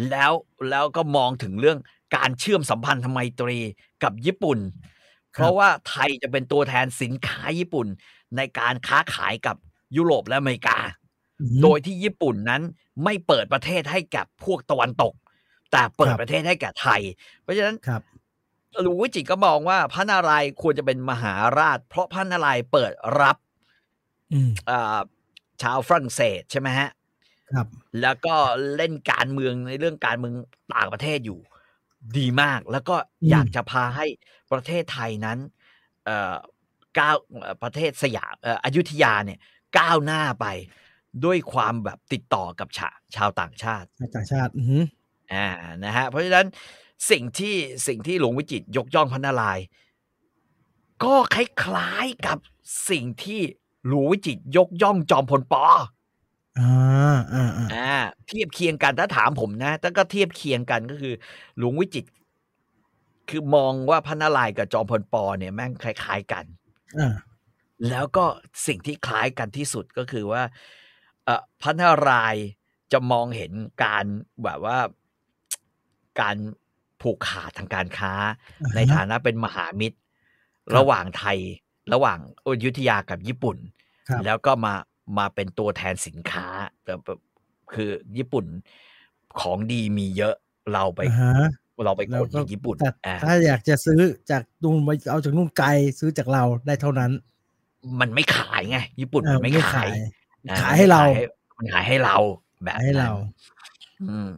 [0.10, 0.32] แล้ว
[0.70, 1.80] แล้วก็มองถึงเรื่อง
[2.16, 3.58] การเชื่อมสัมพันธไมตรี
[4.04, 4.60] กับญี่ปุ่น
[5.34, 7.88] เพราะว่าไทยจะเป็นตัวแทนสินค้าญี่ปุ่น
[8.38, 9.56] ในการค้าขายกับ
[9.98, 10.78] ยุโรปและอเมริกา
[11.42, 12.62] อืมโดยที่ญี่ปุ่นนั้น
[13.04, 15.14] ไม่เปิดประเทศให้กับพวกตะวันตก
[15.72, 17.02] แต่เปิดครับประเทศให้แก่ไทย
[17.42, 18.19] เพราะฉะนั้นครับห
[18.86, 22.92] ลวงวิจิตรก็มองว่าพระนารายณ์ควรจะเป็นมหาราช เพราะพระนารายณ์เปิด
[23.22, 23.38] รับ
[24.34, 25.00] อืมอ่า
[25.62, 26.90] ชาวฝรั่งเศสใช่ไหมฮะ
[27.52, 27.68] ครับ
[28.02, 28.36] แล้วก็
[28.76, 30.34] เล่นการเมืองในเรื่องการเมือง
[30.76, 31.40] ต่างประเทศอยู่
[32.18, 34.06] ดีมากแล้วก็อืม อยากจะพาให้
[34.52, 35.38] ประเทศไทยนั้น
[36.06, 36.36] เอ่อ
[37.00, 39.40] ก้าวเอ่อประเทศสยามเอ่ออยุธยาเนี่ย
[39.80, 40.46] ก้าวหน้าไป
[41.26, 44.84] ด้วยความแบบติดต่อกับชาชาวต่างชาติต่างชาติ อืม
[45.34, 45.48] อ่า
[45.86, 46.46] นะฮะเพราะฉะนั้น
[47.10, 47.56] สิ่งที่
[47.88, 49.66] สิ่งที่หลวงวิจิตรยกย่องพระนารายณ์
[51.04, 52.38] ก็คล้ายๆกับ
[52.89, 53.41] สิ่งที่
[53.88, 55.66] หลวงวิจิตรยกย่องจอมพลปอ
[56.60, 57.91] อ่าอ่าอ่าอ่า
[58.28, 61.14] เทียบเคียงกันถ้าถามผมนะแต่ก็เทียบเคียงกันก็คือ
[61.58, 62.10] หลวงวิจิตร
[63.30, 66.45] คือมองว่าพระนารายณ์กับจอมพลปอเนี่ยแม่งคล้าย ๆกัน
[67.00, 67.14] อ่า
[67.89, 68.26] แล้วก็
[68.68, 70.43] สิ่งที่คล้ายกันที่สุดก็คือว่า
[71.26, 72.45] เอ่อพระนารายณ์
[72.91, 73.52] จะมองเห็น
[73.84, 74.06] การ
[74.43, 74.78] แบบว่า
[76.22, 76.36] การ
[77.02, 78.14] ผูกขาดทางการค้า
[78.62, 81.38] อ่าฮะในฐานะเป็นมหามิตรครับระหว่างไทย
[81.93, 83.58] ระหว่างอยุธยากับญี่ปุ่น
[84.10, 84.74] ครับแล้วก็มา
[85.18, 86.45] มาเป็นตัวแทนสินค้า
[86.86, 87.20] แบบแบบ
[87.74, 88.45] คือญี่ปุ่น
[89.39, 90.36] ของดีมีเยอะ
[90.74, 91.50] เราไปอ่าฮะ
[91.86, 95.70] เราไปแล้กวดก็ที่ญี่ปุ่นแต่อ่าถ้าอยากจะซื้อจากนู่นไปเอาจากนู่นไกล
[96.00, 97.12] ซื้อจากเราได้เท่านั้น
[98.00, 99.89] มันไม่ขายไงญี่ปุ่นเอมัอนไม่ไม่ขาย
[100.50, 101.02] ขาย ขายให้เรา
[101.58, 102.18] มันขายให้เรา
[102.64, 104.30] แบบขายให้เรานั้นอืม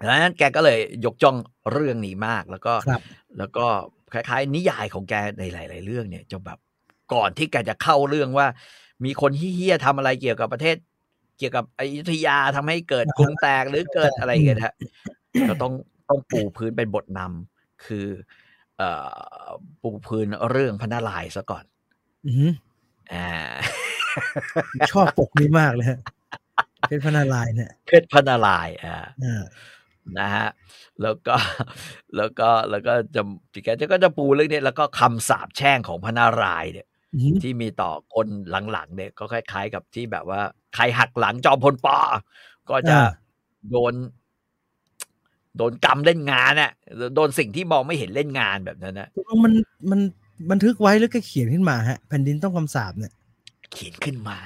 [0.00, 1.36] ดังนั้นแกก็เลยยกจ้อง
[1.72, 3.02] เรื่องนี้มากแล้วก็ครับ
[3.38, 3.66] แล้วก็
[4.12, 6.58] คล้ายๆ นิยายของแกในหลาย ๆ เรื่องเนี่ยจะแบบ
[7.14, 8.46] ก่อนที่แกจะเข้าเรื่องว่า
[9.04, 10.76] มีคนเฮี้ยๆทำอะไรเกี่ยวกับประเทศ
[11.38, 14.74] เกี่ยวกับอยุธยาทำให้เกิดกรุงแตกหรือเกิดอะไรอย่างเงี้ยนะฮะ
[15.48, 15.72] ก็ต้อง
[16.08, 18.06] ต้องปูพื้นเป็นบทนำคือ
[18.78, 18.90] เอ่
[19.46, 19.48] อ
[19.82, 21.64] ปูพื้นเรื่องพระนารายณ์ซะก่อน
[22.26, 22.52] อืม
[23.12, 23.28] อ่า
[24.92, 25.98] ชอบปกนี้มากเลยฮะ
[26.88, 29.42] เป็นพระนารายณ์เนี่ยเพชรพระนารายณ์อ่าอ่า
[30.18, 30.48] นะฮะ
[31.02, 31.36] แล้วก็
[32.16, 33.22] แล้วก็แล้วก็จะ
[33.64, 38.26] แกจะก็จะปูเรื่องนี้แล้วก็คำสาปแช่งของพระนารายณ์เนี่ยอืมที่มีต่อคน
[38.72, 40.40] หลังๆเนี่ยก็คล้าย ๆ กับที่แบบว่า
[40.74, 41.98] ใครหักหลังจอมพลปอ
[42.70, 43.08] ก็จะอ่า
[43.70, 43.94] โดน
[45.56, 46.72] โดนกรรมเล่นงานน่ะ
[47.14, 49.08] โดนสิ่งที่มองไม่เห็นเล่นงานแบบนั้นนะ
[49.44, 49.52] มัน
[49.90, 50.00] มัน
[50.50, 53.12] บันทึกไว้แล้วก็เขียนขึ้นมาฮะแผ่นดินต้องคำสาปเนี่ย
[53.72, 54.38] เขียนขึ้นมา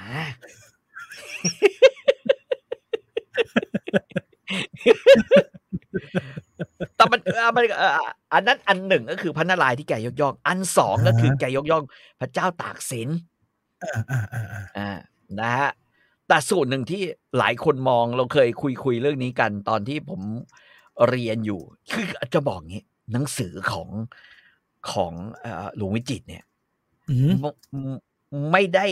[6.95, 11.83] แต่มันเอ่อมันเอ่ออันนั้นอันหนึ่งก็คือพระนารายณ์ที่แกยกย่อง อันสองก็คืออ่าฮะแกยกย่อง
[12.19, 13.09] พระเจ้าตากสิน
[13.83, 14.91] อ่าอ่าอ่าอ่าอ่า
[15.39, 15.69] นะฮะ
[16.27, 17.01] แต่ส่วนหนึ่งที่
[17.37, 20.21] หลายคนมองเราเคยคุยคุยเรื่องนี้กันตอนที่ผม
[21.09, 21.61] เรียนอยู่
[21.91, 22.83] คือจะบอกงี้
[23.13, 23.89] หนังสือของ
[24.91, 26.43] ของเอ่อหลวงวิจิตรเนี่ย
[27.09, 27.51] อืมไม่
[28.51, 28.85] ไม่ได้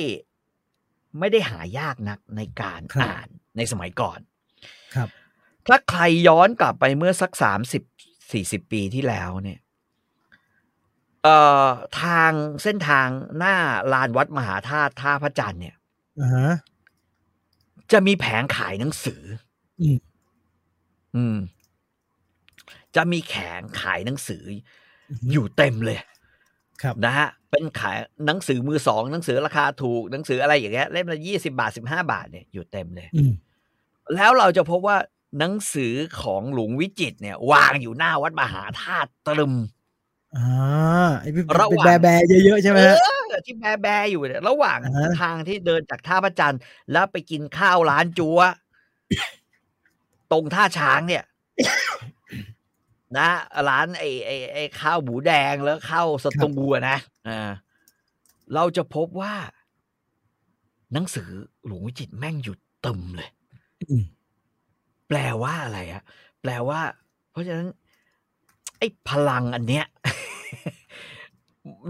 [1.20, 3.28] ไม่ได้หายากนักในการครับอ่าน
[3.58, 4.20] ในสมัยก่อน
[4.96, 5.10] ครับ
[5.68, 7.84] ถ้าใครย้อนกลับไปเมื่อสักสามสิบ
[8.32, 9.60] สี่สิบปีที่แล้วเนี่ย
[11.24, 11.68] เอ่อ
[12.02, 12.32] ทาง
[12.64, 13.08] เส้นทาง
[13.38, 13.56] หน้า
[13.94, 15.76] ลานวัดมหาธาตุท่าพระจันทร์เนี่ย
[16.20, 16.54] อ่าฮะ
[17.92, 19.24] จะมีแผงขายหนังสือ
[19.82, 19.98] อืม
[21.16, 21.38] อืม
[22.96, 24.44] จะมีแผงขายหนังสือ
[25.32, 25.98] อยู่เต็มเลย
[26.82, 33.34] ครับนะฮะ เป็นขายหนังสือมือสองหนังสือราคาถูกหนังสืออะไรอย่างเงี้ยเล่มละยี่สิบาทสิบห้าบาทเนี่ยอยู่เต็มเลยอืม
[34.16, 34.98] แล้วเราจะพบว่า
[35.38, 39.54] หนังสือของหลวงวิจิตรเนี่ย วางอยู่หน้าวัดมหาธาตุตรึม
[40.36, 46.62] อ่าไอ้เป็นระหว่างเป็นแบร์แบร์เยอะๆใช่ไหมฮะเออที่แบแบอยู่เนี่ยระหว่างอ่าฮะทางที่เดินจากท่าพระจันทร์
[46.92, 48.40] แล้วไปกินข้าวร้านจัว
[50.32, 51.24] ตรงท่าช้างเนี่ย
[53.18, 53.30] นะ
[53.70, 57.50] ร้านไอ้ไอ้ไอ้ข้าวหมูแดงแล้วข้าวสตูอะนะอ่า
[58.54, 59.36] เราจะพบว่า
[60.94, 61.30] หนังสือ
[61.66, 63.30] หลวงวิจิตรแม่งอยู่เต็มเลย
[63.92, 64.06] อืม
[65.10, 66.04] แปลว่าอะไรอะ
[66.42, 66.80] แปลว่า
[67.32, 67.68] เพราะฉะนั้น
[68.80, 69.86] ไอ้พลังอันเนี้ย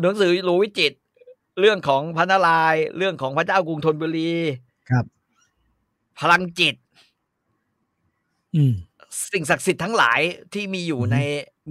[0.02, 0.98] หนังสือหลวงวิจิตร
[1.60, 4.34] เรื่องของพระนารายณ์เรื่องของพระเจ้ากรุงธนบุรี
[4.90, 5.06] ครับ
[6.20, 6.76] พลังจิต
[8.56, 8.74] อืม
[9.32, 10.20] สิ่งศักดิ์สิทธิ์ทั้งหลาย
[10.54, 11.18] ที่มีอยู่อือฮึใน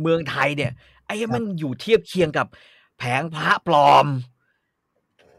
[0.00, 0.72] เมืองไทยเนี่ย
[1.06, 2.46] ไอ้ครับมันอยู่เทียบเคียงกับ
[2.98, 4.06] แผงพระปลอม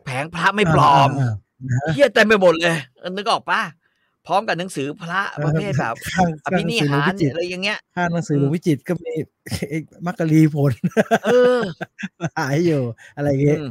[0.05, 2.75] แผงพระไม่ปลอมาาอ่าเฮียเต็มไปหมดเลย
[3.09, 3.61] นึกออกปะ
[4.29, 9.13] พพร้อมกับหนังสือพระประเภทแบบข้างอข้างภิหนันิงสือหลวหางรวิจิตรอะไรอย่างเงี้ยข้างหนังสือหลวงอืมวิจิตรก็มี
[9.69, 10.71] ไอ้มักกะลีผล
[11.25, 11.59] เออ
[12.39, 12.81] หายอยู่
[13.15, 13.69] อะไรอย่างเงี้ยอืม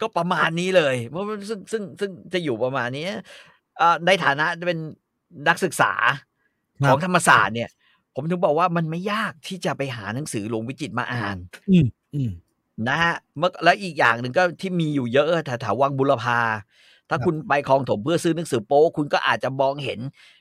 [0.00, 3.06] ก็ประมาณนี้เลยเพราะว่าซึ่งซึ่งซึ่งจะอยู่ประมาณนี้
[3.80, 4.78] อ่าในฐานะเป็น
[5.48, 5.92] นักศึกษา
[6.80, 7.70] ครับของธรรมศาสตร์เนี่ย
[8.14, 11.36] ผมถึงบอกว่ามันไม่ยากที่จะไปหาหนังสือหลวงวิจิตรมาอ่าน
[11.70, 12.30] อืมอืม
[12.88, 16.38] นะฮะเมื่อแล้วอีกอย่างหนึ่งก็ที่มีอยู่เยอะแถวๆวังบุรพา
[17.12, 19.98] ถ้าครับคุณไปคลองถมเพื่อซื้อหนังสือโป๊คุณก็อาจจะมองเห็น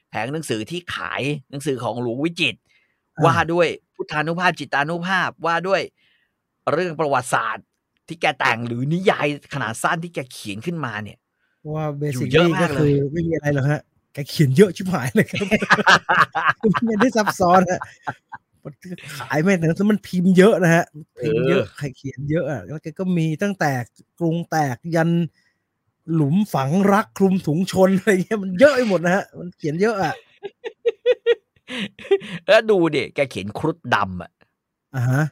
[0.10, 2.60] แผงหนังสือที่ขายหนังสือของหลวงวิจิตร
[3.18, 5.82] อ่าว่าด้วยพุทธานุภาพจิตานุภาพว่าด้วย
[6.72, 7.66] เรื่องประวัติศาสตร์
[8.08, 11.18] ที่แกแต่งหรือนิยายขนาดสั้นที่แกเขียนขึ้นมาเนี่ย
[11.60, 13.82] เพราะว่าเบสิอยู่กเยอะนี่มาก็กเลยคือไม่มีอะไรหรอกฮะ
[14.14, 15.46] แกเขียนเยอะชิบหายเลยครับ
[16.86, 17.80] ไม่ได้ซับซ้อนฮะ
[18.64, 18.74] มัน
[19.18, 20.86] ขายไม่ถึงแล้วมันพิมพ์เยอะนะฮะ
[21.22, 23.72] พิมพ์เยอะใครเขียนเยอะอะแล้วแกก็มีตั้งแต่
[24.20, 25.10] กรุงแตกยัน
[26.14, 30.14] หลุมฝังรักคลุมถุงชนอะไรเงี้ยมันเยอะไปหมดนะฮะมันเขียนเยอะอะ
[32.48, 34.32] แล้วดูดิแกเขียนครุฑดำอะ
[34.96, 35.24] อ่าฮะ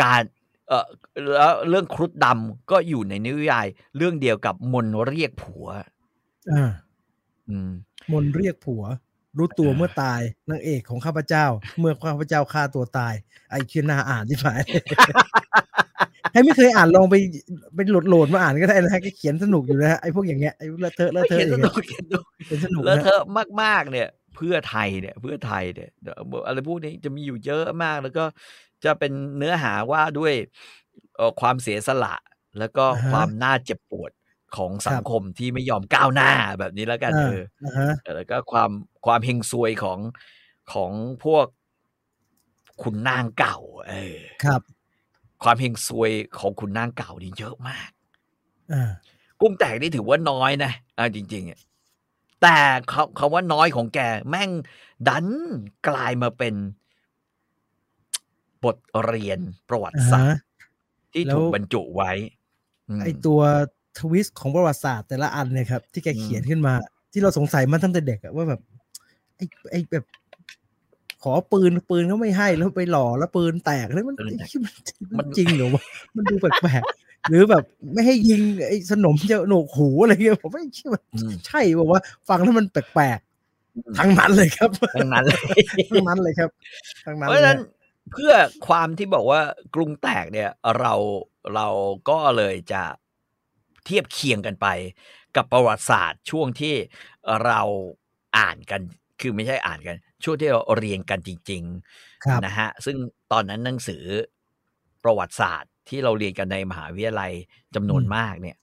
[0.00, 0.22] การ
[0.68, 0.86] เออ
[1.36, 3.66] แล้วเรื่องครุฑดำก็อยู่ในนิยาย
[3.96, 5.66] เรื่องเดียวกับมนต์เรียกผัว
[6.52, 6.70] อ่า
[7.48, 7.70] อืม
[8.12, 8.84] มนต์เรียกผัว
[9.38, 10.20] รู้ตัวอ่าเมื่อตาย
[10.50, 11.44] นางเอกของข้าพเจ้า
[11.78, 13.14] เมื่อข้าพเจ้าฆ่าตัวตาย
[13.50, 14.60] ไอ้เคียนาอ่านที่ฝ่าย
[16.32, 17.14] ให้ไม่เคยอ่านลองไป
[17.74, 23.22] ไปโหลดโหลดมาอ่านก็ได้นะฮะก็เขียนสนุกอยู่นะฮะไอ้พวกอย่างเงี้ยไอ้เลอะเทอะเลอะเทอะเขียนอสย่างนุเงี้ยกเขียนสนุกเขียนสนุกเลอะนะเทอะ
[23.62, 26.16] มากๆเนี่ย เพื่อไทยเนี่ย เพื่อไทยเนี่ยเดี๋ยว
[26.46, 28.24] อะไรพวกนี้จะมีอยู่เยอะมากแล้วก็
[28.84, 30.34] จะเป็นเนื้อหาว่าด้วย
[31.16, 32.14] เอ่อความเสียสละ
[32.58, 34.10] แล้วก็ความน่าเจ็บปวด
[34.56, 36.30] ของสังคมที่ไม่ยอมก้าวหน้า
[36.60, 38.70] แบบนี้แล้วกันอ่าเอออ่าฮะแล้วก็ความ
[39.06, 39.98] ความเฮงซวยของ
[40.72, 40.90] ของ
[41.24, 41.46] พวก
[42.82, 43.58] ขุนนางเก่า
[43.88, 44.60] เออครับ
[45.42, 47.90] ความเฮงซวยของขุนนางเก่านี่เยอะมาก
[48.72, 48.90] อ่า
[49.40, 51.60] กุ้งแตกนี่ถือว่าน้อยนะเอาจริงๆอะ
[52.42, 54.50] แต่เขาคาว่าน้อยของแก แม่ง
[55.08, 55.26] ดัน
[55.88, 56.54] กลายมาเป็น
[58.64, 58.76] บท
[59.06, 59.38] เรียน
[59.68, 60.42] ประวัติอ่าศาฮะสตร์
[61.12, 62.12] ที่แล้วถูกบรรจุไว้
[62.98, 63.40] มไอตัว
[63.98, 66.74] ทวิสต์ของประวัติศาสตร์แต่ละอันเนี่ยครับ ที่แกอืมเขียนขึ้นมา
[67.12, 68.60] ที่เราสงสัยมาตั้งแต่เด็กอะว่าแบบ
[69.36, 69.40] ไอ
[69.70, 70.04] ไอแบบ
[71.24, 74.72] ขอปืนปืนเขาไม่ให้แล้วไปหล่อแล้วปืนแตกแล้วมันไอ้ที่มัน
[75.18, 75.82] มันจริงเหรอวะ
[76.16, 86.50] มันดูแปลกๆหรือแบบไม่ให้ยิงไอ้สนมจะโหนกหูอะไรเงี้ยผมไม่เชื่อมันอืมใช่บอกว่า ฟังแล้วมันแปลกๆทั้งนั้นเลยครับทั้งนั้นเลยทั้งนั้นเลยครับ
[87.06, 87.58] ทั้งนั้นเพเลราะฉะยนั้น
[88.12, 88.32] เพื่อ
[88.66, 89.40] ความที่บอกว่า
[89.74, 90.94] กรุงแตกเนี่ย เรา
[91.54, 91.68] เรา
[92.08, 92.82] ก็เลยจะ
[93.84, 94.66] เทียบเคียงกันไป
[95.36, 96.74] กับประวัติศาสตร์ช่วงที่
[97.44, 97.60] เรา
[98.38, 98.80] อ่านกัน
[99.22, 101.62] คือไม่ใช่อ่านกัน ช่วงที่เราเรียนกันจริง
[102.24, 102.96] ครับๆนะฮะซึ่ง
[103.32, 104.04] ตอนนั้นหนังสือ
[105.04, 107.32] ประวัติศาสตร์ที่เราเรียนกันในมหาวิทยาลัย
[107.74, 108.56] จำนวนอืมมากเนี่ย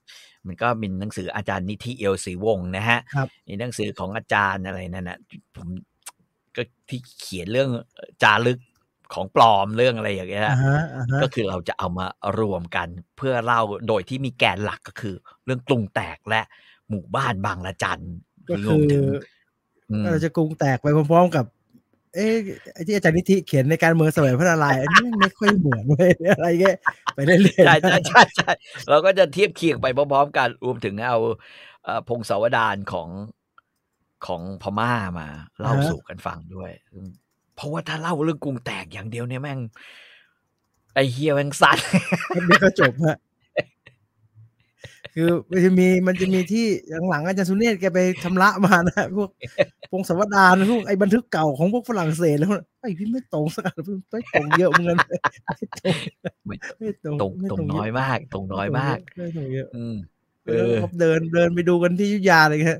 [0.46, 5.18] มันก็มีหนังสืออาจารย์นิธิเอลศรีวงศ์นะฮะครับมีหนังสือของอาจารย์อะไรนั่นนะ
[5.56, 5.68] ผม
[6.56, 7.70] ก็ที่เขียนเรื่อง
[8.22, 8.58] จารึก
[9.14, 12.06] ของปลอมเรื่องอะไรอย่างเงี้ยอ่าฮะอ่าฮะก็คือเราจะเอามา
[12.40, 16.40] รวมกันเพื่อเล่าโดยที่มีแกนหลักก็คือ เรื่องกรุงแตกและ
[16.88, 18.04] หมู่บ้านบางละจัน
[18.50, 19.16] ก็รคืวมอถึงอืม
[20.12, 21.44] เราจะกรุงแตกไปพร้อมๆกับ
[22.14, 22.34] เอ๊ะ
[22.74, 26.76] ไอ้ที่อาจารย์นิธิเขียนในการเมืองสมัยพระนารายณ์อันนี้ไม่ค่อยเหมือนเลยอะไรเงี้ย
[27.14, 28.52] ไปเรื่อยๆใช่ใช่ใช่ใช่
[28.88, 31.18] เราก็จะเทียบเคียงไปพร้อมๆกันรวมถึงเอา
[31.84, 33.08] เอ่อพงศาวดารของ
[34.26, 35.28] ของพม่ามา
[35.60, 37.08] เล่าสู่กันฟังด้วยอืม
[37.56, 39.60] เพราะว่าถ้าเล่าเรื่องกรุงแตกอย่างเดียวเนี่ยแม่ง
[40.94, 41.78] ไอเฮียแม่งสั้น
[42.28, 43.18] แป๊บเดียวก็จบฮะ
[45.14, 46.66] คือมันจะมีมันจะมีที่
[47.10, 49.30] หลังๆอาจารย์สุเนศแกไปชำระมานะพวก
[49.90, 52.50] พงศาวดารพวกไอ้บันทึกเก่าของพวกฝรั่งเศสแล้ว
[52.80, 53.74] ไอ้พี่ไม่ตรงสักอัน
[54.10, 54.98] ไม่ตรงเยอะเหมือนกัน
[55.48, 55.96] ไม่ตรง
[56.46, 59.96] ไม่ไม่ตรงตรงไม่ตรงเะน้อยมาก ตรงน้อยมากไม่ตรงเยอะอืม
[60.46, 62.78] เอเอออเดินเดินไปดูกันที่อยุธยาเลยครับ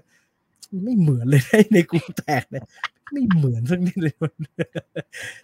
[0.85, 1.43] ไม่เหมือนเลย
[1.75, 2.65] ในกรุงแตกเนี่ย
[3.13, 4.15] ไม่เหมือนสักนิดเลย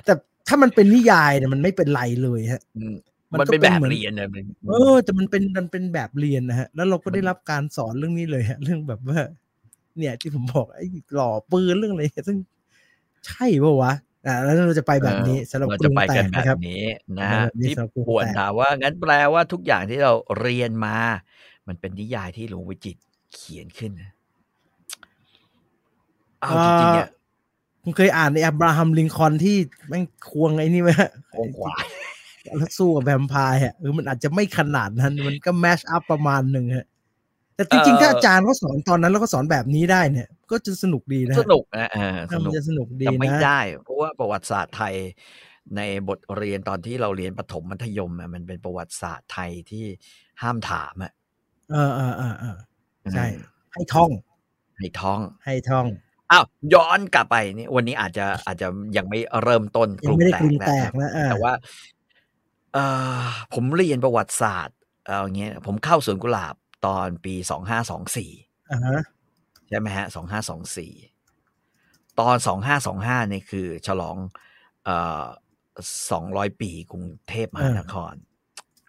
[0.04, 0.12] แต่
[0.48, 2.84] ถ้ามันเป็นนิยายเนี่ยมันไม่เป็นไรเลยฮะอื
[3.32, 9.18] มมันมันก็เป็นเป็นแบบเหมือนเรียนนะมันเออแต่มันเป็นมันเป็นแบบเรียนนะฮะ แล้วเราก็ได้รับการสอนเรื่องนี้เลยฮะ เรื่องแบบว่า
[9.96, 12.38] เนี่ย ที่ผมบอกไอ้หล่อปืนเรื่องอะไรเนี่ยซึ่ง
[13.26, 13.92] ใช่ป่าวะ
[14.26, 16.84] อ่าแล้วเราจะไปแบบนี้สำหรับเรากจะรุงไปแตกันกแบนะครับบนี้
[17.20, 20.96] นะแบบนี้ที่สำหรับกรุงปวนแตกถามว่างั้นแปลว่าทุกอย่างที่เราเรียนมา
[21.68, 23.00] มันเป็นนิยายที่หลวงวิจิตร
[23.34, 24.10] เขียนขึ้นนะ
[26.40, 27.08] เอาจริงๆเนี่ย
[27.82, 29.56] คุณเคยอ่านในอับราฮัมลิงคอล์นที่
[29.88, 31.74] แม่งควงไอ้นี่ไหมฮะโค้งขวา
[32.56, 36.86] แล้วสู้กับแวมไพร์อะเออมันอาจจะไม่ขนาดนั้น มันก็แมชอัพประมาณหนึ่งฮะ
[37.56, 44.94] แต่จริงๆ ถ้าอาจารย์เขาสอนตอนนั้นแล้วก็สอนแบบนี้ได้เนี่ย ก็จะสนุกดีนะสฮะนุกนะเออสมันุนกจะสนุกดีแต่ไม่นะได้ เพราะว่าประวัติศาสตร์ไทย
[45.76, 49.84] ในบทเรียนตอนที่เราเรียนประถมมัธยมอะมันเป็นประวัติศาสตร์ไทยที่
[50.42, 51.12] ห้ามถามอะ
[51.70, 52.56] เออเออเออเออ
[53.12, 53.26] ใช่
[53.72, 54.10] ให้ท่อง
[54.78, 55.86] ให้ท่อง ให้ท่อง
[56.32, 56.44] อ้าว
[56.74, 61.95] ย้อนกลับไปนี่วันนี้อาจจะอาจจะยังไม่เริ่มต้นยังไม่ได้กรุงแตกนะนะอ่าแต่ว่าเออ
[63.54, 66.54] ผมเรียนประวัติศาสตร์เอาอย่างเงี้ยผมเข้าสวนกุหลาบ
[66.86, 68.30] ตอนปีสองห้าสองสี่
[68.72, 69.00] อ่าฮะ
[69.68, 70.92] ใช่ไหมฮะสองห้าสองสี่
[72.20, 74.16] ตอนสองห้าสองห้าเนี่ยคือ ฉลอง
[74.84, 75.24] เอ่อ
[76.10, 78.14] สองร้อยปีกรุงเทพมหานคร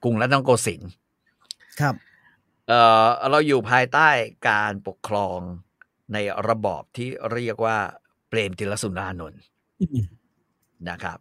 [0.04, 0.92] กรุงรัตนโกสินทร์
[1.82, 1.96] ครับ
[2.68, 4.10] เอ่อเราอยู่ภายใต้
[4.50, 5.40] การปกครอง
[6.14, 6.18] ใน
[6.50, 7.78] ระบอบที่เรียกว่า
[8.30, 9.42] เปรมติลสุนานนท์
[9.82, 10.06] อืม
[10.90, 11.20] นะครับ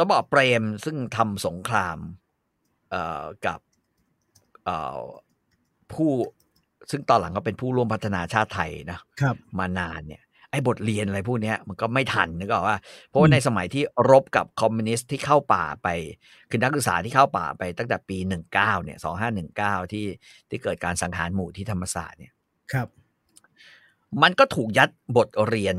[0.00, 1.98] ระบอบเปรมซึ่งทำสงคราม
[2.90, 3.60] เอ่อกับ
[4.64, 5.00] เอ่อ
[5.92, 6.10] ผู้
[6.90, 12.78] ซึ่งตอนหลังก็เป็นผู้ร่วมพัฒนาชาติไทยนะครับมานานเนี่ยไอ้บทเรียนอะไรพวกเนี้ยมันก็ไม่ทันนึกออกว่า
[13.08, 15.88] เพราะว่าอืมในสมัยที่รบกับคอมมิวนิสต์ที่เข้าป่าไป
[16.50, 18.98] คือนักศึกษาที่เข้าป่าไปตั้งแต่ปี 19เนี่ย
[19.80, 20.06] 2519 ที่
[20.48, 22.32] ที่เกิดการสังหารหมู่ที่ธรรมศาสตร์เนี่ย
[22.72, 22.88] ครับ
[24.22, 25.76] มันก็ถูกยัดบทเรียน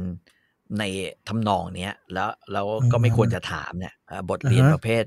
[0.79, 0.83] ใน
[1.27, 5.03] ทำนองเนี้ยแล้วแล้วก็ไม่อ่าควรจะถามเนี่ยเอ่อบทเรียนอ่าฮะประเภท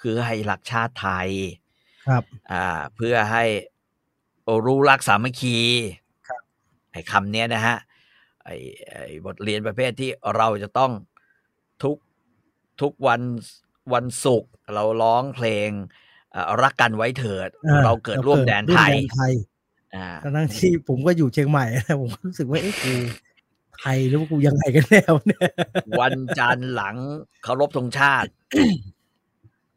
[0.00, 1.28] คือให้รักชาติไทย
[2.06, 3.44] ครับ อ่า เพื่อให้
[4.66, 5.58] รู้รักสามัคคี
[6.28, 6.40] ครับ
[6.92, 7.76] ไอ้คำเนี้ยนะฮะ
[8.44, 8.56] ไอ้
[8.90, 10.92] ไอ้บทเรียนประเภทที่เราจะต้อง
[11.82, 11.96] ทุก
[12.80, 13.20] ทุกวัน
[13.94, 15.68] วันศุกร์เราร้องเพลง
[16.32, 19.32] เอ่อรักกันไว้เถิดอ่เราเกิดร่วมแดนไทยร่วมแดนไทย
[19.96, 22.92] อ่าทั้งที่ผมก็อยู่เชียงใหม่นะผมก็รู้สึกว่าเอ๊ะกู
[23.80, 25.50] ไทยหรือว่ากูยังไงกันแน่วะเนี่ย
[26.00, 26.96] วันจันทร์หลัง
[27.42, 28.30] เคารพธงชาติ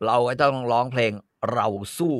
[0.06, 1.12] เราก็ต้องร้องเพลง
[1.54, 1.68] เรา
[1.98, 2.16] สู้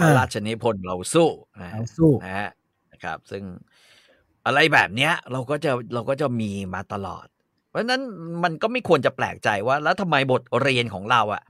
[0.00, 1.28] พระราชนิพนธ์เราสู้
[1.60, 2.50] นะเอาสู้นะฮะ
[2.92, 3.42] นะครับ ซึ่ง
[4.46, 7.26] อะไรแบบเนี้ย เราก็จะเราก็จะมีมาตลอด
[7.68, 8.02] เพราะฉะนั้น
[8.42, 11.42] มันก็ไม่ควรจะแปลกใจว่า แล้วทำไมบทเรียนของเราอะ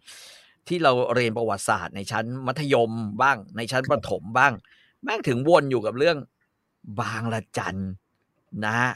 [0.68, 2.90] ที่เราเรียนประวัติศาสตร์ในชั้นมัธยม
[3.22, 4.52] บ้าง ในชั้นประถมบ้าง
[5.04, 6.16] แม่งถึงวนอยู่กับเรื่อง
[7.00, 7.76] บางละจัน
[8.64, 8.90] นะฮะ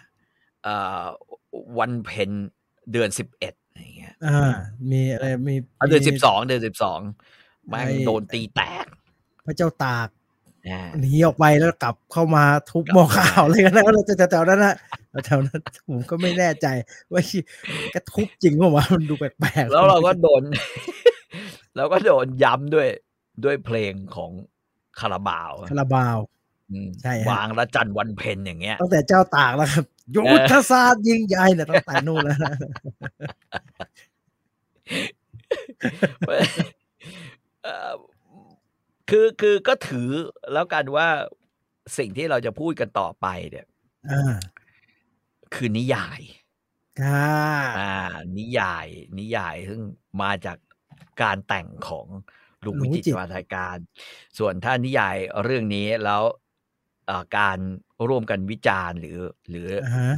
[0.62, 1.02] เอ่อ
[1.78, 2.30] วันเพ็ญ
[2.92, 4.52] เดือนสิบเอ็ดอย่างเงี้ยอ่า
[4.90, 7.00] มีอะไรมีเอาเดือนมีสิบสองเดือนสิบสอง
[7.68, 8.86] แม่งไอ้โดนตีแตก
[9.46, 10.08] พระเจ้าตาก
[10.68, 14.74] นะหนีออกไปแล้วกลับเข้ามาทุบหม้อข้าวอะไรกันนะเราจะแถวๆนั้นนะ
[15.26, 16.66] แถวๆนั้นผมก็ไม่แน่ใจ
[17.12, 17.22] ว่า
[17.94, 20.42] ก็ทุบจริงเปล่าวะมันดูแปลกๆแล้วเราก็โดน
[21.76, 22.88] แล้วก็โดนย้ำด้วย
[23.44, 24.30] ด้วยเพลงของ
[25.00, 26.43] คาราบาวคาราบาวอืม
[27.02, 29.84] ใช่ฮะวางละจันทร์วันเพ็ญอย่างเงี้ยตั้งแต่เจ้าตากแล้วครับ
[30.14, 32.52] ยุทธศาสตร์ยิงใหญ่เนี่ยตั้งแต่นู่นแล้วนะ
[37.64, 37.92] เอ่อ
[39.10, 40.10] คือคือก็ถือ
[40.52, 41.08] แล้วกันว่า
[41.98, 43.66] สิ่งที่เราจะพูดกันต่อไปเนี่ย
[44.10, 44.34] อ่า
[45.54, 46.20] คือนิยาย
[47.02, 47.28] ค่ะ
[47.78, 47.94] อ่า
[48.38, 48.86] นิยาย
[49.18, 49.80] นิยายซึ่ง
[50.22, 50.58] มาจาก
[51.22, 52.06] การแต่งของ
[52.64, 53.76] ลุงวิจิตรวาทการ
[54.38, 56.43] ส่วนถ้านิยายเรื่องนี้แล้วเอ่อ
[57.36, 57.58] การ
[58.08, 59.18] ร่วมกันวิจารณ์หรือ
[59.50, 60.14] หรืออ่าฮะ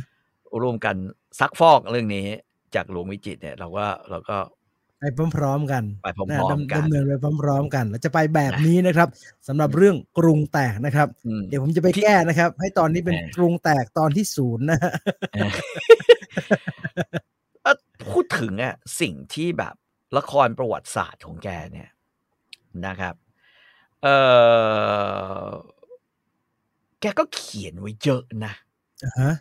[0.62, 0.97] ร่วมกัน
[1.41, 2.26] ซักฟอกเรื่องนี้
[2.74, 4.39] จากหลวงวิจิตรเนี่ย เราก็เราก็
[5.01, 5.05] ไป
[5.37, 7.12] พร้อมๆกันไปพร้อมๆนะดำกันดำเนินไป
[7.43, 9.09] พร้อมๆกันเราจะไปแบบนี้นะครับ
[9.49, 14.93] สำหรับเรื่องกรุงแตกนะครับอืมเดี๋ยวผมจะไปแก้นะครับ ให้ตอนนี้เป็นเออกรุงแตกตอนที่ศูนย์นะฮะ
[15.34, 15.51] เออ
[17.62, 17.76] เอ่อ
[18.11, 19.74] พูดถึงอะสิ่งที่แบบ
[20.16, 21.89] ละครประวัติศาสตร์ของแกเนี่ย
[22.87, 23.14] นะครับ
[24.03, 24.08] เอ
[25.41, 28.53] อแกก็เขียนไว้เยอะนะ
[29.04, 29.33] อ่าฮะ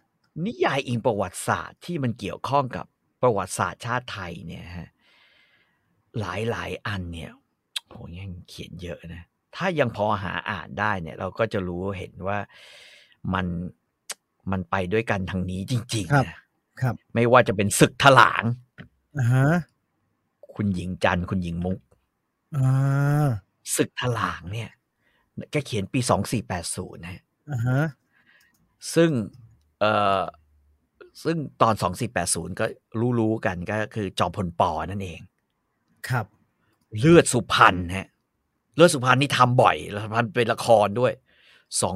[0.46, 2.86] นิยายอิงประวัติศาสตร์ที่มันเกี่ยวข้องกับ
[3.22, 4.90] ประวัติศาสตร์ชาติไทยเนี่ยฮะ
[6.20, 7.32] หลายหลายๆอันเนี่ย
[7.90, 9.24] โหยังเขียนเยอะนะ
[9.56, 12.38] ถ้ายังพอหาอ่านได้เนี่ย เราก็จะรู้เห็นว่า
[13.34, 13.46] มัน
[14.52, 16.44] มันไปด้วยกันทางนี้จริงครับๆนะครับ
[16.82, 18.44] ครับ ไม่ว่าจะเป็นศึกถลาง
[19.18, 19.48] อ่าฮะ
[20.56, 21.80] คุณหญิงจันทร์คุณหญิงมุก
[22.58, 23.28] อ่า
[23.76, 24.70] ศึกถลางเนี่ย
[25.52, 27.22] แกเขียนปีสองสี่แปดศูนย์นะ
[27.52, 27.82] อ่าฮะ
[28.96, 29.12] ซึ่ง
[29.80, 30.24] เอ่อ
[31.24, 31.74] ซึ่งตอน
[32.18, 32.66] 2480 ก็
[33.20, 35.20] รู้ๆกันก็คือจอมพลปอนั่นเอง
[36.10, 36.26] ครับ
[37.00, 38.08] เลือดสุพรรณฮะ
[38.76, 41.14] เลือดสุพรรณนี่ทำบ่อยแล้วพันเป็นละครด้วย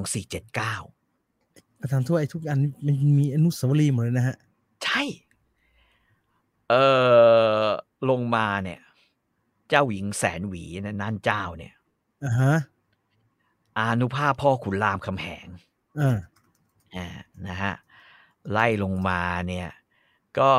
[0.08, 4.36] 2479 ประธานทั่วไอ้ทุกอันมันมีอนุสาวรีย์หมดเลยนะฮะ
[4.84, 5.04] ใช่
[6.70, 6.74] เอ
[7.66, 7.68] อ
[8.10, 8.80] ลงมาเนี่ย
[9.70, 11.74] เจ้าหญิงแสนหวีนะนั่นเจ้าเนี่ย
[12.26, 12.54] อ่าฮะ
[13.78, 15.48] อานุภาพพ่อขุนรามคำแหง
[16.00, 16.18] อ่า
[16.96, 17.08] อ่า
[17.48, 17.74] นะฮะ
[18.52, 19.70] ไล่ลงมาเนี่ย
[20.40, 20.52] ก็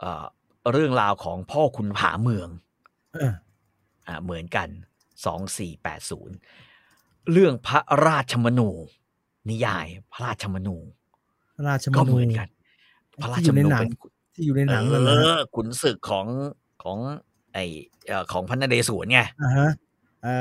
[0.00, 0.24] เอ่อ
[0.72, 2.48] เรื่องราวของพ่อขุนผาเมือง
[3.22, 3.34] อ่า
[4.06, 4.68] อ่าเหมือนกัน
[5.24, 6.36] สองสี่แปดศูนย์
[7.32, 8.70] เรื่องพระราชมนู
[9.50, 10.76] นิยาย พระราชมนู
[11.56, 12.48] พระราชมก็นูเหมือนกัน
[13.22, 13.90] พระราที่ชอยู่มในนูหนังเป็น
[14.34, 16.26] ที่อยู่ในหนังเอเลยนะฮะอขุนศึกของ
[16.82, 16.98] ของ
[17.54, 17.58] ไอ
[18.06, 19.20] เอ่อของพระนเรศวรไง
[20.26, 20.38] อ่า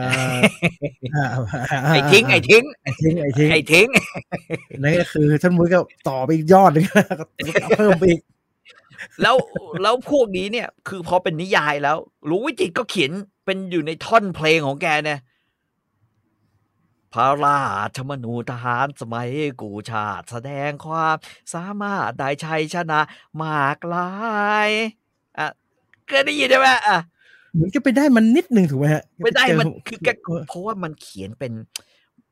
[1.15, 3.87] ฮะเอออ่าไอ้ทิ้งไอ้ทิ้งไอ้ทิ้งไอ้ทิ้งไอ้ทิ้ง
[4.83, 5.79] นั่นก็คือท่านมุ้ยก็
[6.09, 6.85] ต่อไปอีกยอดหนึง
[7.63, 8.21] ก็เพิ่มไปอีก
[9.21, 9.35] แล้ว
[9.81, 13.11] แล้วพวกนี้เนี่ย คือพอเป็นนิยายแล้วหลวงวิจิตรก็เขียน
[13.45, 15.19] เป็นอยู่ในท่อนเพลงของแกเนี่ย
[17.13, 17.61] พระรา
[17.95, 19.29] ชมนูทหารสมัย
[19.61, 21.15] กูชาติ แสดงความ
[21.53, 22.99] สามารถได้ชัยชนะ
[23.41, 24.11] มากลา
[24.67, 24.69] ย
[25.37, 25.47] อะ
[26.07, 26.97] เคยได้ยินใช่ไหมอะ
[27.55, 30.09] เหมือนจะไปได้มันนิดหนึ่งถูกไหมฮะไม่ได้มันเจคือแก
[30.47, 31.51] เพราะว่ามันเขียนเป็น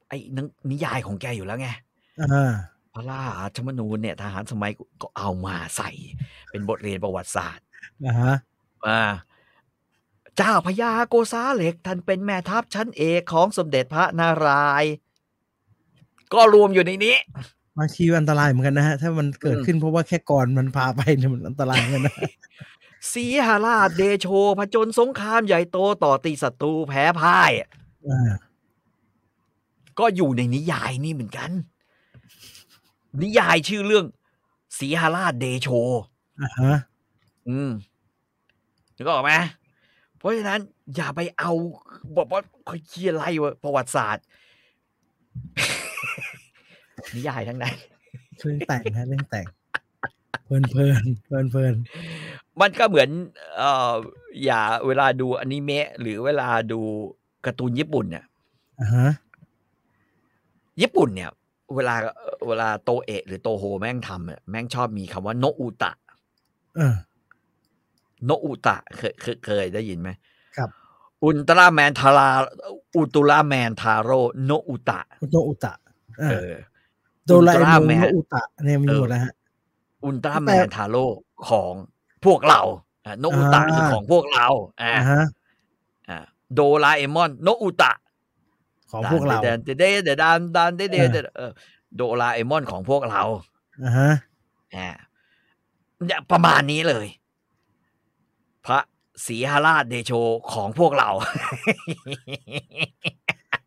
[0.10, 1.70] ไอ้หนังนิยายของแกอยู่แล้วไง
[2.22, 2.54] อ่า
[2.94, 3.24] พระรา
[3.56, 4.72] ชมนูญเนี่ยทหารสมัย
[5.02, 5.90] ก็เอามาใส่
[6.52, 7.66] เป็นบทเรียนประวัติศาสตร์
[8.06, 8.34] อ่าฮะ
[8.88, 9.02] อ่า
[10.38, 14.94] เจ้าพญาโกษาเหล็กท่านเป็นแม่ทัพชั้นเอกของสมเด็จพระนารายณ์
[16.34, 17.16] ก็รวมอยู่ในนี้
[17.78, 22.16] บางทีอันตรายเหมือนกันนะฮะถ้ามันเกิดอืมขึ้นเพราะว่าแค่ก่อนมันพาไปเนี่ยมันอันตรายเหมือนกันนะ
[23.12, 24.28] สีหราชเดโช
[24.60, 27.52] ผจญสงครามใหญ่โตต่อตีศัตรูแพ้พ่าย
[28.08, 28.32] อ่า
[30.00, 31.52] ก็อยู่ในนิยายนี่เหมือนกัน
[33.22, 34.06] นิยายชื่อเรื่อง
[34.80, 35.68] สีหราชเดโช
[36.42, 36.78] อ่าฮะ
[37.50, 37.72] อืม
[38.98, 39.32] นึกออกไหม
[40.18, 40.62] เพราะฉะนั้น
[40.96, 41.52] อย่าไปเอา
[42.18, 44.26] บอกว่าคอยเคียอะไรวะประวัติศาสตร์
[47.16, 47.76] นิยายทั้งนั้น
[48.38, 49.46] เรื่องแต่งฮะเรื่องแต่ง
[50.46, 51.74] เพลินเพลินเพลินเพลิน
[52.62, 53.10] มันก็เหมือน
[53.58, 53.94] เอ่อ
[54.46, 56.80] อย่าเวลาดูอนิเมะหรือเวลาดู
[57.46, 58.26] การ์ตูนญี่ปุ่นเนี่ย
[58.82, 59.10] อ่าฮะ
[60.82, 61.32] ญี่ปุ่นเนี่ย
[61.76, 61.96] เวลา
[62.48, 65.92] เวลาโตเอะหรือโตโฮแม่งทำอะแม่งชอบมีคำว่าの歌
[66.78, 66.96] เออ
[68.26, 70.10] の歌 เคยเคยเคยได้ยินไหม
[70.58, 70.70] ครับ
[71.24, 72.30] อุลตร้าแมนทารา
[72.96, 75.00] อุลตร้าแมนทาโร่โนอุตะ
[75.32, 75.74] の歌ะ
[76.22, 76.54] อ่าเออ
[77.26, 79.34] โดราเอมอน Ultraman โนอุตะเนี่ยมีเออหมดแล้วฮะ
[80.04, 81.06] อุลตร้าแมแต่นทาโร่
[81.50, 81.74] ของ
[82.26, 82.62] พวกเรา
[83.06, 84.48] อะโนอุตะอ่าคือของพวกเรา
[84.82, 85.24] อ่าอ่าฮะ
[86.10, 86.18] อ่า
[86.54, 87.92] โดราเอมอนโนอุตะ
[88.92, 91.52] ของพวกเราเดนเดนเดนเดนดันดันเดนเดนเดนเออ
[91.96, 93.22] โดราเอมอนของพวกเรา
[93.84, 94.12] อ่าฮะ
[94.76, 94.90] อ่า
[96.06, 97.08] เนี่ยประมาณนี้เลย
[98.66, 98.80] พระ
[99.26, 100.12] ศรีหราชเดโช
[100.54, 101.10] ของพวกเรา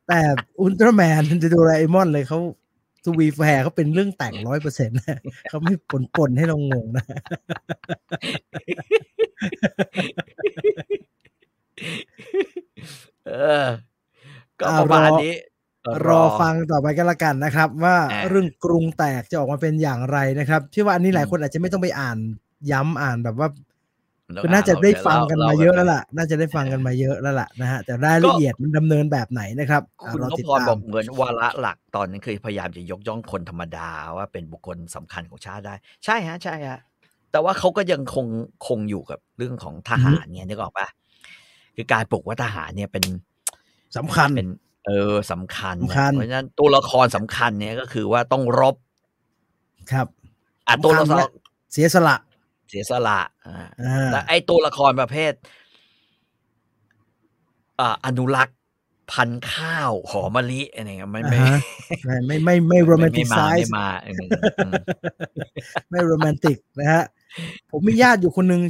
[0.08, 0.20] แต่
[0.60, 2.38] อุลตร้าแมนโดราเอมอนเลยเขา
[3.06, 5.18] ทูวีแฟร์เขาเป็นเรื่องแต่งร้อยเปอร์เซ็นต์นะ
[5.48, 7.04] เขาไม่ปนปนๆให้เรางงนะ
[13.26, 13.32] เอ
[13.64, 13.66] อ
[14.60, 15.34] ก็ประมาณนี้
[16.08, 22.18] รอฟังต่อไปกันละกันนะครับ ว่าอ่าเรื่องกรุงแตกจะออกมาเป็นอย่างไรนะครับเชื่อว่าอันนี้หลายอืมคนอาจจะไม่ต้องไปอ่าน
[22.70, 23.48] ย้ำอ่านแบบว่า
[24.32, 35.74] แล้วคือน่าจะได้ฟังกันมาเยอะล่แล้วล่ะ น่าจะได้ฟังกันมาเยอะแล้วล่ะนะฮะ แต่รายละเอียดมันดำเนินแบบไหนนะครับอะคุณรอนติดพรตาบอมกเหมือนวาระหลักตอนนั้นคือพยายามจะยกย่องคนธรรมดาว่าเป็นบุคคลสำคัญของชาติได้
[36.04, 36.78] ใช่ฮะ ใช่ฮะ
[37.32, 38.26] แต่ว่าเขาก็ยังคง
[38.66, 40.88] คงอยู่กับเรื่องของทหารเนี่ยนึกออกปะ
[41.76, 43.04] คือการปลุกว่าทหารเนี่ยเป็น
[43.96, 44.48] สำคัญเป็น
[44.86, 48.74] เออสำคัญสำคัญ เพราะฉะนั้นตัวละครสำคัญเนี่ยก็คือว่าต้องรบ
[49.92, 50.06] ครับ
[50.68, 51.28] อะสำคัญตัวละครและ
[51.72, 52.16] เสียสละ
[52.68, 55.32] เสียสละอ่าอ่าแต่ไอ้ตัวละครประเภท
[57.80, 58.58] อ่าอนุรักษ์
[59.12, 61.58] พันธุ์ข้าวหอมมะลิอะไรเงี้ยไม่ไม่อ่าฮะ
[62.04, 64.28] ไม่ไม่ไม่ไม่โรแมนติไม่กไซมาไม่ส์มาอืม
[64.58, 64.72] อืม
[65.90, 67.04] ไม่โรแมนติกนะฮะ
[67.70, 68.62] ผมมีญาติอยู่คนหนึ่ง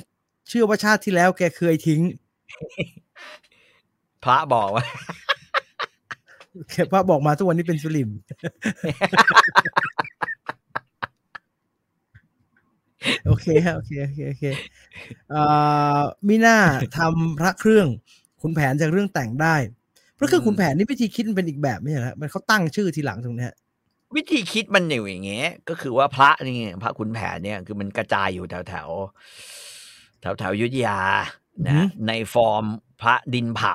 [0.48, 2.00] เชื่อว่าชาติที่แล้วแกเคยทิ้ง
[4.24, 4.84] พระบอกว่า
[6.70, 8.10] แกพระบอกมาทุกวันนี้เป็นสลิม
[13.26, 14.44] โอเคฮะโอเคโอเคโอเค
[15.30, 15.42] เอ่
[15.98, 16.58] อมีหน้า
[16.98, 17.88] ทำพระเครื่อง
[18.42, 19.54] ขุนแผนจากเรื่องแต่งได้
[20.18, 23.52] พระเครื่องขุนแผนนี่วิธีคิดมันเป็นอีกแบบไม่ใช่เหรอฮะมันเขาตั้งชื่อทีหลังตรงเนี้ย
[24.16, 28.88] วิธีคิดมันอยู่อย่างเงี้ย ก็คือว่าพระนี่พระขุนแผนเนี่ยคือมันกระจายอยู่แถวแถว
[30.20, 30.98] แถวแถวๆอยุธยา
[31.68, 32.64] นะในฟอร์ม
[33.00, 33.74] พระดินเผา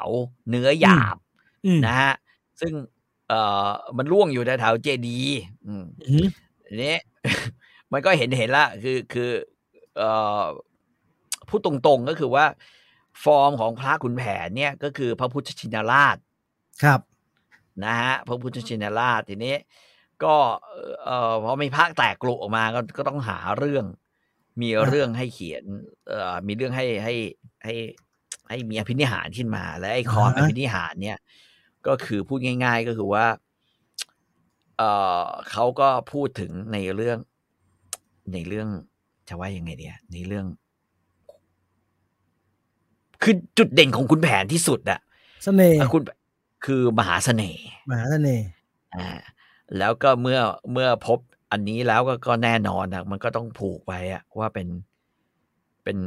[0.50, 1.18] เนื้อหยาบ
[1.66, 2.14] อืมนะฮะ
[2.62, 2.74] ซึ่ง
[3.30, 6.28] เอ่อมันล่วงอยู่แถวๆเจดีย์อืมอืม
[6.68, 6.96] ทีนี้
[7.94, 9.32] มันก็เห็นเห็นละคือคือ
[9.98, 10.12] เอ่
[10.44, 10.46] อ
[11.50, 12.46] พูดตรงๆก็คือว่า
[13.24, 16.18] ฟอร์มของพระขุนแผนเนี่ยก็คือพระพุทธชินราช
[16.84, 17.02] ครับ
[17.86, 19.56] นะฮะพระพุทธชินราชทีนี้
[20.24, 20.36] ก็
[21.06, 23.86] เอ่อพอมีภาคแตกกลุออกมาก็ก็ต้องหาเรื่อง
[24.62, 25.64] มีอ่าเรื่องให้เขียน
[26.10, 27.14] เอ่อมีเรื่องให้ให้
[27.64, 27.74] ให้
[28.50, 31.18] ให้มีอภินิหารขึ้นมา และไอ้คอนอภินิหารเนี่ย
[31.88, 33.26] ก็คือพูดง่าย ๆ ก็คือว่า
[34.78, 34.90] เอ่
[35.24, 37.18] อเขาก็พูดถึงในเรื่อง
[38.34, 38.68] ในเรื่อง
[39.28, 40.46] จะว่ายังไงเดียในเรื่อง
[43.22, 45.00] คือจุดเด่นของคุณแผนที่สุดอะ
[45.44, 46.04] เสน่ห์อะคุณ
[46.66, 48.46] คือมหาเสน่ห์มหาเสน่ห์
[48.96, 49.10] อ่า
[49.78, 50.40] แล้วก็เมื่อ
[50.72, 51.20] เมื่อพบ
[51.52, 54.68] อันนี้แล้วก็ก็แน่นอนนะมันก็ต้องผูกไปอะว่าเป็น
[55.84, 55.98] เป็น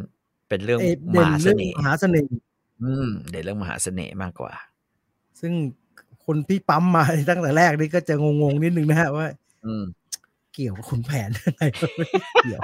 [0.49, 2.29] เป็นเรื่องเอ่อมเด่นหาเสเรื่องน่ห์มหาเสน่ห์
[2.83, 4.53] อืมเด่นเรื่องมหาเสน่ห์มากกว่า
[5.41, 5.53] ซึ่ง
[6.25, 9.27] คนพี่ปั๊มมาตั้งแต่แรกนี่ก็จะงงๆนิดนึงนะฮะว่า
[9.65, 9.85] อืม
[10.55, 11.63] เกี่ยวกับขุนแผนยังไง
[11.97, 12.07] ไม่
[12.45, 12.61] เกี่ยว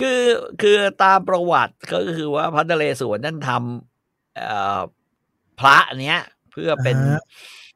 [0.00, 0.20] คือ
[0.62, 4.80] คือตามประวัติก็คือว่าพระนเรศวรนั่นทำเอ่อ
[5.60, 6.20] พระเนี้ย
[6.52, 7.22] เพื่อเป็นอ่าฮะ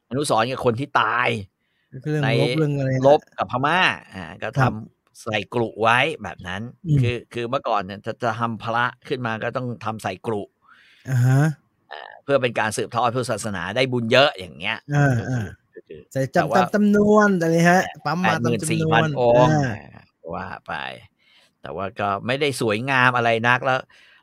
[0.09, 1.28] อนุสรณ์กับคนที่ตาย
[2.02, 3.80] เรื่องในลบเรื่องอะไรนะลบกับพม่า
[4.14, 4.72] อ่า ก็ครัทำบ
[5.22, 10.43] ใส่กรุไว้แบบนั้นอืมคือคือเมื่อก่อนเนี่ยจะจะทำพระขึ้นมาก็ต้องทำใส่กรุ
[11.10, 11.40] อ่าฮะ
[12.24, 14.78] เพื่อเป็นการสืบทอดพุทธศาสนาได้บุญเยอะอย่างเงี้ย
[15.93, 20.02] อ่าก็คืออ่าก็คือใส่แต่จำว่าตามจำนวนอะไรฮะ ปั๊มแปมาดหตามมื่นจำสี่นวพันนองค์อ่า
[20.35, 20.74] ว่าไป
[21.62, 23.81] แต่ว่าก็ไม่ได้สวยงามอะไรนักแล้ว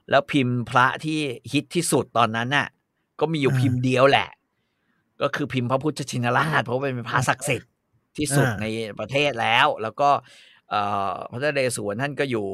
[0.09, 1.19] แล้วพิมพ์พระที่
[1.51, 2.67] ฮิตที่สุดตอนนั้นน่ะ
[3.19, 4.29] ก็มีอยู่อ่าพิมพ์เดียวแหละ
[5.21, 7.71] ก็คือพิมพ์พระพุทธชินราชเพราะว่าเป็นพระศักดิ์สิทธิ์
[8.17, 8.65] ที่สุดอ่าใน
[8.99, 10.09] ประเทศแล้ว แล้วก็
[10.69, 10.81] เอ่
[11.11, 12.45] อพระนเรศวรท่านก็อยู่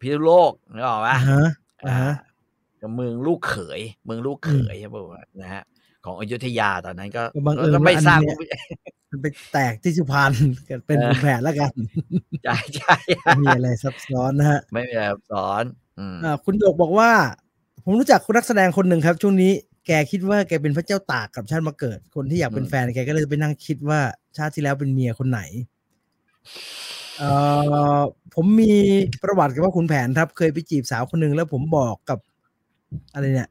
[0.00, 1.44] พิษณุโลกนึกออกปะอ่าฮะ
[1.86, 2.12] อ่าฮะ
[2.80, 5.62] อ่าเมืองลูกเขย เมืองลูกเขยใช่ป่ะนะฮะ
[6.04, 8.38] ของอยุธยาตอนนั้นก็ก็บังเอิญก็ว่าไม่อันสร้างเนี้ย
[9.10, 10.32] มันไปแตกที่สุพรรณ
[10.86, 11.72] เป็นเออขุนแผนแล้วกัน
[12.44, 15.62] ใช่ใช่ไม่มีอะไรซับซ้อนนะฮะไม่มีอะไรซับซ้อน
[15.98, 17.10] อืมอ่าคุณโดกบอกว่า
[17.84, 19.52] ผมรู้จักคุณนักแสดงคนหนึ่งครับ ช่วงนี้
[19.86, 24.00] แกคิดว่าแกเป็นพระเจ้าตากกับชาติมาเกิด คนที่อยากเป็นแฟนแกก็เลยไปนั่งคิดว่า
[24.36, 25.40] ชาติที่แล้วเป็นเมียคนไหน
[27.18, 27.30] เอ่
[27.96, 28.00] อ
[28.34, 28.72] ผมมี
[29.22, 32.18] ประวัติกับว่าขุนแผนครับ เคยไปจีบสาวคนหนึ่งแล้วผมบอกกับ
[33.14, 33.50] อะไรเนี่ย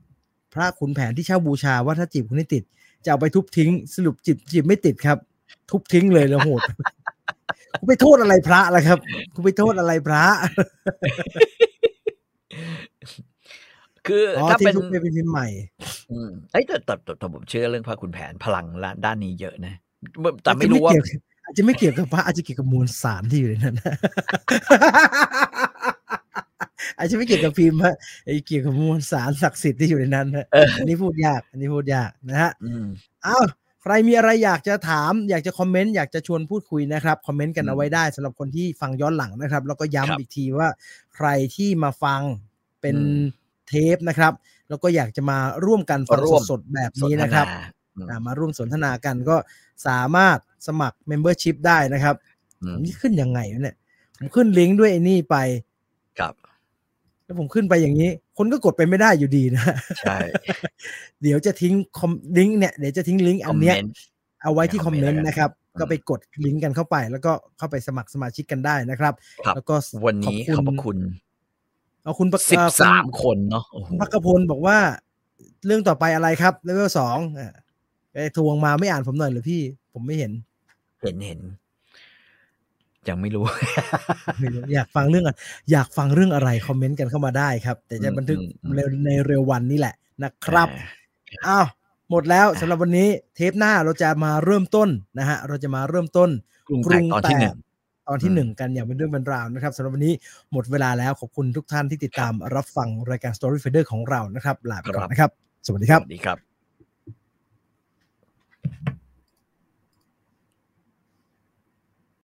[0.53, 2.63] พระขุนแผนที่เช่าบูชาว่าถ้าจีบคนนี้ติด
[3.03, 5.17] จะเอาไปทุบทิ้งสรุปจีบจีบไม่ติดครับ
[5.69, 6.61] ทุบทิ้งเลยแล้วโหด
[7.79, 8.97] คุณไปโทษอะไรพระล่ะครับ
[9.33, 10.23] คุณไปโทษอะไรพระ
[14.07, 15.47] คืออ๋อถ้าที่เป็นทุบไปเป็นพิมพ์ใหม่
[16.11, 19.73] อืมเอ้ยแต่แต่แต่แต่ผมเชื่อเรื่องพระคุณแผนพลังละด้านนี้เยอะนะ
[20.43, 20.93] แต่ไม่รู้ว่า
[21.45, 23.75] อาจจะไม่เกี่ยวกับพระอาจจะเกี่ยวกับมวลสารที่อยู่ในนั้น
[26.97, 27.95] อาจจะไม่เกี่ยวกับพิมพ์ฮะ
[28.25, 32.85] ไอ้เกี่ยวกับมวลสารศักดิ์สิทธิ์ที่อยู่ในนั้นฮะเอออันนี้พูดยาก อันนี้พูดยากนะฮะอืม
[33.25, 33.43] อ้าว
[33.83, 40.67] ใครมีอะไรอยากจะถาม อยากจะคอมเมนต์อยากจะชวนพูดคุยนะครับคอมเมนต์กันอืมเอาไว้ได้สำหรับคนที่ฟังย้อนหลังนะครับ แล้วก็ครับย้ำอีกทีว่า
[41.15, 42.21] ใครที่มาฟัง
[42.81, 43.21] เป็นอืม
[43.67, 44.33] เทปนะครับ
[44.69, 47.47] แล้วก็อยากจะมาร่วมกันฟังร่วมสดๆแบบสนนี้ทนะครับ
[47.95, 49.35] อืมอ่ามาร่วมสนทนากันก็
[49.87, 50.37] สามารถ
[50.67, 52.15] สมัคร Membership ได้นะครับ
[52.61, 53.75] อืผมมนี่ขึ้นยังไงวะเนี่ย
[54.17, 55.35] ผมขึ้นลิงก์ด้วยไอ้นี่ไป
[56.19, 56.33] ครับ
[57.31, 59.65] แล้วผมขึ้นไปอย่างนี้ คนก็กดไปไม่ได้อยู่ดีนะ
[60.01, 60.17] ใช่
[61.21, 63.93] เดี๋ยวจะทิ้งคอมลิงก์เนี่ยเดี๋ยวจะทิ้งลิงก์คอัอนมเนี้เมยนต์
[64.43, 69.13] เอาไว้ที่ในคคออมมเมเมนนต์ต์นะครับอืมก็ไปกดลิงก์กันเข้าไป แล้วก็เข้าไปสมัครสมาชิกกันได้นะครับ
[69.45, 69.75] ครับแล้วก็
[70.05, 70.97] วันนี้ขอบพระคุณ
[72.03, 74.77] เอาคุณประสิบเอ่อสามคุณคนเนาะโอ้โหพักกพลบอกว่า
[75.65, 77.53] เรื่องต่อไปอะไรครับเลเวลสองอ่า
[78.11, 79.61] ไปทวงมาไม่อ่านผมหน่อยเหรือพี่
[79.93, 80.31] ผมไม่เห็น
[81.01, 81.39] เห็นเห็น
[83.09, 83.45] ยังไม่รู้
[84.39, 85.35] ไม่รู้ อยากฟังเรื่องอะ
[85.71, 90.77] อยากฟังเรื่องอะไรคอมเมนต์กันเข้ามาได้ครับ แต่จะอืมบันทึกอืมอืมเร็วในเร็ววันนี้แหละนะครับอ่า
[91.47, 91.65] อ้าว
[92.09, 96.29] หมดแล้วสำหรับวันนี้เทปหน้าเราจะมาเริ่มต้นนะฮะเราจะมาเริ่มต้น
[96.67, 97.55] กรุงแตกตอนที่หนึ่ง
[98.07, 100.13] ตอนที่อืมหนึ่งกันอย่างเป็นเรื่องเป็นราวนะครับสำหรับวันนี้
[100.51, 105.31] หมดเวลาแล้วขอบคุณทุกท่านที่ติดตามรับฟังรายการ Story Finder ของเรานะครับลาไปก่อนนะครับ
[105.65, 106.37] สวัสดีครับสวัสดีครับ